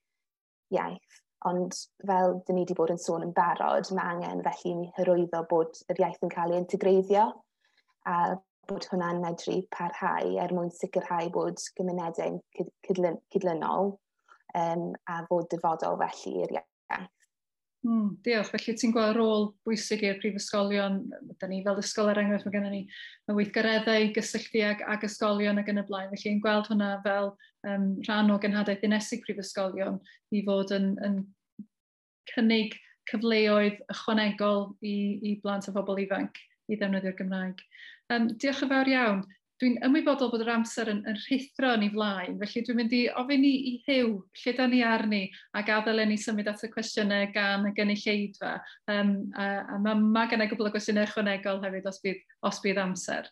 iaith. 0.78 1.24
Ond 1.48 1.76
fel 2.08 2.40
dyn 2.48 2.58
ni 2.58 2.64
wedi 2.64 2.78
bod 2.78 2.94
yn 2.94 3.02
sôn 3.02 3.26
yn 3.26 3.34
barod, 3.36 3.90
mae 3.94 4.14
angen 4.16 4.46
felly 4.46 4.74
ni 4.78 4.92
hyrwyddo 4.98 5.44
bod 5.50 5.82
yr 5.92 6.02
iaith 6.02 6.24
yn 6.26 6.34
cael 6.34 6.54
ei 6.54 6.62
integreiddio 6.62 7.28
a 8.08 8.18
bod 8.68 8.88
hwnna'n 8.92 9.22
medru 9.24 9.60
parhau 9.74 10.34
er 10.44 10.54
mwyn 10.56 10.74
sicrhau 10.76 11.30
bod 11.34 11.62
gymunedau'n 11.78 12.40
cydlynol 12.88 13.94
um, 14.56 14.90
a 15.10 15.22
fod 15.30 15.48
dyfodol 15.54 16.00
felly 16.02 16.34
i'r 16.44 16.58
iaith. 16.58 17.14
Mm, 17.88 18.18
diolch. 18.26 18.50
Felly 18.52 18.74
ti'n 18.76 18.92
gweld 18.92 19.16
rôl 19.16 19.46
bwysig 19.68 20.02
i'r 20.04 20.18
prifysgolion, 20.20 20.98
da 21.40 21.48
ni 21.48 21.62
fel 21.64 21.80
ysgol 21.80 22.10
er 22.12 22.20
enghraifft, 22.20 22.48
mae 22.50 22.56
gennym 22.56 22.74
ni 22.74 23.38
weithgareddau, 23.38 24.10
gysylltu 24.16 24.64
ag, 24.68 24.82
ag 24.92 25.06
ysgolion 25.08 25.62
ac 25.62 25.72
yn 25.72 25.84
y 25.84 25.86
blaen. 25.88 26.10
Felly 26.12 26.34
yn 26.34 26.42
gweld 26.44 26.68
hwnna 26.72 26.90
fel 27.06 27.32
um, 27.70 27.88
rhan 28.08 28.34
o 28.34 28.40
gynhadaeth 28.44 28.84
unesig 28.88 29.24
prifysgolion 29.24 30.02
i 30.36 30.44
fod 30.50 30.74
yn, 30.76 30.92
yn 31.06 31.22
cynnig 32.34 32.76
cyfleoedd 33.08 33.80
ychwanegol 33.94 34.72
i, 34.84 34.98
i 35.24 35.38
blant 35.44 35.70
a 35.70 35.76
phobl 35.76 36.02
ifanc 36.04 36.42
i 36.68 36.76
ddefnyddio'r 36.76 37.16
Gymraeg. 37.22 37.62
Um, 38.14 38.30
diolch 38.40 38.64
yn 38.64 38.72
fawr 38.72 38.90
iawn. 38.92 39.26
Dwi'n 39.58 39.80
ymwybodol 39.88 40.30
bod 40.30 40.44
yr 40.44 40.52
amser 40.54 40.92
yn, 40.92 41.00
yn 41.10 41.16
rhithro 41.18 41.72
ni 41.82 41.88
flaen, 41.90 42.36
felly 42.38 42.62
dwi'n 42.64 42.78
mynd 42.78 42.92
i 42.94 43.00
ofyn 43.20 43.46
i, 43.48 43.54
i 43.72 43.72
hyw 43.88 44.12
lle 44.44 44.54
da 44.54 44.68
ni 44.70 44.84
arni 44.86 45.24
a 45.58 45.64
gadael 45.66 46.04
ni 46.06 46.20
symud 46.22 46.48
at 46.52 46.62
y 46.64 46.70
cwestiynau 46.76 47.32
gan 47.34 47.66
y 47.66 47.74
gynulleidfa. 47.80 48.54
Um, 48.94 49.16
a, 49.34 49.48
a 49.74 49.80
mae 49.82 49.98
ma 49.98 50.28
gen 50.30 50.46
i 50.46 50.48
gwbl 50.52 50.70
o 50.70 50.74
gwestiynau 50.76 51.10
ychwanegol 51.10 51.64
hefyd 51.66 51.90
os 51.90 52.00
bydd, 52.06 52.22
os 52.46 52.62
bydd 52.62 52.84
amser. 52.86 53.32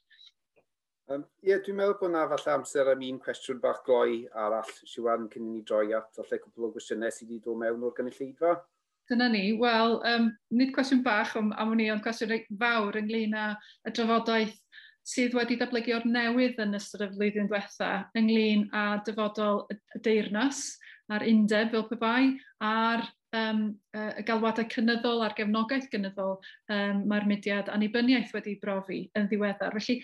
Um, 1.05 1.21
yeah, 1.45 1.61
dwi'n 1.61 1.78
meddwl 1.78 1.99
bod 2.01 2.09
yna 2.09 2.26
falle 2.34 2.57
amser 2.57 2.89
am 2.89 3.05
un 3.05 3.21
cwestiwn 3.21 3.61
bach 3.61 3.84
gloi 3.86 4.23
arall, 4.34 4.76
Siwan, 4.89 5.30
cyn 5.30 5.45
i 5.45 5.59
ni 5.59 5.61
droi 5.61 5.93
at 5.93 6.09
falle 6.17 6.41
cwbl 6.41 6.71
o 6.71 6.73
gwestiynau 6.73 7.13
sydd 7.13 7.30
wedi 7.30 7.43
dod 7.45 7.61
mewn 7.61 7.86
o'r 7.86 7.93
gynulleidfa. 8.01 8.57
Dyna 9.05 9.28
ni. 9.30 9.43
Wel, 9.61 9.99
um, 10.09 10.32
nid 10.57 10.73
cwestiwn 10.73 11.05
bach 11.05 11.36
am, 11.38 11.53
am 11.61 11.78
ni, 11.78 11.91
ond 11.93 12.01
cwestiwn 12.01 12.39
fawr 12.57 12.97
ynglyn 12.97 13.38
â 13.38 13.51
y 13.86 13.93
drafodaeth 13.93 14.55
sydd 15.05 15.35
wedi 15.37 15.57
datblygio'r 15.59 16.07
newydd 16.09 16.61
yn 16.63 16.77
ystod 16.79 17.05
y 17.05 17.09
flwyddyn 17.13 17.49
diwetha 17.49 17.89
ynglyn 18.17 18.65
â 18.73 18.85
dyfodol 19.05 19.65
y 19.73 19.77
deyrnas 20.05 20.63
a'r 21.13 21.25
undeb 21.29 21.73
fel 21.73 21.85
pe 21.89 21.97
bai 22.01 22.31
a'r 22.65 23.03
um, 23.37 23.67
y 23.93 24.23
galwadau 24.25 24.67
cynyddol 24.71 25.21
a'r 25.25 25.35
gefnogaeth 25.37 25.91
gynyddol 25.91 26.37
um, 26.37 27.03
mae'r 27.09 27.27
mudiad 27.29 27.69
annibyniaeth 27.73 28.33
wedi 28.35 28.57
brofi 28.61 29.03
yn 29.19 29.29
ddiweddar. 29.29 29.75
Felly, 29.77 29.99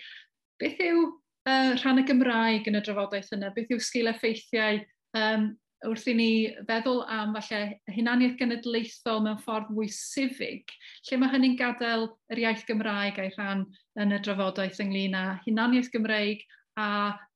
beth 0.62 0.84
yw 0.86 1.02
uh, 1.08 1.72
rhan 1.80 2.02
y 2.02 2.06
Gymraeg 2.08 2.70
yn 2.70 2.78
y 2.78 2.84
drafodaeth 2.86 3.32
yna? 3.36 3.50
Beth 3.56 3.72
yw 3.74 3.82
sgil 3.82 4.12
effeithiau 4.12 4.82
um, 5.18 5.50
wrth 5.88 6.08
i 6.10 6.14
ni 6.14 6.30
feddwl 6.68 7.02
am 7.10 7.34
falle 7.36 7.60
hunaniaeth 7.96 8.38
genedlaethol 8.40 9.22
mewn 9.24 9.40
ffordd 9.42 9.70
mwy 9.74 9.88
sifig, 9.92 10.70
lle 11.08 11.18
mae 11.18 11.32
hynny'n 11.32 11.58
gadael 11.58 12.08
yr 12.32 12.42
iaith 12.44 12.66
Gymraeg 12.68 13.18
a'i 13.18 13.32
rhan 13.34 13.64
yn 14.02 14.14
y 14.14 14.20
drafodaeth 14.22 14.80
ynglyn 14.84 15.16
â 15.18 15.24
hunaniaeth 15.46 15.90
Gymraeg 15.94 16.44
a 16.80 16.88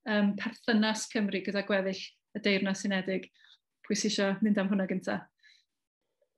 um, 0.09 0.35
perthynas 0.39 1.07
Cymru 1.13 1.43
gyda 1.45 1.65
gweddill 1.67 2.03
y 2.37 2.43
Deyrnas 2.45 2.85
Unedig. 2.89 3.31
Pwy 3.87 3.99
sy'n 3.99 4.11
eisiau 4.11 4.37
mynd 4.43 4.61
am 4.61 4.71
hwnna 4.71 4.87
gyntaf? 4.91 5.27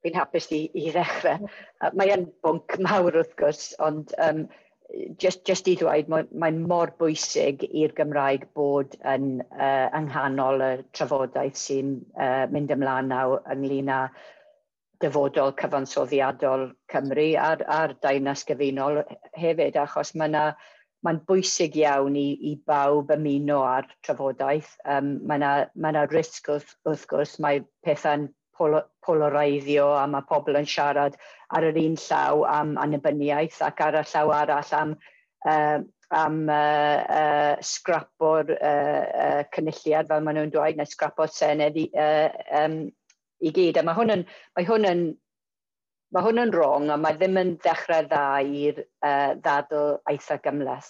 Fi'n 0.03 0.15
hapus 0.15 0.47
i, 0.55 0.63
i 0.79 0.91
ddechrau. 0.95 1.49
Mae 1.99 2.13
e'n 2.13 2.27
bwnc 2.45 2.77
mawr 2.85 3.17
wrth 3.19 3.35
gwrs, 3.39 3.73
ond 3.83 4.13
um, 4.23 4.45
just, 5.21 5.45
just 5.45 5.67
i 5.69 5.75
ddweud, 5.77 6.09
mae'n 6.11 6.29
mae 6.41 6.55
mor 6.71 6.91
bwysig 7.01 7.63
i'r 7.69 7.93
Gymraeg 7.97 8.47
bod 8.57 8.95
yn 9.07 9.39
uh, 9.41 9.87
ynghanol 9.99 10.63
y 10.65 10.71
trafodaeth 10.97 11.59
sy'n 11.59 11.95
uh, 12.17 12.45
mynd 12.53 12.73
ymlaen 12.75 13.11
naw 13.13 13.37
ynglyn 13.53 13.91
â 13.93 14.01
dyfodol 14.99 15.53
cyfansoddiadol 15.59 16.67
Cymru 16.91 17.29
a'r, 17.39 17.63
ar 17.71 17.95
dainas 18.03 18.43
gyfunol 18.47 19.03
hefyd, 19.37 19.77
achos 19.79 20.11
mae'n 20.19 20.35
mae 21.05 21.21
bwysig 21.29 21.77
iawn 21.79 22.17
i, 22.19 22.27
i 22.51 22.57
bawb 22.67 23.13
ymuno 23.15 23.61
ar 23.63 23.87
trafodaeth. 24.03 24.73
Um, 24.83 25.13
mae 25.27 25.39
yna 25.39 25.53
ma 25.79 26.03
risg 26.11 26.49
wrth, 26.51 26.75
wrth 26.89 27.05
gwrs, 27.11 27.37
mae 27.39 27.63
pethau'n 27.87 28.27
polo, 28.59 28.81
polareiddio 29.05 29.87
a 29.97 30.03
mae 30.11 30.27
pobl 30.29 30.59
yn 30.59 30.67
siarad 30.69 31.15
ar 31.55 31.69
yr 31.69 31.79
un 31.81 31.95
llaw 32.03 32.43
am 32.49 32.75
annibyniaeth 32.83 33.61
ac 33.69 33.81
ar 33.87 34.01
y 34.01 34.03
llaw 34.11 34.33
arall 34.41 34.75
am, 34.81 34.93
uh, 35.47 35.79
am 36.19 36.41
uh, 36.49 36.99
uh, 37.21 37.55
scrapo'r 37.71 38.53
uh, 38.57 39.05
uh, 39.23 39.41
cynulliad 39.55 40.11
fel 40.11 40.27
maen 40.27 40.41
nhw'n 40.41 40.53
dweud, 40.53 40.77
neu 40.77 40.91
scrapo'r 40.91 41.31
senedd 41.33 41.79
i, 41.79 41.87
uh, 41.95 42.29
um, 42.61 42.83
i 43.39 43.55
gyd. 43.55 43.79
A 43.79 43.87
mae 43.87 43.97
hwn 43.97 44.19
yn, 44.19 44.29
mae 44.57 44.69
hwn 44.69 44.91
yn 44.91 45.09
Mae 46.09 46.25
hwn 46.25 46.41
yn 46.41 46.51
wrong 46.55 46.87
a 46.89 46.95
mae 46.97 47.13
ddim 47.19 47.35
yn 47.37 47.49
dechrau 47.61 48.07
dda 48.07 48.21
i'r 48.41 48.79
uh, 48.81 49.35
ddadl 49.37 49.99
eitha 50.09 50.39
gymleth. 50.41 50.87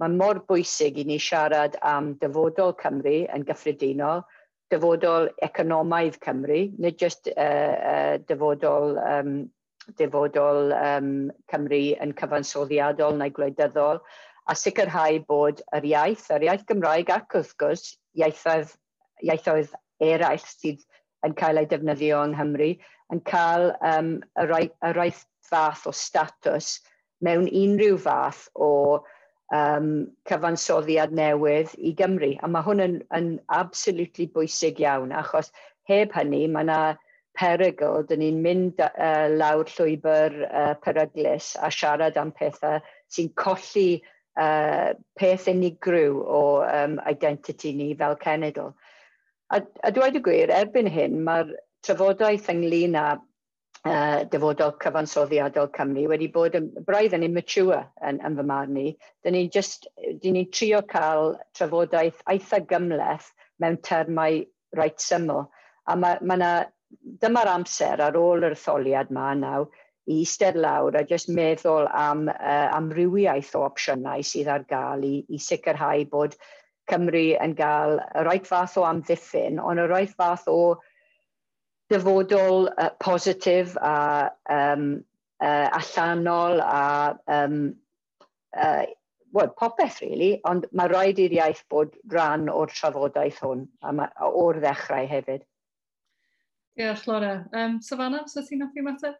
Mae 0.00 0.12
mor 0.12 0.42
bwysig 0.50 0.98
i 1.00 1.04
ni 1.08 1.16
siarad 1.20 1.78
am 1.90 2.10
dyfodol 2.20 2.74
Cymru 2.82 3.22
yn 3.32 3.46
gyffredinol, 3.48 4.20
dyfodol 4.70 5.30
economaidd 5.44 6.18
Cymru, 6.24 6.60
nid 6.78 7.00
jyst 7.02 7.30
uh, 7.32 7.74
uh, 7.92 8.18
dyfodol, 8.28 8.96
um, 9.02 9.32
dyfodol 9.98 10.74
um, 10.76 11.12
Cymru 11.50 11.82
yn 12.02 12.14
cyfansoddiadol 12.18 13.18
neu 13.18 13.34
gwleidyddol, 13.34 14.02
a 14.50 14.56
sicrhau 14.56 15.20
bod 15.28 15.62
yr 15.76 15.86
iaith, 15.90 16.28
yr 16.34 16.46
iaith 16.48 16.66
Gymraeg 16.68 17.10
ac 17.14 17.36
wrth 17.38 17.56
gwrs 17.60 17.84
iaithoedd, 18.18 18.72
iaithoedd 19.26 19.74
eraill 20.02 20.46
sydd 20.46 20.86
yn 21.26 21.36
cael 21.38 21.60
ei 21.60 21.68
defnyddio 21.70 22.22
yng 22.24 22.36
Nghymru, 22.38 22.70
yn 23.12 23.22
cael 23.26 23.72
um, 23.84 24.16
y, 24.38 24.46
rai, 24.48 24.64
y 24.70 24.92
yr 24.92 25.02
fath 25.50 25.86
o 25.90 25.92
statws 25.94 26.78
mewn 27.26 27.48
unrhyw 27.50 27.98
fath 28.00 28.46
o 28.54 28.70
um, 29.54 29.90
cyfansoddiad 30.28 31.14
newydd 31.16 31.74
i 31.78 31.92
Gymru. 31.98 32.34
A 32.42 32.48
mae 32.48 32.66
hwn 32.66 32.84
yn, 32.84 32.96
yn 33.16 33.30
absolutely 33.54 34.28
bwysig 34.34 34.80
iawn, 34.82 35.14
achos 35.16 35.50
heb 35.90 36.14
hynny 36.16 36.46
mae 36.48 36.66
yna 36.66 36.80
perygl, 37.38 38.04
dyn 38.08 38.22
ni'n 38.24 38.40
mynd 38.44 38.80
uh, 38.84 39.26
lawr 39.32 39.68
llwybr 39.70 40.36
uh, 40.48 40.74
peryglus 40.84 41.54
a 41.62 41.70
siarad 41.74 42.18
am 42.20 42.32
pethau 42.36 42.80
sy'n 43.10 43.30
colli 43.38 44.02
uh, 44.40 44.92
peth 45.18 45.48
unigryw 45.50 46.20
o 46.20 46.42
um, 46.66 46.98
identity 47.08 47.72
ni 47.76 47.92
fel 47.94 48.18
cenedl. 48.22 48.72
A, 49.50 49.62
a 49.82 49.90
dweud 49.94 50.18
y 50.18 50.22
gwir, 50.22 50.52
erbyn 50.54 50.90
hyn, 50.90 51.18
mae'r 51.26 51.54
trafodaeth 51.86 52.50
ynglyn 52.52 52.98
â 52.98 53.06
uh, 53.88 54.24
dyfodol 54.32 54.74
cyfansoddiadol 54.82 55.70
Cymru 55.76 56.06
wedi 56.12 56.28
bod 56.32 56.56
yn 56.58 56.70
braidd 56.86 57.16
yn 57.16 57.26
immature 57.26 57.82
yn, 58.06 58.20
yn 58.26 58.38
fy 58.38 58.46
marn 58.50 58.74
ni. 58.76 58.88
Dyn 59.24 59.36
ni'n 59.36 59.52
just, 59.54 59.88
dyn 60.22 60.36
ni'n 60.36 60.50
trio 60.52 60.82
cael 60.90 61.36
trafodaeth 61.56 62.20
eitha 62.32 62.62
gymleth 62.70 63.30
mewn 63.60 63.80
termau 63.86 64.42
reit 64.76 65.00
syml. 65.02 65.46
A 65.88 65.96
mae 65.96 66.20
ma 66.22 66.36
na, 66.36 66.50
dyma'r 67.22 67.54
amser 67.54 68.02
ar 68.02 68.18
ôl 68.18 68.44
yr 68.46 68.56
etholiad 68.56 69.12
ma 69.14 69.32
naw 69.38 69.66
i 70.10 70.20
eistedd 70.22 70.56
lawr 70.58 70.96
a 70.98 71.04
just 71.06 71.28
meddwl 71.30 71.86
am 71.94 72.24
uh, 72.32 72.68
amrywiaeth 72.76 73.52
o 73.58 73.66
opsiynau 73.68 74.24
sydd 74.26 74.50
ar 74.50 74.64
gael 74.70 75.04
i, 75.06 75.14
i 75.28 75.38
sicrhau 75.38 76.06
bod 76.10 76.36
Cymru 76.90 77.26
yn 77.38 77.52
cael 77.54 78.00
y 78.00 78.22
rhaid 78.24 78.48
fath 78.48 78.74
o 78.80 78.84
amddiffyn, 78.88 79.60
ond 79.62 79.78
y 79.78 79.84
rhaid 79.86 80.10
fath 80.18 80.48
o 80.50 80.80
dyfodol 81.90 82.70
uh, 82.70 82.90
positif 83.02 83.76
a 83.82 84.30
um, 84.50 85.04
uh, 85.42 85.68
allanol 85.80 86.62
a 86.62 87.18
um, 87.26 87.74
uh, 88.56 88.84
well, 89.32 89.52
popeth 89.58 90.00
really, 90.02 90.32
ond 90.48 90.66
mae 90.74 90.90
rhaid 90.90 91.20
i'r 91.22 91.36
iaith 91.38 91.62
bod 91.70 91.94
rhan 92.12 92.48
o'r 92.50 92.72
trafodaeth 92.74 93.42
hwn 93.44 93.66
a 93.82 93.92
ma, 93.94 94.08
o'r 94.26 94.60
ddechrau 94.62 95.06
hefyd. 95.10 95.44
Diolch, 96.78 97.06
Laura. 97.06 97.34
Um, 97.52 97.80
Savannah, 97.82 98.26
so 98.30 98.42
ti'n 98.46 98.64
hoffi 98.64 98.82
mater? 98.86 99.14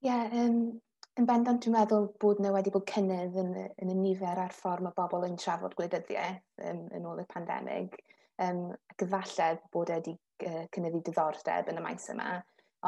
Ie, 0.00 0.08
yeah, 0.08 0.30
um, 0.42 0.80
yn 1.20 1.26
bendant 1.28 1.62
dwi'n 1.64 1.76
meddwl 1.76 2.08
bod 2.22 2.40
nhw 2.40 2.54
wedi 2.54 2.72
bod 2.74 2.86
cynnydd 2.88 3.36
yn, 3.40 3.52
yn 3.82 3.92
y 3.92 3.96
nifer 3.98 4.38
a'r 4.40 4.54
ffordd 4.56 4.86
mae 4.86 4.96
bobl 4.96 5.26
yn 5.26 5.36
trafod 5.40 5.74
gwleidyddiaeth 5.78 6.70
um, 6.70 6.86
yn 6.96 7.08
ôl 7.10 7.20
y 7.22 7.26
pandemig. 7.34 7.98
Um, 8.40 8.70
ac 8.92 9.04
efallai 9.04 9.58
bod 9.72 9.90
e 9.92 9.98
wedi 9.98 10.14
uh, 10.48 10.62
cynnyddu 10.72 11.02
diddordeb 11.04 11.68
yn 11.68 11.80
y 11.80 11.84
maes 11.84 12.06
yma, 12.12 12.30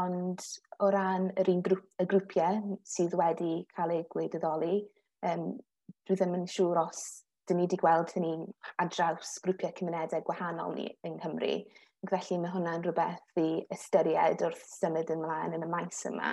ond 0.01 0.41
o 0.81 0.89
ran 0.95 1.29
yr 1.41 1.51
un 1.53 1.61
grŵp, 1.67 1.85
y 2.01 2.07
grwpiau 2.09 2.79
sydd 2.89 3.17
wedi 3.21 3.59
cael 3.77 3.93
eu 3.99 4.07
gwleidyddoli, 4.15 4.79
um, 5.29 5.51
dwi 6.09 6.17
ddim 6.17 6.39
yn 6.39 6.49
siŵr 6.49 6.81
os 6.87 7.03
dyn 7.49 7.61
ni 7.61 7.67
wedi 7.67 7.79
gweld 7.83 8.15
hynny 8.17 8.33
ar 8.81 8.91
draws 8.95 9.35
grwpiau 9.45 9.75
cymunedau 9.77 10.25
gwahanol 10.27 10.77
ni 10.79 10.89
yng 11.07 11.19
Nghymru. 11.19 11.55
Felly 12.11 12.39
mae 12.41 12.51
hwnna'n 12.55 12.83
rhywbeth 12.83 13.43
i 13.43 13.49
ystyried 13.75 14.43
wrth 14.47 14.65
symud 14.73 15.13
ymlaen 15.15 15.55
yn 15.59 15.67
y 15.67 15.71
maes 15.71 16.01
yma. 16.09 16.33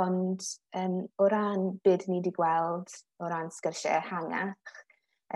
Ond 0.00 0.44
um, 0.80 0.98
o 1.20 1.28
ran 1.28 1.68
beth 1.84 2.08
ni 2.08 2.18
wedi 2.18 2.32
gweld 2.36 2.92
o 3.20 3.28
ran 3.28 3.52
sgyrsiau 3.52 4.00
ehangach, 4.00 4.74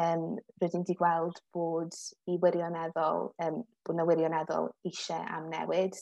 um, 0.02 0.26
rydym 0.62 0.84
wedi 0.84 0.96
gweld 0.98 1.40
bod 1.54 1.96
i 2.30 2.36
wirioneddol, 2.42 3.30
um, 3.46 3.60
bod 3.86 3.96
yna 3.96 4.06
wirioneddol 4.08 4.70
eisiau 4.88 5.24
am 5.38 5.50
newid 5.52 5.96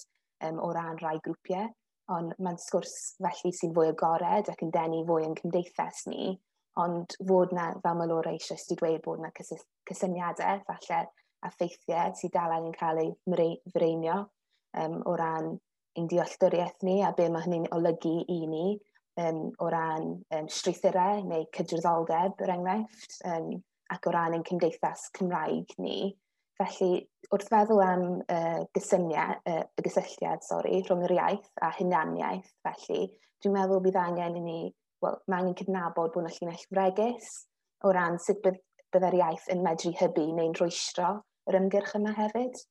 um, 0.46 0.60
o 0.62 0.70
ran 0.74 1.00
rai 1.02 1.16
grwpiau, 1.24 1.68
ond 2.14 2.34
mae'n 2.38 2.60
sgwrs 2.60 2.94
felly 3.22 3.52
sy'n 3.56 3.74
fwy 3.76 3.90
agored 3.92 4.50
ac 4.52 4.64
yn 4.66 4.72
denu 4.74 5.04
fwy 5.08 5.28
yn 5.28 5.36
cymdeithas 5.38 6.04
ni, 6.10 6.32
ond 6.80 7.14
fod 7.28 7.54
na, 7.56 7.70
fel 7.82 7.98
mae 7.98 8.10
Laura 8.10 8.34
eisiau 8.34 8.60
sydd 8.60 8.80
dweud 8.80 9.04
bod 9.04 9.22
yna 9.22 9.30
cysyniadau, 9.38 10.64
falle, 10.68 11.04
a 11.44 11.52
ffeithiau 11.52 12.16
sydd 12.18 12.34
dal 12.34 12.56
angen 12.56 12.74
cael 12.78 13.02
eu 13.02 13.12
freinio 13.74 14.24
um, 14.80 14.98
o 15.06 15.14
ran 15.20 15.54
ein 15.94 16.08
dealltwriaeth 16.10 16.82
ni 16.82 17.02
a 17.06 17.12
be 17.16 17.28
mae 17.30 17.44
hynny'n 17.44 17.70
olygu 17.76 18.16
i 18.32 18.40
ni 18.50 18.64
um, 19.20 19.44
o 19.62 19.68
ran 19.70 20.08
um, 20.34 20.48
strwythurau 20.50 21.22
neu 21.28 21.46
cydraddoldeb, 21.54 22.40
er 22.42 22.54
enghraifft. 22.56 23.20
Um, 23.30 23.62
ac 23.94 24.06
o 24.08 24.12
ran 24.14 24.36
ein 24.36 24.44
cymdeithas 24.46 25.08
Cymraeg 25.18 25.74
ni. 25.82 26.12
Felly, 26.58 27.00
wrth 27.34 27.50
feddwl 27.50 27.82
am 27.82 28.04
uh, 28.30 28.60
gysyniad, 28.76 29.40
uh, 29.50 29.64
y 29.74 29.84
gysylltiad 29.86 30.44
sorry, 30.46 30.82
rhwng 30.84 31.02
yr 31.08 31.16
iaith 31.16 31.48
a 31.66 31.72
hunaniaeth, 31.74 32.52
felly, 32.66 33.08
dwi'n 33.42 33.56
meddwl 33.56 33.82
bydd 33.84 33.98
angen 33.98 34.38
i 34.38 34.42
ni, 34.44 34.60
wel, 35.02 35.18
mae 35.26 35.42
angen 35.42 35.58
cydnabod 35.58 36.14
bod 36.14 36.22
yna 36.22 36.34
llinell 36.36 36.66
fregus 36.68 37.32
o 37.84 37.90
ran 37.94 38.20
sut 38.22 38.38
bydd, 38.44 38.60
byddai'r 38.94 39.18
iaith 39.18 39.50
yn 39.50 39.64
medru 39.66 39.90
hybu 39.98 40.28
neu'n 40.36 40.54
rwystro 40.60 41.10
yr 41.50 41.58
ymgyrch 41.58 41.96
yma 41.98 42.14
hefyd. 42.16 42.62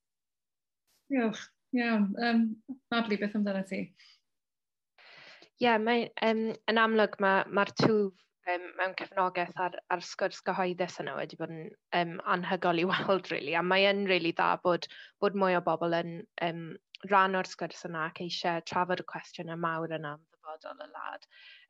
Diolch, 1.11 1.43
iawn. 1.75 2.07
Um, 2.23 2.45
Mabli, 2.93 3.19
beth 3.19 3.35
amdano 3.37 3.65
ti? 3.67 3.83
Ie, 3.83 5.67
yeah, 5.67 5.79
mae, 5.79 6.07
um, 6.25 6.47
yn 6.71 6.79
amlwg 6.79 7.19
mae'r 7.23 7.51
ma, 7.51 7.63
ma 7.67 7.67
tŵf 7.83 8.15
um, 8.51 8.65
mewn 8.79 8.95
cefnogaeth 8.99 9.59
ar, 9.65 9.77
ar 9.93 10.03
sgwrs 10.03 10.41
gyhoeddus 10.47 10.99
yna 11.03 11.15
wedi 11.17 11.39
bod 11.39 11.53
yn 11.53 11.67
um, 11.99 12.15
anhygol 12.35 12.81
i 12.81 12.85
weld, 12.91 13.29
really. 13.31 13.55
A 13.55 13.63
mae 13.65 13.87
yn 13.89 14.05
really 14.09 14.33
dda 14.35 14.55
bod, 14.63 14.87
bod 15.23 15.37
mwy 15.39 15.57
o 15.57 15.63
bobl 15.65 15.95
yn 15.99 16.15
um, 16.47 16.63
rhan 17.09 17.37
o'r 17.39 17.49
sgwrs 17.49 17.85
yna 17.89 18.07
ac 18.09 18.23
eisiau 18.25 18.63
trafod 18.69 19.03
y 19.03 19.07
cwestiwn 19.09 19.53
y 19.53 19.59
mawr 19.59 19.95
yna 19.97 20.15
am 20.17 20.23
ddyfodol 20.23 20.85
y 20.85 20.89
lad. 20.91 21.27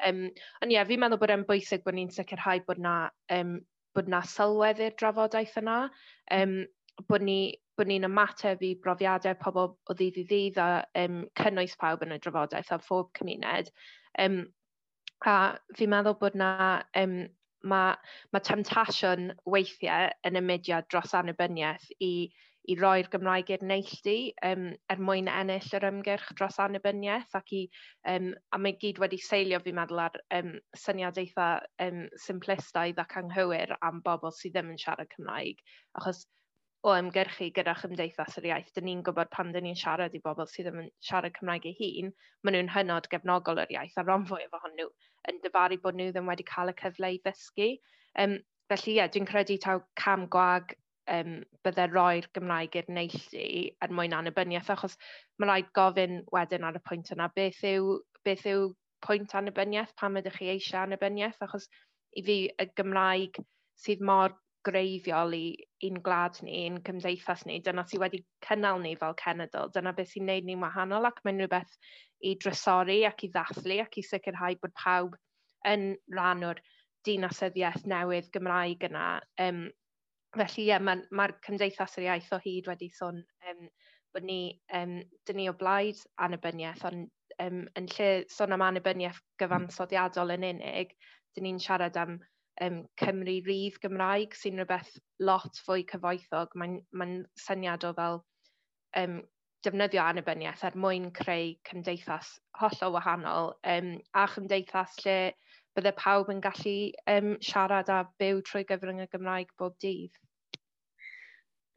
Um, 0.09 0.23
ond 0.61 0.71
ie, 0.71 0.77
yeah, 0.77 0.87
fi'n 0.89 1.03
meddwl 1.03 1.21
bod 1.21 1.33
e'n 1.33 1.47
bwysig 1.49 1.85
bod 1.85 1.97
ni'n 1.97 2.13
sicrhau 2.13 2.63
bod 2.67 2.81
na, 2.81 2.95
um, 3.33 3.57
bod 3.97 4.09
na 4.09 4.23
sylwedd 4.29 4.81
i'r 4.83 4.95
drafodaeth 4.99 5.59
yna, 5.61 5.77
um, 6.37 6.57
bod 7.09 7.25
ni 7.25 7.39
bod 7.77 7.89
ni'n 7.89 8.05
ymateb 8.05 8.61
i 8.61 8.75
brofiadau 8.81 9.33
pobl 9.41 9.71
o 9.73 9.95
ddydd 9.97 10.19
i 10.21 10.25
ddydd 10.29 10.59
a 10.61 10.67
um, 11.03 11.23
cynnwys 11.39 11.73
pawb 11.81 12.03
yn 12.05 12.13
y 12.13 12.19
drafodaeth 12.21 12.69
a 12.75 12.77
phob 12.81 13.09
cymuned. 13.17 13.71
Um, 14.21 14.43
A 15.31 15.33
fi'n 15.77 15.91
meddwl 15.93 16.17
bod 16.19 16.33
na, 16.39 16.49
um, 16.99 17.13
mae, 17.71 17.93
ma 18.35 18.41
temtasiwn 18.43 19.29
weithiau 19.53 20.09
yn 20.27 20.39
y 20.39 20.41
mudiad 20.43 20.89
dros 20.91 21.13
annibyniaeth 21.19 21.85
i, 22.03 22.09
i 22.67 22.75
roi'r 22.79 23.07
Gymraeg 23.13 23.51
i'r 23.55 23.63
neilltu 23.69 24.15
um, 24.49 24.65
er 24.91 25.03
mwyn 25.07 25.31
ennill 25.31 25.69
yr 25.79 25.87
ymgyrch 25.89 26.33
dros 26.39 26.59
annibyniaeth 26.65 27.37
ac 27.39 27.55
i, 27.55 27.63
um, 28.13 28.29
a 28.51 28.59
mae 28.59 28.75
gyd 28.83 28.99
wedi 29.03 29.19
seilio 29.29 29.61
fi'n 29.63 29.79
meddwl 29.79 30.03
ar 30.09 30.19
um, 30.39 30.53
syniad 30.83 31.19
eitha 31.23 31.49
um, 31.87 32.05
simplistaidd 32.25 32.99
ac 33.03 33.17
anghywir 33.23 33.75
am 33.79 34.03
bobl 34.05 34.35
sydd 34.35 34.57
ddim 34.57 34.75
yn 34.75 34.83
siarad 34.83 35.11
Cymraeg 35.15 35.63
achos 35.99 36.25
o 36.83 36.93
ymgyrchu 36.99 37.47
gyda 37.55 37.73
chymdeithas 37.79 38.37
yr 38.39 38.49
iaith, 38.49 38.71
dyn 38.75 38.87
ni'n 38.89 39.01
gwybod 39.07 39.29
pan 39.31 39.53
dyn 39.55 39.63
ni'n 39.67 39.77
siarad 39.79 40.15
i 40.17 40.19
bobl 40.23 40.49
sydd 40.51 40.67
ddim 40.67 40.81
yn 40.81 40.89
siarad 41.07 41.35
Cymraeg 41.37 41.67
eu 41.69 41.75
hun, 41.77 42.09
maen 42.43 42.57
nhw'n 42.57 42.71
hynod 42.75 43.07
gefnogol 43.13 43.61
yr 43.63 43.71
iaith 43.75 43.95
a 44.01 44.03
ron 44.03 44.25
fwy 44.27 44.43
efo 44.43 44.59
nhw 44.73 44.89
yn 45.31 45.39
dyfaru 45.45 45.79
bod 45.85 45.99
nhw 45.99 46.09
ddim 46.11 46.27
wedi 46.31 46.45
cael 46.49 46.73
y 46.73 46.75
cyfle 46.81 47.13
i 47.15 47.21
ddysgu. 47.23 47.69
Um, 48.19 48.35
felly 48.71 48.91
ie, 48.91 48.97
yeah, 48.97 49.11
dwi'n 49.13 49.29
credu 49.29 49.57
taw 49.63 49.79
cam 50.03 50.27
gwag 50.35 50.75
um, 51.15 51.39
byddai 51.63 51.87
roi'r 51.93 52.27
Gymraeg 52.35 52.75
i'r 52.81 52.91
neilltu 52.99 53.47
er 53.87 53.95
mwyn 53.95 54.17
anabyniaeth, 54.19 54.75
achos 54.75 54.99
mae 55.39 55.49
rhaid 55.49 55.71
gofyn 55.79 56.21
wedyn 56.35 56.67
ar 56.67 56.79
y 56.79 56.83
pwynt 56.89 57.15
yna 57.15 57.29
beth 57.39 57.63
yw, 57.71 57.97
beth 58.27 58.47
yw 58.49 58.69
pwynt 59.07 59.35
anabyniaeth, 59.39 59.95
pam 59.99 60.19
ydych 60.19 60.41
chi 60.41 60.51
eisiau 60.57 60.83
anabyniaeth, 60.83 61.39
achos 61.47 61.71
i 62.19 62.27
fi 62.27 62.37
y 62.59 62.71
Gymraeg 62.75 63.39
sydd 63.79 64.03
mor 64.11 64.35
greiddiol 64.67 65.35
i 65.37 65.45
un 65.87 65.99
gwlad 66.05 66.39
ni, 66.45 66.63
un 66.69 66.79
cymdeithas 66.87 67.45
ni, 67.49 67.59
dyna 67.65 67.83
sydd 67.87 68.01
wedi 68.03 68.23
cynnal 68.45 68.81
ni 68.83 68.95
fel 68.99 69.15
cenedl, 69.19 69.71
dyna 69.75 69.93
beth 69.97 70.11
sy'n 70.13 70.27
neud 70.29 70.47
ni'n 70.47 70.63
wahanol 70.63 71.09
ac 71.09 71.21
mae'n 71.23 71.43
rhywbeth 71.43 71.77
i 72.23 72.35
drysori 72.39 73.01
ac 73.09 73.25
i 73.27 73.31
ddathlu 73.33 73.79
ac 73.83 73.99
i 73.99 74.05
sicrhau 74.07 74.59
bod 74.61 74.75
pawb 74.79 75.17
yn 75.69 75.93
rhan 76.15 76.45
o'r 76.49 76.61
dinasyddiaeth 77.07 77.87
newydd 77.89 78.29
Gymraeg 78.35 78.85
yna. 78.87 79.07
Um, 79.43 79.65
felly 80.37 80.63
ie, 80.63 80.69
yeah, 80.71 80.81
mae'r 80.81 81.03
ma, 81.11 81.27
cymdeithas 81.45 81.97
yr 81.99 82.07
iaith 82.07 82.31
o 82.35 82.39
hyd 82.43 82.69
wedi 82.71 82.89
sôn 82.95 83.19
um, 83.51 83.65
bod 84.15 84.27
ni, 84.27 84.39
um, 84.77 84.99
dyn 85.27 85.39
ni 85.39 85.49
o 85.49 85.55
blaid 85.57 85.99
anabyniaeth, 86.25 86.85
ond 86.89 87.09
um, 87.43 87.63
yn 87.79 87.89
lle 87.95 88.09
sôn 88.31 88.55
am 88.55 88.63
anabyniaeth 88.65 89.19
hmm. 89.19 89.35
gyfansoddiadol 89.43 90.35
yn 90.37 90.47
unig, 90.53 90.95
dyn 91.35 91.47
ni'n 91.49 91.61
siarad 91.61 91.99
am 91.99 92.19
um, 92.61 92.83
Cymru 93.01 93.39
Rydd 93.47 93.79
Gymraeg 93.83 94.35
sy'n 94.37 94.59
rhywbeth 94.61 94.93
lot 95.19 95.59
fwy 95.65 95.85
cyfoethog. 95.89 96.53
Mae'n 96.59 96.79
mae 96.91 97.21
syniad 97.45 97.85
o 97.87 97.93
fel 97.97 98.19
um, 99.01 99.21
defnyddio 99.63 100.03
annibyniaeth 100.03 100.65
er 100.67 100.77
mwyn 100.85 101.09
creu 101.15 101.53
cymdeithas 101.69 102.33
hollol 102.59 102.95
wahanol 102.97 103.53
um, 103.75 103.93
a 104.13 104.25
chymdeithas 104.33 104.97
lle 105.05 105.17
bydde 105.77 105.93
pawb 105.99 106.29
yn 106.33 106.41
gallu 106.43 106.75
um, 107.15 107.31
siarad 107.41 107.89
a 107.89 108.03
byw 108.21 108.43
trwy 108.49 108.65
gyfrwng 108.69 109.01
y 109.05 109.07
Gymraeg 109.13 109.53
bob 109.59 109.77
dydd. 109.81 110.19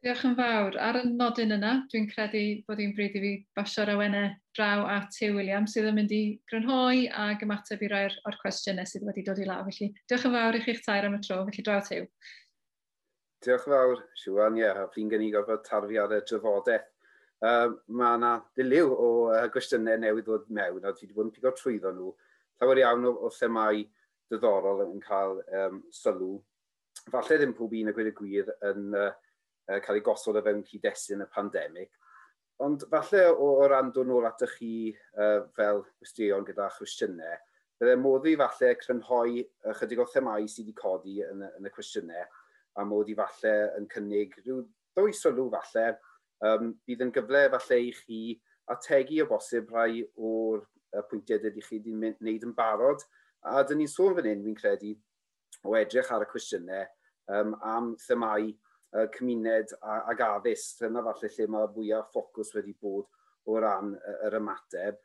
Diolch 0.05 0.27
yn 0.27 0.35
fawr. 0.37 0.75
Ar 0.77 0.99
y 0.99 1.07
nodyn 1.09 1.55
yna, 1.55 1.71
dwi'n 1.89 2.05
credu 2.11 2.41
bod 2.67 2.77
hi'n 2.77 2.91
bryd 2.93 3.15
i 3.17 3.21
fi 3.23 3.29
basio'r 3.57 3.89
awenau 3.95 4.27
draw 4.57 4.83
at 4.93 5.07
Tew 5.15 5.33
William, 5.33 5.65
sydd 5.65 5.87
yn 5.89 5.97
mynd 5.97 6.13
i 6.13 6.19
grynhoi 6.51 7.07
a 7.09 7.31
gymateb 7.41 7.81
i 7.81 7.89
rai'r 7.89 8.17
o'r 8.29 8.37
cwestiynau 8.43 8.85
sydd 8.85 9.07
wedi 9.07 9.23
dod 9.25 9.41
i 9.41 9.47
law. 9.49 9.63
Felly, 9.65 9.89
diolch 10.05 10.27
yn 10.29 10.37
fawr 10.37 10.59
i 10.59 10.61
chi'ch 10.67 10.83
tair 10.85 11.07
am 11.09 11.17
y 11.17 11.21
tro, 11.25 11.39
felly 11.49 11.65
draw 11.65 11.81
Tew. 11.89 12.05
Diolch 13.41 13.65
yn 13.65 13.73
fawr, 13.73 14.05
Siwan, 14.21 14.61
ie, 14.61 14.67
yeah, 14.67 14.85
fi'n 14.93 15.09
gynnig 15.09 15.33
i 15.33 15.37
gofod 15.39 15.65
tarfu 15.65 15.99
ar 16.03 16.13
y 16.13 16.23
drafodaeth. 16.29 16.87
Um, 17.47 17.77
mae 17.97 18.21
yna 18.21 18.31
ddiliw 18.53 18.93
o 18.93 19.11
uh, 19.33 19.43
gwestiynau 19.53 19.97
newydd 20.05 20.29
ddod 20.29 20.49
mewn, 20.53 20.85
a 20.85 20.93
dwi 20.93 21.07
wedi 21.07 21.17
bod 21.17 21.31
yn 21.31 21.33
pigo 21.33 21.57
trwyddo 21.57 21.97
nhw. 21.97 22.13
Llawer 22.61 22.85
iawn 22.85 23.09
o, 23.09 23.17
o 23.25 23.33
themau 23.33 23.81
diddorol 24.29 24.85
yn 24.91 25.01
cael 25.01 25.39
um, 25.57 25.81
sylw. 25.93 26.35
Falle 27.09 27.37
ddim 27.41 27.57
pob 27.57 27.73
un 27.77 27.89
a 27.89 27.93
gweud 27.97 28.09
y 28.09 28.13
gwir 28.17 28.49
yn 28.69 28.93
uh, 28.93 29.13
uh, 29.67 29.79
cael 29.83 29.99
ei 29.99 30.05
gosod 30.05 30.39
o 30.39 30.43
fewn 30.45 30.63
cyd-destun 30.67 31.25
y 31.25 31.29
pandemig. 31.33 31.91
Ond 32.65 32.87
falle 32.89 33.27
o, 33.29 33.51
o 33.61 33.67
ran 33.69 33.91
dod 33.93 34.09
nôl 34.09 34.25
atych 34.29 34.55
chi 34.57 34.71
uh, 34.93 35.45
fel 35.57 35.83
gwestiwn 35.99 36.47
gyda 36.47 36.71
chwestiynau, 36.77 37.37
bydde 37.77 37.97
modd 38.01 38.25
i 38.31 38.33
falle 38.39 38.73
crynhoi 38.81 39.43
ychydig 39.73 40.01
o 40.01 40.07
themau 40.09 40.47
sydd 40.49 40.65
wedi 40.65 40.77
codi 40.79 41.19
yn, 41.25 41.45
yn 41.59 41.69
y 41.69 41.73
cwestiynau, 41.73 42.25
a 42.77 42.85
modd 42.85 43.11
i 43.13 43.17
falle 43.17 43.55
yn 43.77 43.85
cynnig 43.91 44.33
rhyw 44.41 44.63
ddwy 44.97 45.13
sylw 45.13 45.47
falle, 45.53 45.87
um, 46.49 46.73
bydd 46.87 47.05
yn 47.05 47.13
gyfle 47.13 47.43
falle 47.53 47.79
i 47.85 47.93
chi 47.99 48.21
ategu 48.73 49.21
o 49.23 49.29
bosib 49.29 49.69
rhai 49.73 50.01
o'r 50.17 50.65
pwyntiau 51.11 51.41
dydych 51.43 51.69
chi 51.69 51.77
wedi 51.79 51.93
wneud 51.93 52.47
yn 52.47 52.55
barod. 52.57 53.03
A 53.45 53.61
dyn 53.63 53.83
ni'n 53.83 53.91
sôn 53.91 54.15
fan 54.17 54.27
hyn, 54.27 54.41
fi'n 54.43 54.57
credu, 54.57 54.95
o 55.63 55.75
edrych 55.77 56.09
ar 56.13 56.25
y 56.25 56.29
cwestiynau 56.31 56.85
um, 57.33 57.53
am 57.61 57.93
themau 58.01 58.49
uh, 58.97 59.07
cymuned 59.13 59.73
ag 59.81 60.23
addysg. 60.27 60.81
Dyna 60.81 61.03
falle 61.05 61.31
lle 61.35 61.49
mae 61.53 61.69
fwyaf 61.75 62.09
ffocws 62.13 62.55
wedi 62.57 62.73
bod 62.81 63.05
o 63.47 63.59
ran 63.63 63.93
yr 64.27 64.39
ymateb. 64.41 64.97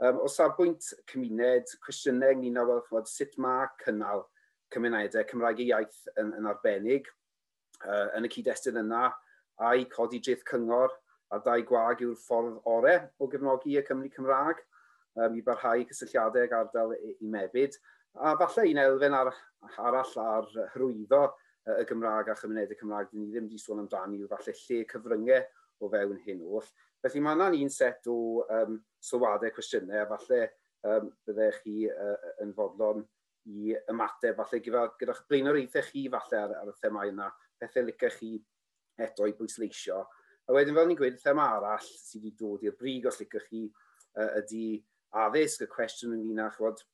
Um, 0.00 0.20
o 0.24 0.28
safbwynt 0.32 0.92
cymuned, 1.10 1.72
cwestiynau 1.84 2.36
ynglyn 2.36 2.60
â 2.60 2.66
wel, 2.68 3.08
sut 3.08 3.34
mae 3.42 3.66
cynnal 3.82 4.24
cymunedau 4.72 5.26
Cymraeg 5.28 5.60
i 5.60 5.66
iaith 5.72 5.98
yn, 6.20 6.30
yn 6.38 6.48
arbennig 6.48 7.08
uh, 7.84 8.06
yn 8.16 8.26
y 8.28 8.30
cyd-destun 8.32 8.80
yna 8.84 9.08
a'i 9.66 9.86
codi 9.92 10.20
dreth 10.24 10.46
cyngor 10.48 10.94
a 11.34 11.40
dau 11.44 11.62
gwag 11.66 12.02
yw'r 12.04 12.18
ffordd 12.18 12.60
orau 12.70 13.06
o 13.18 13.28
gefnogi 13.30 13.76
y 13.78 13.84
Cymru 13.86 14.10
Cymraeg 14.14 14.62
um, 15.18 15.36
i 15.36 15.42
barhau 15.46 15.84
cysylltiadau 15.90 16.46
ag 16.46 16.56
ardal 16.62 16.94
i, 16.96 17.14
i 17.20 17.30
mebyd. 17.30 17.76
A 18.18 18.34
falle 18.40 18.66
un 18.70 18.80
elfen 18.82 19.14
ar, 19.14 19.30
arall 19.78 20.16
ar 20.24 20.48
hyrwyddo 20.74 21.26
y 21.68 21.84
Gymraeg 21.88 22.30
a 22.30 22.36
chymunedau 22.38 22.78
Cymraeg, 22.78 23.10
dyn 23.10 23.24
ni 23.24 23.30
ddim 23.32 23.48
wedi 23.48 23.60
sôn 23.60 23.82
amdani 23.82 24.20
yw 24.22 24.30
falle 24.30 24.54
lle 24.56 24.84
cyfryngau 24.90 25.42
o 25.80 25.90
fewn 25.92 26.18
hyn 26.24 26.42
oll. 26.46 26.68
Felly 27.04 27.22
mae 27.24 27.36
yna'n 27.36 27.56
un 27.60 27.72
set 27.72 28.08
o 28.12 28.16
um, 28.56 28.78
sylwadau 29.04 29.52
cwestiynau, 29.56 30.02
a 30.02 30.08
falle 30.10 30.40
um, 30.88 31.10
byddech 31.26 31.60
chi 31.64 31.76
uh, 31.88 32.30
yn 32.44 32.54
fodlon 32.56 33.04
i 33.50 33.74
ymateb, 33.92 34.36
falle 34.36 34.60
gyda, 34.64 34.86
gyda'ch 35.00 35.22
blaenoraethau 35.28 35.86
chi 35.88 36.06
falle 36.12 36.40
ar, 36.40 36.56
ar 36.62 36.72
y 36.72 36.76
themau 36.80 37.12
yna, 37.12 37.30
pethau 37.60 37.86
licach 37.86 38.18
chi 38.20 38.34
eto 39.00 39.28
i 39.28 39.36
bwysleisio. 39.36 40.02
A 40.48 40.56
wedyn 40.56 40.76
fel 40.76 40.88
ni'n 40.90 40.98
gweud, 40.98 41.16
y 41.16 41.24
thema 41.24 41.48
arall 41.56 41.84
sydd 41.84 42.24
wedi 42.24 42.36
dod 42.40 42.64
i'r 42.66 42.76
brig 42.76 43.08
os 43.08 43.20
licach 43.20 43.48
chi 43.48 43.66
uh, 43.68 44.30
ydy 44.42 44.64
addysg, 45.24 45.64
y 45.64 45.70
cwestiwn 45.72 46.16
ynglyn 46.18 46.44
â 46.44 46.50
chwod 46.56 46.84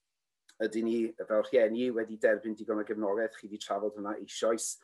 ydy 0.65 0.83
ni 0.85 0.97
fel 1.29 1.45
rhieni 1.45 1.91
wedi 1.95 2.17
derbyn 2.21 2.57
digon 2.57 2.81
o 2.81 2.85
gefnogaeth, 2.89 3.37
chi 3.37 3.49
wedi 3.49 3.61
trafod 3.61 3.97
hwnna 3.99 4.17
eisoes. 4.23 4.77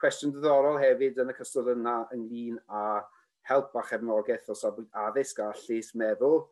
Cwestiwn 0.00 0.32
diddorol 0.34 0.80
hefyd 0.80 1.20
yn 1.22 1.30
y 1.30 1.36
cystod 1.36 1.70
yna 1.74 2.00
ynglyn 2.16 2.58
â 2.66 3.02
help 3.50 3.76
a 3.76 3.84
chefnogaeth 3.86 4.50
o 4.50 4.56
safbwynt 4.58 4.98
addysg 5.06 5.42
a 5.44 5.50
lles 5.62 5.92
meddwl, 5.98 6.42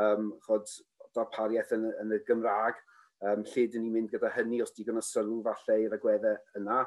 um, 0.00 0.32
chod 0.46 0.66
darpariaeth 1.14 1.72
yn, 1.76 1.86
yn 2.02 2.16
y 2.16 2.20
Gymraeg, 2.26 2.80
um, 3.22 3.44
lle 3.46 3.66
dyn 3.70 3.86
ni'n 3.86 3.94
mynd 3.94 4.12
gyda 4.12 4.32
hynny 4.34 4.60
os 4.64 4.74
digon 4.76 5.00
o 5.00 5.04
sylw 5.04 5.40
falle 5.46 5.80
i'r 5.84 5.96
agweddau 5.98 6.60
yna. 6.60 6.82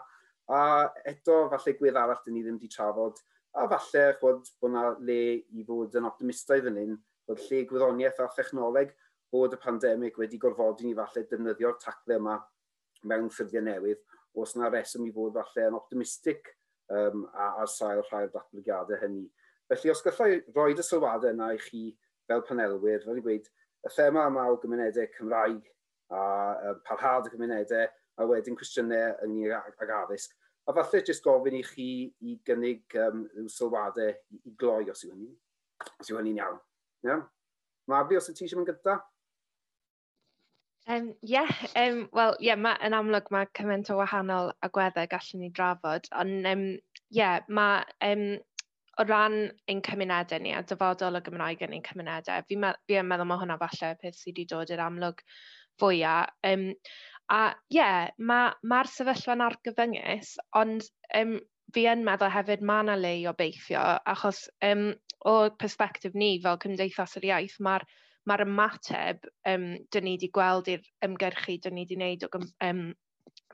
A 0.54 0.62
eto, 1.08 1.45
falle 1.54 1.76
gwedd 1.80 2.00
arall 2.00 2.24
dyn 2.26 2.38
ni 2.38 2.43
ddim 2.45 2.60
wedi 2.60 2.72
trafod, 2.72 3.20
a 3.58 3.68
falle 3.72 4.06
chod 4.22 4.52
bod 4.62 4.72
yna 4.72 4.88
le 5.08 5.22
i 5.56 5.66
fod 5.68 5.95
yn 6.00 6.10
optimistaidd 6.10 6.70
yn 6.72 6.82
un, 6.84 6.98
bod 7.28 7.43
lle 7.48 7.64
gwyddoniaeth 7.70 8.22
a 8.24 8.30
thechnoleg 8.36 8.93
bod 9.32 9.55
y 9.55 9.59
pandemig 9.61 10.17
wedi 10.19 10.39
gorfodi 10.41 10.88
ni 10.88 10.95
falle 10.95 11.25
defnyddio'r 11.32 11.78
tacle 11.82 12.17
yma 12.19 12.38
mewn 13.07 13.30
ffurfiau 13.34 13.63
newydd, 13.65 13.99
os 14.38 14.55
yna 14.55 14.71
reswm 14.71 15.07
i 15.07 15.13
fod 15.15 15.38
falle 15.38 15.67
yn 15.71 15.78
optimistig 15.78 16.49
um, 16.93 17.25
ar 17.34 17.69
sail 17.71 18.03
rhai'r 18.05 18.32
datblygiadau 18.34 18.99
hynny. 19.01 19.28
Felly, 19.67 19.91
os 19.91 20.03
gallai 20.05 20.41
roi 20.55 20.73
y 20.73 20.86
sylwadau 20.86 21.34
yna 21.34 21.51
i 21.55 21.61
chi 21.61 21.84
fel 22.28 22.43
panelwyr, 22.47 23.03
fel 23.03 23.19
i 23.19 23.23
gweud, 23.25 23.47
y 23.84 23.93
thema 23.95 24.28
yma 24.32 24.47
o 24.51 24.57
gymunedau 24.61 25.09
Cymraeg 25.17 25.63
a 26.13 26.21
um, 26.71 26.82
parhad 26.88 27.28
y 27.28 27.34
gymunedau, 27.34 27.88
a 28.17 28.25
wedyn 28.25 28.57
cwestiynau 28.57 29.17
ynglyn 29.25 29.57
ag 29.57 29.91
addysg. 30.01 30.32
A 30.67 30.73
falle 30.75 31.03
jyst 31.05 31.23
gofyn 31.23 31.55
i 31.55 31.63
chi 31.63 31.89
i 32.28 32.38
gynnig 32.47 32.95
um, 33.03 33.25
rhyw 33.36 33.51
sylwadau 33.51 34.09
i, 34.09 34.39
i 34.49 34.55
gloi 34.59 34.89
os 34.91 35.03
yw 35.05 35.13
hynny. 35.13 35.30
Os 36.01 36.09
yw 36.11 36.17
hynny'n 36.19 36.41
iawn. 36.41 36.57
Yeah? 37.05 37.21
Mabli, 37.88 38.17
os 38.19 38.28
y 38.32 38.36
ti 38.36 38.47
eisiau 38.47 38.59
mynd 38.59 38.73
gyda? 38.73 38.97
Um, 40.88 41.13
yeah, 41.21 41.49
um, 41.75 42.07
wel, 42.13 42.38
yeah, 42.39 42.55
ma, 42.55 42.77
yn 42.79 42.95
amlwg 42.95 43.25
mae 43.35 43.47
cymaint 43.57 43.89
o 43.91 43.97
wahanol 43.99 44.53
agweddau 44.63 45.09
gallwn 45.11 45.41
ni 45.43 45.49
drafod, 45.51 46.07
ond 46.15 46.47
um, 46.47 46.61
yeah, 47.11 47.41
mae 47.51 47.81
um, 48.07 48.23
o 48.95 49.05
ran 49.09 49.35
ein 49.67 49.81
cymunedau 49.83 50.39
ni 50.41 50.53
a 50.55 50.61
dyfodol 50.63 51.19
o 51.19 51.21
Gymraeg 51.25 51.65
yn 51.67 51.75
ein 51.75 51.83
cymunedau, 51.83 52.45
fi, 52.47 52.59
me, 52.63 52.71
fi 52.88 53.01
yn 53.01 53.09
meddwl 53.09 53.27
mae 53.27 53.43
hwnna 53.43 53.59
falle 53.65 53.91
peth 53.99 54.15
sydd 54.15 54.31
wedi 54.31 54.47
dod 54.53 54.71
i'r 54.71 54.85
amlwg 54.85 55.21
fwyaf. 55.83 56.31
Um, 56.47 56.69
a 57.35 57.41
ie, 57.51 57.81
yeah, 57.81 58.07
mae'r 58.17 58.55
ma, 58.63 58.79
ma 58.79 58.81
sefyllfa'n 58.95 59.43
argyfyngus, 59.49 60.33
ond 60.55 60.88
um, 61.19 61.35
fi 61.75 61.83
yn 61.91 62.07
meddwl 62.07 62.31
hefyd 62.31 62.63
mae 62.63 62.88
yna 62.88 62.95
le 63.01 63.15
i 63.19 63.27
obeithio, 63.27 63.83
achos 64.15 64.45
um, 64.63 64.93
o 65.27 65.38
perspektif 65.59 66.15
ni 66.15 66.38
fel 66.47 66.63
Cymdeithas 66.63 67.19
yr 67.19 67.33
Iaith, 67.33 67.59
mae'r 67.67 67.83
mae'r 68.28 68.43
ymateb 68.45 69.28
um, 69.49 69.67
dyn 69.93 70.07
ni 70.07 70.15
wedi 70.17 70.32
gweld 70.36 70.71
i'r 70.73 70.88
ymgyrchu 71.07 71.57
dyn 71.63 71.78
ni 71.78 71.86
wedi 71.86 71.99
wneud 71.99 72.25
o, 72.28 72.41
um, 72.67 72.82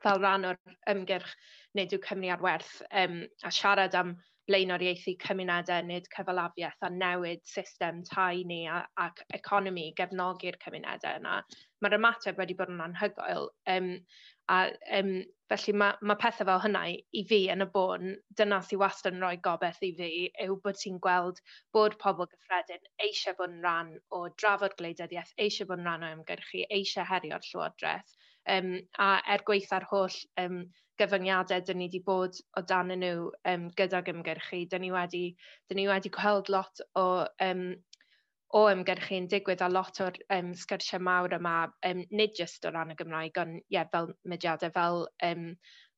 fel 0.03 0.21
rhan 0.21 0.49
o'r 0.49 0.59
ymgyrch 0.93 1.33
neu 1.77 1.89
yw 1.95 2.01
Cymru 2.07 2.31
ar 2.33 2.43
werth 2.43 2.75
um, 3.03 3.21
a 3.45 3.51
siarad 3.53 3.97
am 3.99 4.15
blaenoriaethu 4.49 5.15
cymunedau, 5.23 5.85
nid 5.87 6.09
cyfalafiaeth 6.15 6.87
a 6.87 6.89
newid 6.93 7.43
system 7.47 8.01
tai 8.09 8.43
ni 8.49 8.63
a, 8.67 8.81
ac 9.05 9.23
economi 9.37 9.85
gefnogi'r 9.99 10.59
cymunedau 10.63 11.21
yna, 11.21 11.37
mae'r 11.83 11.97
ymateb 11.99 12.41
wedi 12.41 12.57
bod 12.59 12.73
yn 12.73 12.83
anhygoel. 12.87 13.49
Um, 13.75 13.89
a, 14.51 14.57
um, 14.99 15.13
felly 15.51 15.75
mae, 15.79 15.95
mae 16.01 16.19
pethau 16.19 16.47
fel 16.49 16.61
hynna 16.65 16.83
i 16.91 17.23
fi 17.29 17.39
yn 17.53 17.65
y 17.65 17.69
bôn, 17.75 18.15
dyna 18.39 18.59
sy'n 18.67 18.81
wastad 18.81 19.15
yn 19.15 19.23
rhoi 19.23 19.37
gobeith 19.47 19.81
i 19.87 19.93
fi, 19.99 20.11
yw 20.45 20.57
bod 20.65 20.79
ti'n 20.81 20.99
gweld 21.03 21.39
bod 21.77 21.97
pobl 22.03 22.27
gyffredin 22.31 22.91
eisiau 23.07 23.37
bod 23.39 23.55
yn 23.55 23.63
rhan 23.63 23.93
o 24.17 24.25
drafod 24.41 24.75
gwleidyddiaeth, 24.79 25.35
eisiau 25.45 25.69
bod 25.71 25.83
yn 25.83 25.89
rhan 25.89 26.07
o 26.07 26.11
ymgyrchu, 26.17 26.65
eisiau 26.79 27.07
herio'r 27.11 27.47
llywodraeth, 27.47 28.15
Um, 28.49 28.75
a 28.99 29.21
er 29.35 29.43
gweith 29.47 29.71
ar 29.75 29.85
holl 29.91 30.15
um, 30.41 30.63
gyfyngiadau 30.99 31.63
dyn 31.65 31.79
ni 31.81 31.87
wedi 31.87 32.03
bod 32.05 32.37
o 32.59 32.63
dan 32.69 32.91
nhw 32.93 33.29
um, 33.49 33.69
gyda'r 33.79 34.11
ymgyrchu, 34.13 34.65
dyn 34.71 34.83
ni 34.85 34.91
wedi, 34.93 35.23
dyn 35.69 35.81
ni 35.81 35.87
wedi 35.89 36.11
gweld 36.13 36.51
lot 36.53 36.83
o 36.99 37.07
um, 37.47 37.63
o 38.53 38.67
ymgyrchu'n 38.69 39.29
digwydd 39.31 39.63
a 39.65 39.69
lot 39.71 39.99
o'r 40.05 40.19
um, 40.35 40.51
sgyrsiau 40.63 41.01
mawr 41.01 41.33
yma, 41.39 41.55
um, 41.89 42.03
nid 42.11 42.35
jyst 42.37 42.67
o 42.69 42.73
ran 42.73 42.93
y 42.93 42.97
Gymraeg, 42.99 43.39
ond 43.41 43.63
yeah, 43.73 43.87
fel 43.89 44.11
mediadau 44.29 44.73
fel 44.75 45.07
um, 45.25 45.47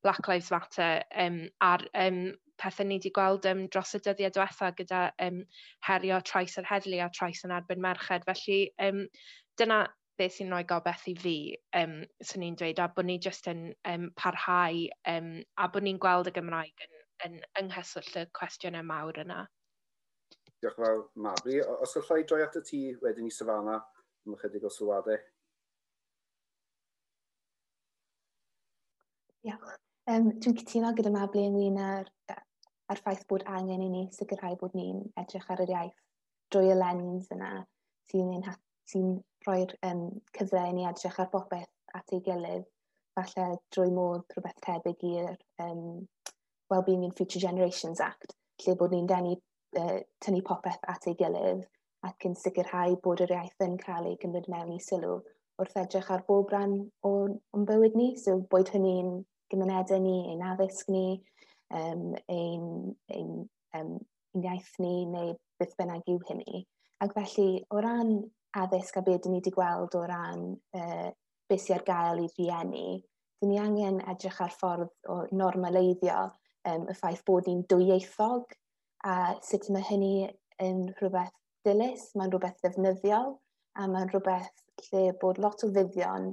Black 0.05 0.29
Lives 0.31 0.51
Matter 0.53 1.03
um, 1.25 1.41
a'r 1.65 1.83
um, 2.05 2.21
pethau 2.61 2.87
ni 2.87 2.99
wedi 3.01 3.11
gweld 3.17 3.47
um, 3.51 3.65
dros 3.73 3.91
y 3.97 4.01
dyddiau 4.05 4.31
diwetha 4.37 4.71
gyda 4.77 5.01
um, 5.25 5.41
herio 5.89 6.21
trais 6.29 6.55
yr 6.61 6.69
heddlu 6.69 7.01
a 7.03 7.09
trais 7.11 7.43
yn 7.47 7.53
erbyn 7.57 7.83
merched. 7.83 8.23
Felly 8.29 8.59
um, 8.87 9.03
dyna, 9.59 9.81
beth 10.19 10.37
sy'n 10.37 10.51
rhoi 10.53 10.63
gobeith 10.69 11.05
i 11.11 11.15
fi, 11.19 11.35
um, 11.79 11.97
swn 12.29 12.45
i'n 12.47 12.57
dweud, 12.59 12.79
a 12.79 12.87
bod 12.95 13.07
ni 13.09 13.17
jyst 13.25 13.49
yn 13.51 13.67
um, 13.91 14.07
parhau 14.19 14.81
um, 15.11 15.29
a 15.59 15.67
bod 15.73 15.85
ni'n 15.87 15.99
gweld 16.01 16.31
y 16.31 16.33
Gymraeg 16.35 16.85
yn, 16.87 16.97
yn, 17.27 17.37
ynghyswll 17.61 18.21
y 18.21 18.25
cwestiynau 18.39 18.87
mawr 18.87 19.21
yna. 19.25 19.43
Diolch 20.63 20.79
yn 20.79 20.87
fawr, 20.87 21.05
Mabri. 21.27 21.59
Os 21.83 21.95
gallai 21.97 22.25
droi 22.27 22.43
at 22.45 22.59
y 22.59 22.63
ti 22.69 22.81
wedyn 23.03 23.29
i 23.29 23.33
Savannah, 23.33 23.81
am 24.25 24.37
ychydig 24.37 24.67
o 24.67 24.73
sylwadau. 24.73 25.19
Diolch. 29.45 29.75
Um, 30.05 30.27
dwi'n 30.37 30.53
cytuno 30.59 30.91
gyda 30.93 31.09
Mabli 31.09 31.47
ynglyn 31.49 31.79
â'r 31.81 32.11
a'r 32.93 33.01
ffaith 33.01 33.23
bod 33.29 33.45
angen 33.49 33.81
i 33.81 33.87
ni 33.89 34.01
sicrhau 34.13 34.57
bod 34.61 34.75
ni'n 34.77 34.99
edrych 35.21 35.47
ar 35.49 35.63
yr 35.63 35.71
iaith 35.73 35.95
drwy 36.53 36.69
y 36.69 36.75
lens 36.77 37.31
yna 37.33 37.51
sy'n 38.11 38.43
sy 38.91 39.01
rhoi'r 39.45 39.75
um, 39.89 40.07
cyfle 40.37 40.63
i 40.69 40.73
ni 40.75 40.87
edrych 40.89 41.19
ar 41.21 41.29
bopeth 41.31 41.71
at 41.97 42.13
ei 42.15 42.23
gilydd, 42.25 42.65
falle 43.15 43.47
drwy 43.73 43.93
modd 43.95 44.25
rhywbeth 44.33 44.61
tebyg 44.65 45.05
i'r 45.11 45.35
um, 45.63 45.85
Wellbeing 46.71 47.05
and 47.05 47.15
Future 47.15 47.39
Generations 47.39 48.01
Act, 48.01 48.33
lle 48.65 48.75
bod 48.79 48.95
ni'n 48.95 49.07
denu, 49.09 49.37
uh, 49.79 49.99
tynnu 50.25 50.41
popeth 50.47 50.83
at 50.91 51.07
ei 51.07 51.15
gilydd 51.19 51.63
ac 52.05 52.27
yn 52.29 52.35
sicrhau 52.37 52.97
bod 53.05 53.23
yr 53.25 53.33
iaith 53.37 53.63
yn 53.65 53.77
cael 53.81 54.09
ei 54.09 54.19
gymryd 54.21 54.49
mewn 54.51 54.73
i 54.75 54.81
sylw 54.83 55.21
wrth 55.61 55.77
edrych 55.79 56.11
ar 56.11 56.25
bob 56.27 56.51
rhan 56.51 56.75
o'n, 57.07 57.37
on 57.55 57.65
bywyd 57.69 57.95
ni, 57.97 58.09
so 58.19 58.37
boed 58.51 58.69
hynny'n 58.73 59.11
gymunedau 59.53 60.01
ni, 60.03 60.17
ein 60.33 60.43
addysg 60.43 60.91
ni, 60.91 61.05
um, 61.79 62.13
ein, 62.27 62.65
ein, 63.15 63.31
um, 63.79 63.93
ein 64.35 64.47
iaith 64.49 64.73
ni 64.83 65.05
neu 65.11 65.33
beth 65.59 65.75
bynnag 65.79 66.09
yw 66.11 66.19
hynny. 66.29 66.65
Ac 67.03 67.15
felly, 67.15 67.63
o 67.71 67.81
ran 67.83 68.17
addysg 68.61 68.97
a 68.99 69.03
beth 69.05 69.23
dyn 69.25 69.35
ni 69.35 69.41
wedi 69.41 69.53
gweld 69.55 69.95
o 69.99 70.03
ran 70.09 70.47
uh, 70.79 71.09
beth 71.49 71.63
sy'n 71.63 71.77
ar 71.77 71.85
gael 71.87 72.23
i 72.23 72.27
rieni, 72.37 72.87
dyn 73.41 73.51
ni 73.51 73.59
angen 73.61 74.01
edrych 74.13 74.41
ar 74.45 74.53
ffordd 74.53 75.11
o 75.11 75.17
normaleiddio 75.31 76.21
um, 76.25 76.87
y 76.89 76.95
ffaith 76.97 77.23
bod 77.27 77.49
ni'n 77.49 77.65
dwyieithog 77.71 78.55
a 79.05 79.15
sut 79.45 79.69
mae 79.73 79.85
hynny 79.89 80.13
yn 80.63 80.85
rhywbeth 80.99 81.35
dilys, 81.67 82.09
mae'n 82.15 82.33
rhywbeth 82.33 82.61
ddefnyddiol 82.63 83.35
a 83.75 83.87
mae'n 83.91 84.11
rhywbeth 84.11 84.51
lle 84.87 85.05
bod 85.21 85.39
lot 85.43 85.63
o 85.65 85.71
fuddion 85.75 86.31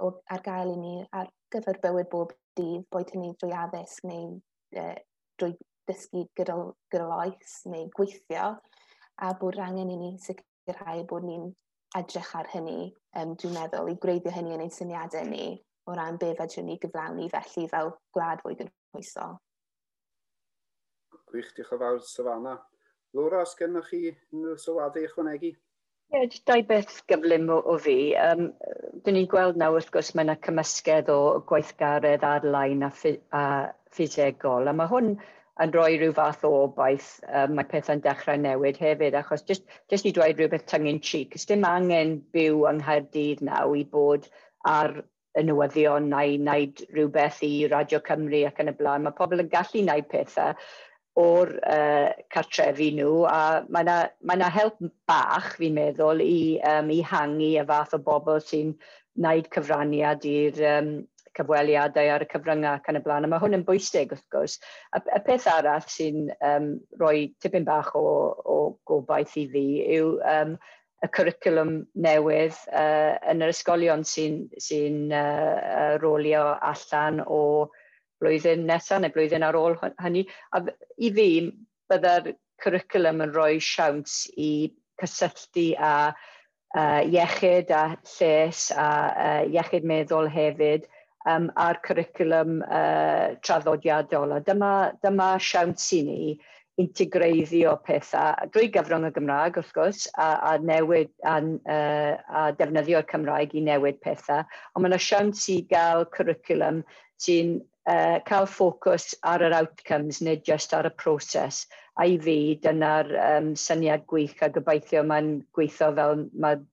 o, 0.00 0.12
ar 0.34 0.44
gael 0.44 0.74
i 0.74 0.78
ni 0.80 0.94
ar 1.16 1.30
gyfer 1.54 1.80
bywyd 1.82 2.10
bob 2.12 2.34
dydd, 2.58 2.86
boed 2.92 3.12
hynny 3.14 3.32
drwy 3.40 3.54
addysg 3.56 4.06
neu 4.10 4.36
uh, 4.80 4.96
drwy 5.40 5.54
dysgu 5.88 6.26
gyda, 6.38 6.56
gyda 6.92 7.08
oes 7.16 7.56
neu 7.70 7.88
gweithio 7.96 8.52
a 9.20 9.32
bod 9.40 9.58
angen 9.60 9.92
i 9.92 9.98
ni 10.00 10.12
sicr 10.22 10.44
sicrhau 10.68 11.04
bod 11.10 11.26
ni'n 11.26 11.50
edrych 11.98 12.34
ar 12.38 12.48
hynny, 12.52 12.90
um, 13.18 13.34
dwi'n 13.38 13.56
meddwl, 13.56 13.90
i 13.90 13.98
greiddio 14.02 14.32
hynny 14.34 14.54
yn 14.56 14.64
ein 14.66 14.74
syniadau 14.74 15.26
ni 15.26 15.46
o 15.90 15.94
ran 15.96 16.18
be 16.20 16.34
fedrwn 16.38 16.68
ni 16.70 16.76
gyflawni 16.82 17.30
felly 17.32 17.66
fel 17.70 17.94
gwlad 18.14 18.42
fwy 18.44 18.58
gynhwysol. 18.60 19.38
Gwych, 21.30 21.50
diolch 21.56 21.72
yn 21.74 21.82
fawr, 21.82 21.98
Savannah. 22.06 22.60
Laura, 23.16 23.42
os 23.42 23.56
gennych 23.58 23.90
chi 23.90 24.12
unrhyw 24.12 24.58
sylwadau 24.60 25.06
ychwanegu? 25.06 25.50
Ie, 26.10 26.18
yeah, 26.18 26.38
dau 26.46 26.62
beth 26.66 27.00
gyflym 27.10 27.50
o, 27.54 27.58
o 27.72 27.76
fi. 27.82 27.96
Um, 28.18 28.48
Dyn 29.04 29.16
ni'n 29.16 29.28
gweld 29.30 29.58
nawr 29.58 29.78
wrth 29.78 29.90
gwrs 29.94 30.12
mae 30.14 30.26
yna 30.26 30.36
cymysgedd 30.46 31.10
o 31.14 31.18
gweithgaredd 31.50 32.26
ar-lain 32.26 32.86
a, 32.86 32.90
ffi 32.94 33.16
a 33.34 33.44
ffisegol, 33.94 34.70
a 34.70 34.74
mae 34.74 34.90
hwn 34.90 35.12
yn 35.60 35.72
rhoi 35.74 35.98
rhyw 35.98 36.14
fath 36.16 36.44
o 36.48 36.50
obaith 36.64 37.08
um, 37.28 37.54
mae 37.58 37.68
pethau'n 37.70 38.02
dechrau 38.04 38.40
newid 38.40 38.80
hefyd, 38.80 39.16
achos 39.18 39.44
just, 39.46 39.64
just 39.92 40.08
i 40.08 40.12
dweud 40.16 40.40
rhywbeth 40.40 40.66
tyngin 40.70 41.00
cheek, 41.04 41.36
ys 41.36 41.48
dim 41.50 41.66
angen 41.68 42.18
byw 42.34 42.66
yng 42.70 42.80
Nghaerdydd 42.82 43.42
naw 43.46 43.74
i 43.76 43.84
bod 43.96 44.28
ar 44.68 45.02
y 45.38 45.44
newyddion 45.46 46.08
neu 46.10 46.36
wneud 46.38 46.84
rhywbeth 46.94 47.42
i 47.46 47.52
Radio 47.70 48.00
Cymru 48.06 48.44
ac 48.48 48.62
yn 48.62 48.72
y 48.72 48.76
blaen. 48.78 49.04
Mae 49.06 49.16
pobl 49.18 49.42
yn 49.44 49.50
gallu 49.52 49.84
wneud 49.84 50.08
pethau 50.10 50.56
o'r 51.20 51.52
uh, 51.66 52.10
cartrefi 52.32 52.90
nhw 52.96 53.24
a 53.28 53.40
mae 53.68 53.84
yna 53.84 53.98
ma 54.30 54.50
help 54.54 54.78
bach 55.10 55.52
fi'n 55.58 55.76
meddwl 55.76 56.22
i 56.24 56.58
um, 56.72 56.90
i 56.94 57.00
hangu 57.12 57.52
y 57.58 57.64
fath 57.66 57.96
o 57.98 58.00
bobl 58.06 58.40
sy'n 58.46 58.72
wneud 59.18 59.50
cyfraniad 59.54 60.26
i'r 60.30 60.60
um, 60.76 60.92
cyfweliadau 61.38 62.10
ar 62.14 62.24
y 62.24 62.28
cyfryngau 62.30 62.78
ac 62.78 62.90
yn 62.90 62.98
y 63.00 63.04
blaen, 63.04 63.26
a 63.26 63.30
mae 63.30 63.42
hwn 63.42 63.58
yn 63.60 63.64
bwysig 63.68 64.12
wrth 64.14 64.26
gwrs. 64.34 64.58
A, 64.96 65.02
y 65.02 65.20
peth 65.26 65.48
arall 65.50 65.86
sy'n 65.90 66.28
um, 66.46 66.72
rhoi 67.00 67.30
tipyn 67.42 67.66
bach 67.68 67.92
o, 67.98 68.04
o 68.40 68.58
gobaith 68.88 69.36
i 69.40 69.46
fi 69.52 69.64
yw 69.98 70.16
um, 70.34 70.56
y 71.00 71.08
cwricwlwm 71.16 71.76
newydd 72.04 72.56
uh, 72.76 73.14
yn 73.32 73.44
yr 73.44 73.54
ysgolion 73.54 74.02
sy'n 74.04 74.42
sy 74.60 74.82
uh, 75.16 75.96
rolio 76.02 76.42
allan 76.72 77.22
o 77.24 77.40
blwyddyn 78.20 78.66
nesaf 78.68 79.00
neu 79.00 79.12
blwyddyn 79.14 79.46
ar 79.46 79.56
ôl 79.56 79.78
hynny. 80.02 80.26
A 80.52 80.60
i 81.00 81.12
fi, 81.16 81.30
byddai'r 81.90 82.34
cwricwlwm 82.60 83.24
yn 83.24 83.32
rhoi 83.32 83.62
siawns 83.64 84.26
i 84.36 84.50
cysylltu 85.00 85.70
a 85.80 85.94
uh, 86.76 87.00
iechyd 87.06 87.72
a 87.72 87.84
lles 88.04 88.68
a 88.76 88.88
uh, 89.08 89.42
iechyd 89.48 89.88
meddwl 89.88 90.28
hefyd 90.30 90.84
um, 91.28 91.50
a'r 91.60 91.80
cwricwlwm 91.86 92.62
uh, 92.64 93.36
traddodiadol. 93.44 94.36
A 94.36 94.40
dyma, 94.46 94.72
dyma 95.04 95.34
siawns 95.42 95.90
i 95.96 96.02
ni 96.06 96.22
integreiddio 96.80 97.74
pethau 97.84 98.48
drwy 98.54 98.70
gyfrwng 98.72 99.08
y 99.08 99.12
Gymraeg, 99.16 99.58
wrth 99.60 99.72
gwrs, 99.76 100.06
a, 100.16 100.30
a, 100.52 100.52
newid, 100.64 101.10
a, 101.28 101.36
uh, 101.74 102.14
a 102.40 102.44
defnyddio'r 102.56 103.08
Cymraeg 103.10 103.56
i 103.58 103.64
newid 103.66 104.00
pethau. 104.04 104.46
Ond 104.74 104.84
mae 104.84 104.92
yna 104.92 105.00
siawns 105.02 105.44
i 105.52 105.60
gael 105.70 106.06
cwricwlwm 106.14 106.80
sy'n 107.20 107.58
uh, 107.90 108.18
cael 108.28 108.48
ffocws 108.48 109.12
ar 109.28 109.44
yr 109.44 109.56
outcomes, 109.60 110.22
nid 110.24 110.44
just 110.46 110.74
ar 110.76 110.88
y 110.88 110.94
proses. 110.96 111.66
A 112.00 112.06
i 112.08 112.16
fi, 112.22 112.38
dyna'r 112.64 113.12
um, 113.26 113.54
syniad 113.58 114.06
gwych 114.08 114.40
a 114.46 114.48
gobeithio 114.54 115.04
mae'n 115.04 115.40
gweithio 115.56 115.92
fel 115.98 116.28
mae'n 116.32 116.64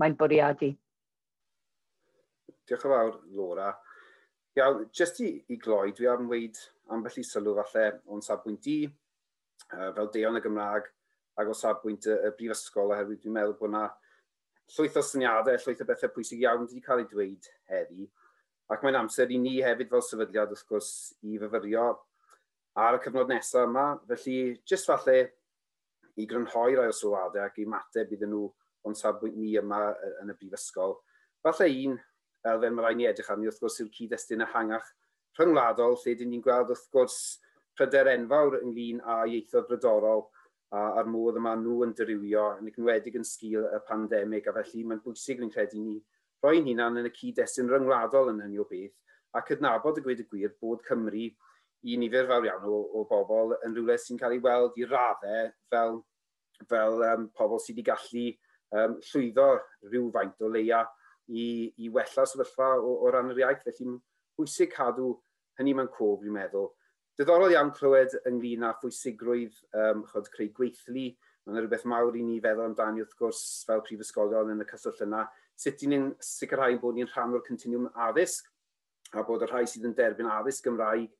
mae 0.00 0.16
bwriadu. 0.18 0.74
Diolch 2.68 2.84
yn 2.88 2.92
fawr, 2.92 3.16
Laura. 3.36 3.72
Iawn, 4.54 4.84
jyst 4.94 5.18
i, 5.24 5.32
i 5.50 5.56
gloi, 5.58 5.90
dwi 5.96 6.06
ar 6.06 6.20
yn 6.22 6.28
weid 6.30 6.58
ambell 6.94 7.16
i 7.18 7.24
sylw 7.26 7.56
falle 7.56 7.88
o'n 8.14 8.22
safbwynt 8.22 8.62
di, 8.62 8.76
uh, 8.86 9.88
fel 9.96 10.10
deion 10.14 10.38
y 10.38 10.42
Gymraeg, 10.44 10.86
ac 11.42 11.50
o 11.50 11.56
safbwynt 11.58 12.06
y, 12.06 12.14
y 12.28 12.30
brifysgol, 12.38 12.92
oherwydd 12.94 13.24
dwi'n 13.24 13.34
meddwl 13.34 13.56
bod 13.58 13.72
yna 13.72 13.88
llwyth 14.76 15.00
o 15.00 15.02
syniadau, 15.02 15.58
llwyth 15.58 15.82
o 15.82 15.88
bethau 15.88 16.12
pwysig 16.14 16.44
iawn 16.44 16.62
wedi 16.62 16.84
cael 16.84 17.02
ei 17.02 17.08
dweud 17.10 17.50
heddi. 17.72 18.06
Ac 18.70 18.86
mae'n 18.86 19.00
amser 19.02 19.34
i 19.34 19.40
ni 19.42 19.56
hefyd 19.64 19.90
fel 19.90 20.06
sefydliad, 20.06 20.54
wrth 20.54 20.68
gwrs, 20.70 20.92
i 21.26 21.34
fyfyrio 21.42 21.88
ar 22.86 23.00
y 23.00 23.02
cyfnod 23.02 23.34
nesaf 23.34 23.66
yma. 23.66 23.88
Felly, 24.08 24.38
jyst 24.70 24.86
falle 24.90 25.18
i 26.14 26.30
grynhoi 26.30 26.78
rai 26.78 26.88
o 26.92 26.94
sylwadau 26.94 27.42
ac 27.42 27.58
i 27.58 27.66
mateb 27.74 28.14
iddyn 28.14 28.30
nhw 28.30 28.46
o'n 28.86 28.96
safbwynt 29.02 29.36
ni 29.42 29.56
yma 29.58 29.82
yn 30.22 30.30
y 30.30 30.38
brifysgol. 30.38 31.00
Falle 31.42 31.72
un 31.88 31.98
elfen 32.52 32.76
mae 32.76 32.84
rhaid 32.84 33.00
ni 33.00 33.08
edrych 33.10 33.30
arni 33.32 33.48
wrth 33.50 33.60
gwrs 33.62 33.80
yw'r 33.82 33.92
cyd-destun 33.98 34.44
ehangach 34.46 34.88
rhyngwladol 35.38 35.98
lle 36.00 36.16
dyn 36.20 36.32
ni'n 36.32 36.44
gweld 36.44 36.72
wrth 36.74 36.88
gwrs 36.94 37.18
pryder 37.78 38.10
enfawr 38.12 38.58
ynglyn 38.60 39.00
â 39.02 39.20
ieithoedd 39.30 39.68
brydorol 39.70 40.26
a 40.74 40.82
a'r 41.00 41.08
modd 41.10 41.38
yma 41.40 41.54
nhw 41.60 41.80
yn 41.86 41.94
dirywio 41.98 42.44
yn 42.58 42.70
enwedig 42.70 43.16
yn 43.20 43.26
sgil 43.28 43.66
y 43.68 43.80
pandemig 43.88 44.46
a 44.50 44.54
felly 44.58 44.84
mae'n 44.84 45.02
bwysig 45.04 45.40
rwy'n 45.40 45.52
credu 45.54 45.82
ni 45.82 45.96
roi'n 46.44 46.68
hunan 46.70 47.00
yn 47.02 47.08
y 47.08 47.12
cyd-destun 47.18 47.70
ryngwladol 47.72 48.32
yn 48.34 48.42
hynny 48.44 48.60
o 48.62 48.66
beth 48.70 48.94
a 49.34 49.42
cydnabod 49.48 50.00
y 50.00 50.04
gweud 50.06 50.22
y 50.22 50.26
gwir 50.30 50.56
bod 50.62 50.82
Cymru 50.88 51.28
i 51.84 51.96
nifer 52.00 52.28
fawr 52.30 52.48
iawn 52.48 52.66
o, 52.70 52.80
o 52.98 53.04
bobl 53.10 53.54
yn 53.66 53.76
rhywle 53.76 53.96
sy'n 54.00 54.20
cael 54.20 54.36
ei 54.36 54.42
weld 54.44 54.76
i 54.80 54.86
raddau 54.88 55.48
fel, 55.72 55.98
fel 56.70 57.02
um, 57.10 57.26
pobl 57.36 57.62
sydd 57.62 57.80
wedi 57.80 57.86
gallu 57.90 58.26
um, 58.78 58.98
llwyddo 59.10 59.48
rhywfaint 59.90 60.44
o 60.44 60.50
leia 60.54 60.84
i, 61.28 61.72
i 61.78 61.90
wella 61.92 62.26
sefyllfa 62.26 62.70
o, 62.80 62.96
o 63.04 63.12
ran 63.12 63.32
yr 63.32 63.42
iaith. 63.44 63.64
Felly 63.66 63.98
bwysig 64.38 64.72
cadw 64.74 65.12
hynny 65.58 65.74
mewn 65.76 65.90
cof, 65.92 66.20
dwi'n 66.22 66.34
meddwl. 66.36 66.70
Diddorol 67.18 67.54
iawn 67.54 67.70
clywed 67.76 68.16
ynglyn 68.26 68.66
â 68.66 68.72
phwysigrwydd 68.80 69.60
um, 69.78 70.02
chod, 70.10 70.30
creu 70.34 70.50
gweithlu. 70.56 71.12
Mae'n 71.44 71.60
rhywbeth 71.60 71.84
mawr 71.90 72.16
i 72.18 72.24
ni 72.26 72.40
feddwl 72.42 72.70
amdani 72.70 73.04
wrth 73.04 73.14
gwrs 73.18 73.42
fel 73.68 73.84
prifysgolion 73.86 74.54
yn 74.54 74.64
y 74.64 74.68
cyswllt 74.70 75.04
yna. 75.04 75.26
Sut 75.60 75.84
i 75.84 75.90
ni'n 75.92 76.08
sicrhau 76.24 76.80
bod 76.82 76.98
ni'n 76.98 77.10
rhan 77.12 77.36
o'r 77.36 77.44
continuum 77.46 77.90
addysg 78.08 78.48
a 79.14 79.22
bod 79.22 79.44
y 79.44 79.50
rhai 79.50 79.66
sydd 79.70 79.86
yn 79.86 79.94
derbyn 79.94 80.30
addysg 80.32 80.66
Gymraeg 80.66 81.12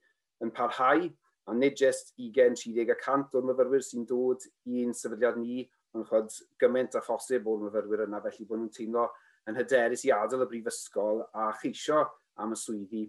yn 0.42 0.50
parhau 0.57 1.05
a 1.46 1.55
nid 1.55 1.76
jyst 1.78 2.14
20, 2.18 2.72
30 2.72 2.98
cant 3.05 3.36
o'r 3.36 3.46
myfyrwyr 3.46 3.84
sy'n 3.84 4.07
dod 4.09 4.42
i'n 4.66 4.94
sefydliad 4.96 5.36
ni, 5.38 5.62
ond 5.94 6.09
chod 6.09 6.32
gymaint 6.61 6.96
a 6.98 7.02
phosib 7.05 7.46
o'r 7.46 7.66
myfyrwyr 7.66 8.07
yna, 8.09 8.22
felly 8.24 8.48
bod 8.48 8.62
nhw'n 8.62 8.72
teimlo 8.74 9.07
yn 9.51 9.59
hyderus 9.61 10.05
i 10.09 10.12
adael 10.14 10.45
y 10.47 10.49
brifysgol 10.51 11.22
a 11.36 11.51
cheisio 11.61 12.03
am 12.40 12.55
y 12.55 12.59
swyddi 12.59 13.05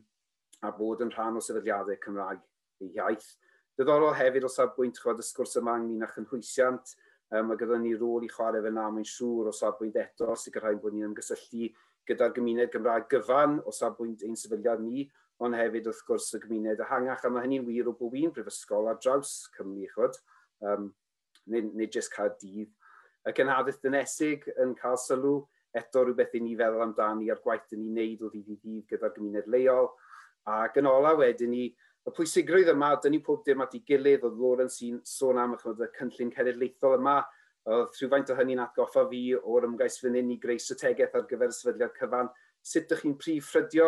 a 0.65 0.71
bod 0.75 1.03
yn 1.05 1.11
rhan 1.13 1.39
o 1.39 1.43
sefydliadau 1.43 1.97
Cymraeg 2.03 2.41
ei 2.83 2.91
iaith. 2.97 3.27
Diddorol 3.75 4.15
hefyd 4.15 4.47
o 4.47 4.51
safbwynt 4.51 5.01
chwad 5.01 5.19
y 5.19 5.25
sgwrs 5.25 5.57
yma 5.59 5.75
ynglyn 5.79 6.05
â 6.05 6.09
chynhwysiant, 6.13 6.95
um, 7.35 7.51
a 7.51 7.57
gyda 7.59 7.79
ni 7.81 7.93
rôl 7.95 8.23
i 8.23 8.31
chwarae 8.31 8.63
fe 8.63 8.71
na 8.71 8.87
mae'n 8.91 9.07
siŵr 9.09 9.49
o 9.51 9.53
safbwynt 9.55 9.99
eto 9.99 10.35
sicrhau 10.39 10.79
bod 10.81 10.95
ni'n 10.95 11.09
ymgysylltu 11.09 11.69
gyda'r 12.07 12.35
gymuned 12.35 12.71
Gymraeg 12.73 13.07
gyfan 13.11 13.59
o 13.65 13.73
safbwynt 13.73 14.23
ein 14.25 14.37
sefydliad 14.39 14.83
ni, 14.83 15.07
ond 15.43 15.57
hefyd 15.57 15.89
wrth 15.91 16.03
gwrs 16.07 16.29
y 16.37 16.41
gymuned 16.43 16.83
ehangach, 16.85 17.25
a 17.25 17.31
mae 17.31 17.43
hynny'n 17.43 17.65
wir 17.67 17.89
o 17.91 17.95
bob 17.97 18.15
un 18.15 18.31
brifysgol 18.35 18.87
ar 18.91 18.99
draws 19.03 19.33
Cymru, 19.57 19.87
chwyd, 19.95 20.19
um, 20.71 20.91
nid, 21.51 21.73
nid 21.75 21.95
jyst 21.95 22.13
cael 22.13 22.31
dydd. 22.39 22.71
Y 23.25 23.33
cenhadaeth 23.35 23.81
dynesig 23.83 24.45
yn 24.61 24.75
cael 24.79 24.99
sylw 25.01 25.39
eto 25.81 26.03
rhywbeth 26.05 26.35
i 26.37 26.41
ni 26.43 26.55
feddwl 26.59 26.83
amdani 26.85 27.31
a'r 27.31 27.41
gwaith 27.43 27.65
dyn 27.71 27.83
ni'n 27.83 27.97
neud 27.99 28.23
o 28.25 28.31
ddydd 28.31 28.51
i 28.53 28.59
ddydd 28.61 28.91
gyda'r 28.93 29.15
gymuned 29.15 29.49
leol. 29.51 29.89
Ac 30.55 30.77
yn 30.79 30.89
ola 30.89 31.15
wedyn 31.19 31.51
ni, 31.51 31.65
y 32.05 32.13
pwysigrwydd 32.13 32.69
yma, 32.75 32.93
dyn 33.01 33.15
ni 33.15 33.21
pob 33.25 33.41
dim 33.45 33.63
at 33.65 33.73
ei 33.75 33.81
gilydd, 33.87 34.25
oedd 34.27 34.37
Lauren 34.39 34.69
sy'n 34.71 35.01
sôn 35.09 35.41
am 35.41 35.55
y 35.57 35.59
cynllun 35.97 36.33
cenedlaethol 36.35 36.99
yma, 36.99 37.17
oedd 37.65 37.97
rhywfaint 37.97 38.29
o 38.29 38.37
hynny'n 38.37 38.61
atgoffa 38.61 39.07
fi 39.09 39.21
o'r 39.35 39.65
ymgais 39.65 39.97
fan 40.01 40.17
hyn 40.19 40.33
i 40.35 40.37
greu 40.41 40.61
strategaeth 40.61 41.17
ar 41.17 41.25
gyfer 41.29 41.49
y 41.49 41.57
sefydliad 41.57 41.95
cyfan, 41.97 42.29
sut 42.61 42.85
ydych 42.85 43.01
chi'n 43.01 43.17
prif 43.21 43.49
ffrydio, 43.49 43.87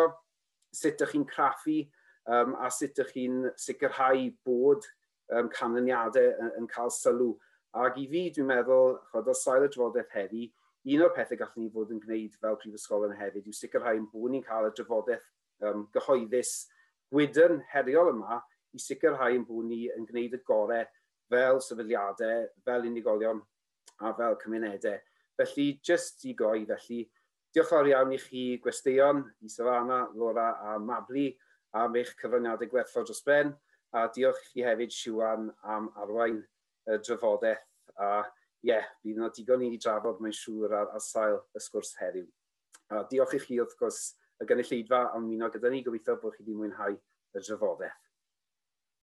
sut 0.74 0.96
ydych 0.96 1.14
chi'n 1.14 1.26
craffu, 1.30 1.78
um, 2.26 2.56
a 2.58 2.70
sut 2.74 2.98
ydych 2.98 3.12
chi'n 3.14 3.44
sicrhau 3.58 4.24
bod 4.46 4.88
um, 5.30 5.50
canlyniadau 5.54 6.32
yn, 6.42 6.50
yn 6.58 6.70
cael 6.72 6.90
sylw. 6.94 7.36
Ac 7.78 8.00
i 8.02 8.08
fi, 8.10 8.24
dwi'n 8.34 8.50
meddwl, 8.50 8.96
chod 9.12 9.30
o 9.30 9.36
sail 9.36 9.68
y 9.68 9.70
drafodaeth 9.70 10.14
heddi, 10.16 10.48
un 10.94 11.04
o'r 11.04 11.14
pethau 11.16 11.40
gallwn 11.40 11.66
ni 11.66 11.72
fod 11.74 11.90
yn 11.94 12.02
gwneud 12.02 12.36
fel 12.42 12.56
prifysgolion 12.60 13.16
hefyd 13.18 13.48
yw 13.48 13.56
sicrhau 13.56 14.04
bod 14.12 14.32
ni'n 14.32 14.44
cael 14.46 14.68
y 14.68 14.74
drafodaeth 14.76 15.26
um, 15.68 15.84
gyhoeddus 15.94 16.52
gwydyn 17.12 17.60
heriol 17.72 18.12
yma 18.12 18.38
i 18.76 18.80
sicrhau 18.82 19.42
bod 19.48 19.68
ni 19.68 19.82
yn 19.92 20.06
gwneud 20.08 20.36
y 20.38 20.40
gorau 20.48 20.86
fel 21.28 21.60
sefydliadau, 21.60 22.48
fel 22.64 22.88
unigolion 22.88 23.40
a 24.00 24.12
fel 24.16 24.36
cymunedau. 24.42 24.98
Felly, 25.38 25.68
just 25.84 26.24
i 26.26 26.34
goi, 26.34 26.64
felly, 26.66 27.02
diolch 27.54 27.70
fawr 27.70 27.90
iawn 27.90 28.14
i 28.14 28.18
chi 28.22 28.44
gwesteion, 28.64 29.22
i 29.44 29.52
Savannah, 29.52 30.08
Laura 30.14 30.50
a 30.72 30.78
Mabli 30.82 31.28
am 31.78 31.96
eich 32.00 32.14
cyfraniadau 32.18 32.70
gwerthfawr 32.72 33.06
dros 33.06 33.22
ben, 33.26 33.52
a 33.92 34.06
diolch 34.14 34.50
i 34.56 34.64
hefyd 34.66 34.92
Siwan 34.94 35.50
am 35.64 35.92
arwain 36.00 36.40
y 36.88 36.98
drafodaeth 37.04 37.64
a 38.00 38.10
ie, 38.64 38.72
yeah, 38.72 38.86
bydd 39.04 39.20
yna 39.20 39.30
digon 39.34 39.62
i 39.62 39.70
ni 39.70 39.78
drafod 39.82 40.22
mae'n 40.22 40.34
siŵr 40.34 40.74
ar, 40.80 40.90
ar 40.96 41.04
sail 41.04 41.38
y 41.54 41.62
sgwrs 41.62 41.94
heddiw. 42.00 42.26
A 42.90 43.04
diolch 43.10 43.36
i 43.36 43.42
chi 43.44 43.60
wrth 43.62 43.76
gwrs 43.78 44.00
y 44.42 44.48
gynulleidfa 44.50 45.04
am 45.12 45.28
ymuno 45.28 45.50
gyda 45.54 45.70
ni, 45.70 45.84
gobeithio 45.86 46.16
bod 46.22 46.34
chi 46.34 46.42
wedi 46.42 46.56
mwynhau 46.58 46.96
y 46.98 47.42
drafodaeth. 47.44 48.07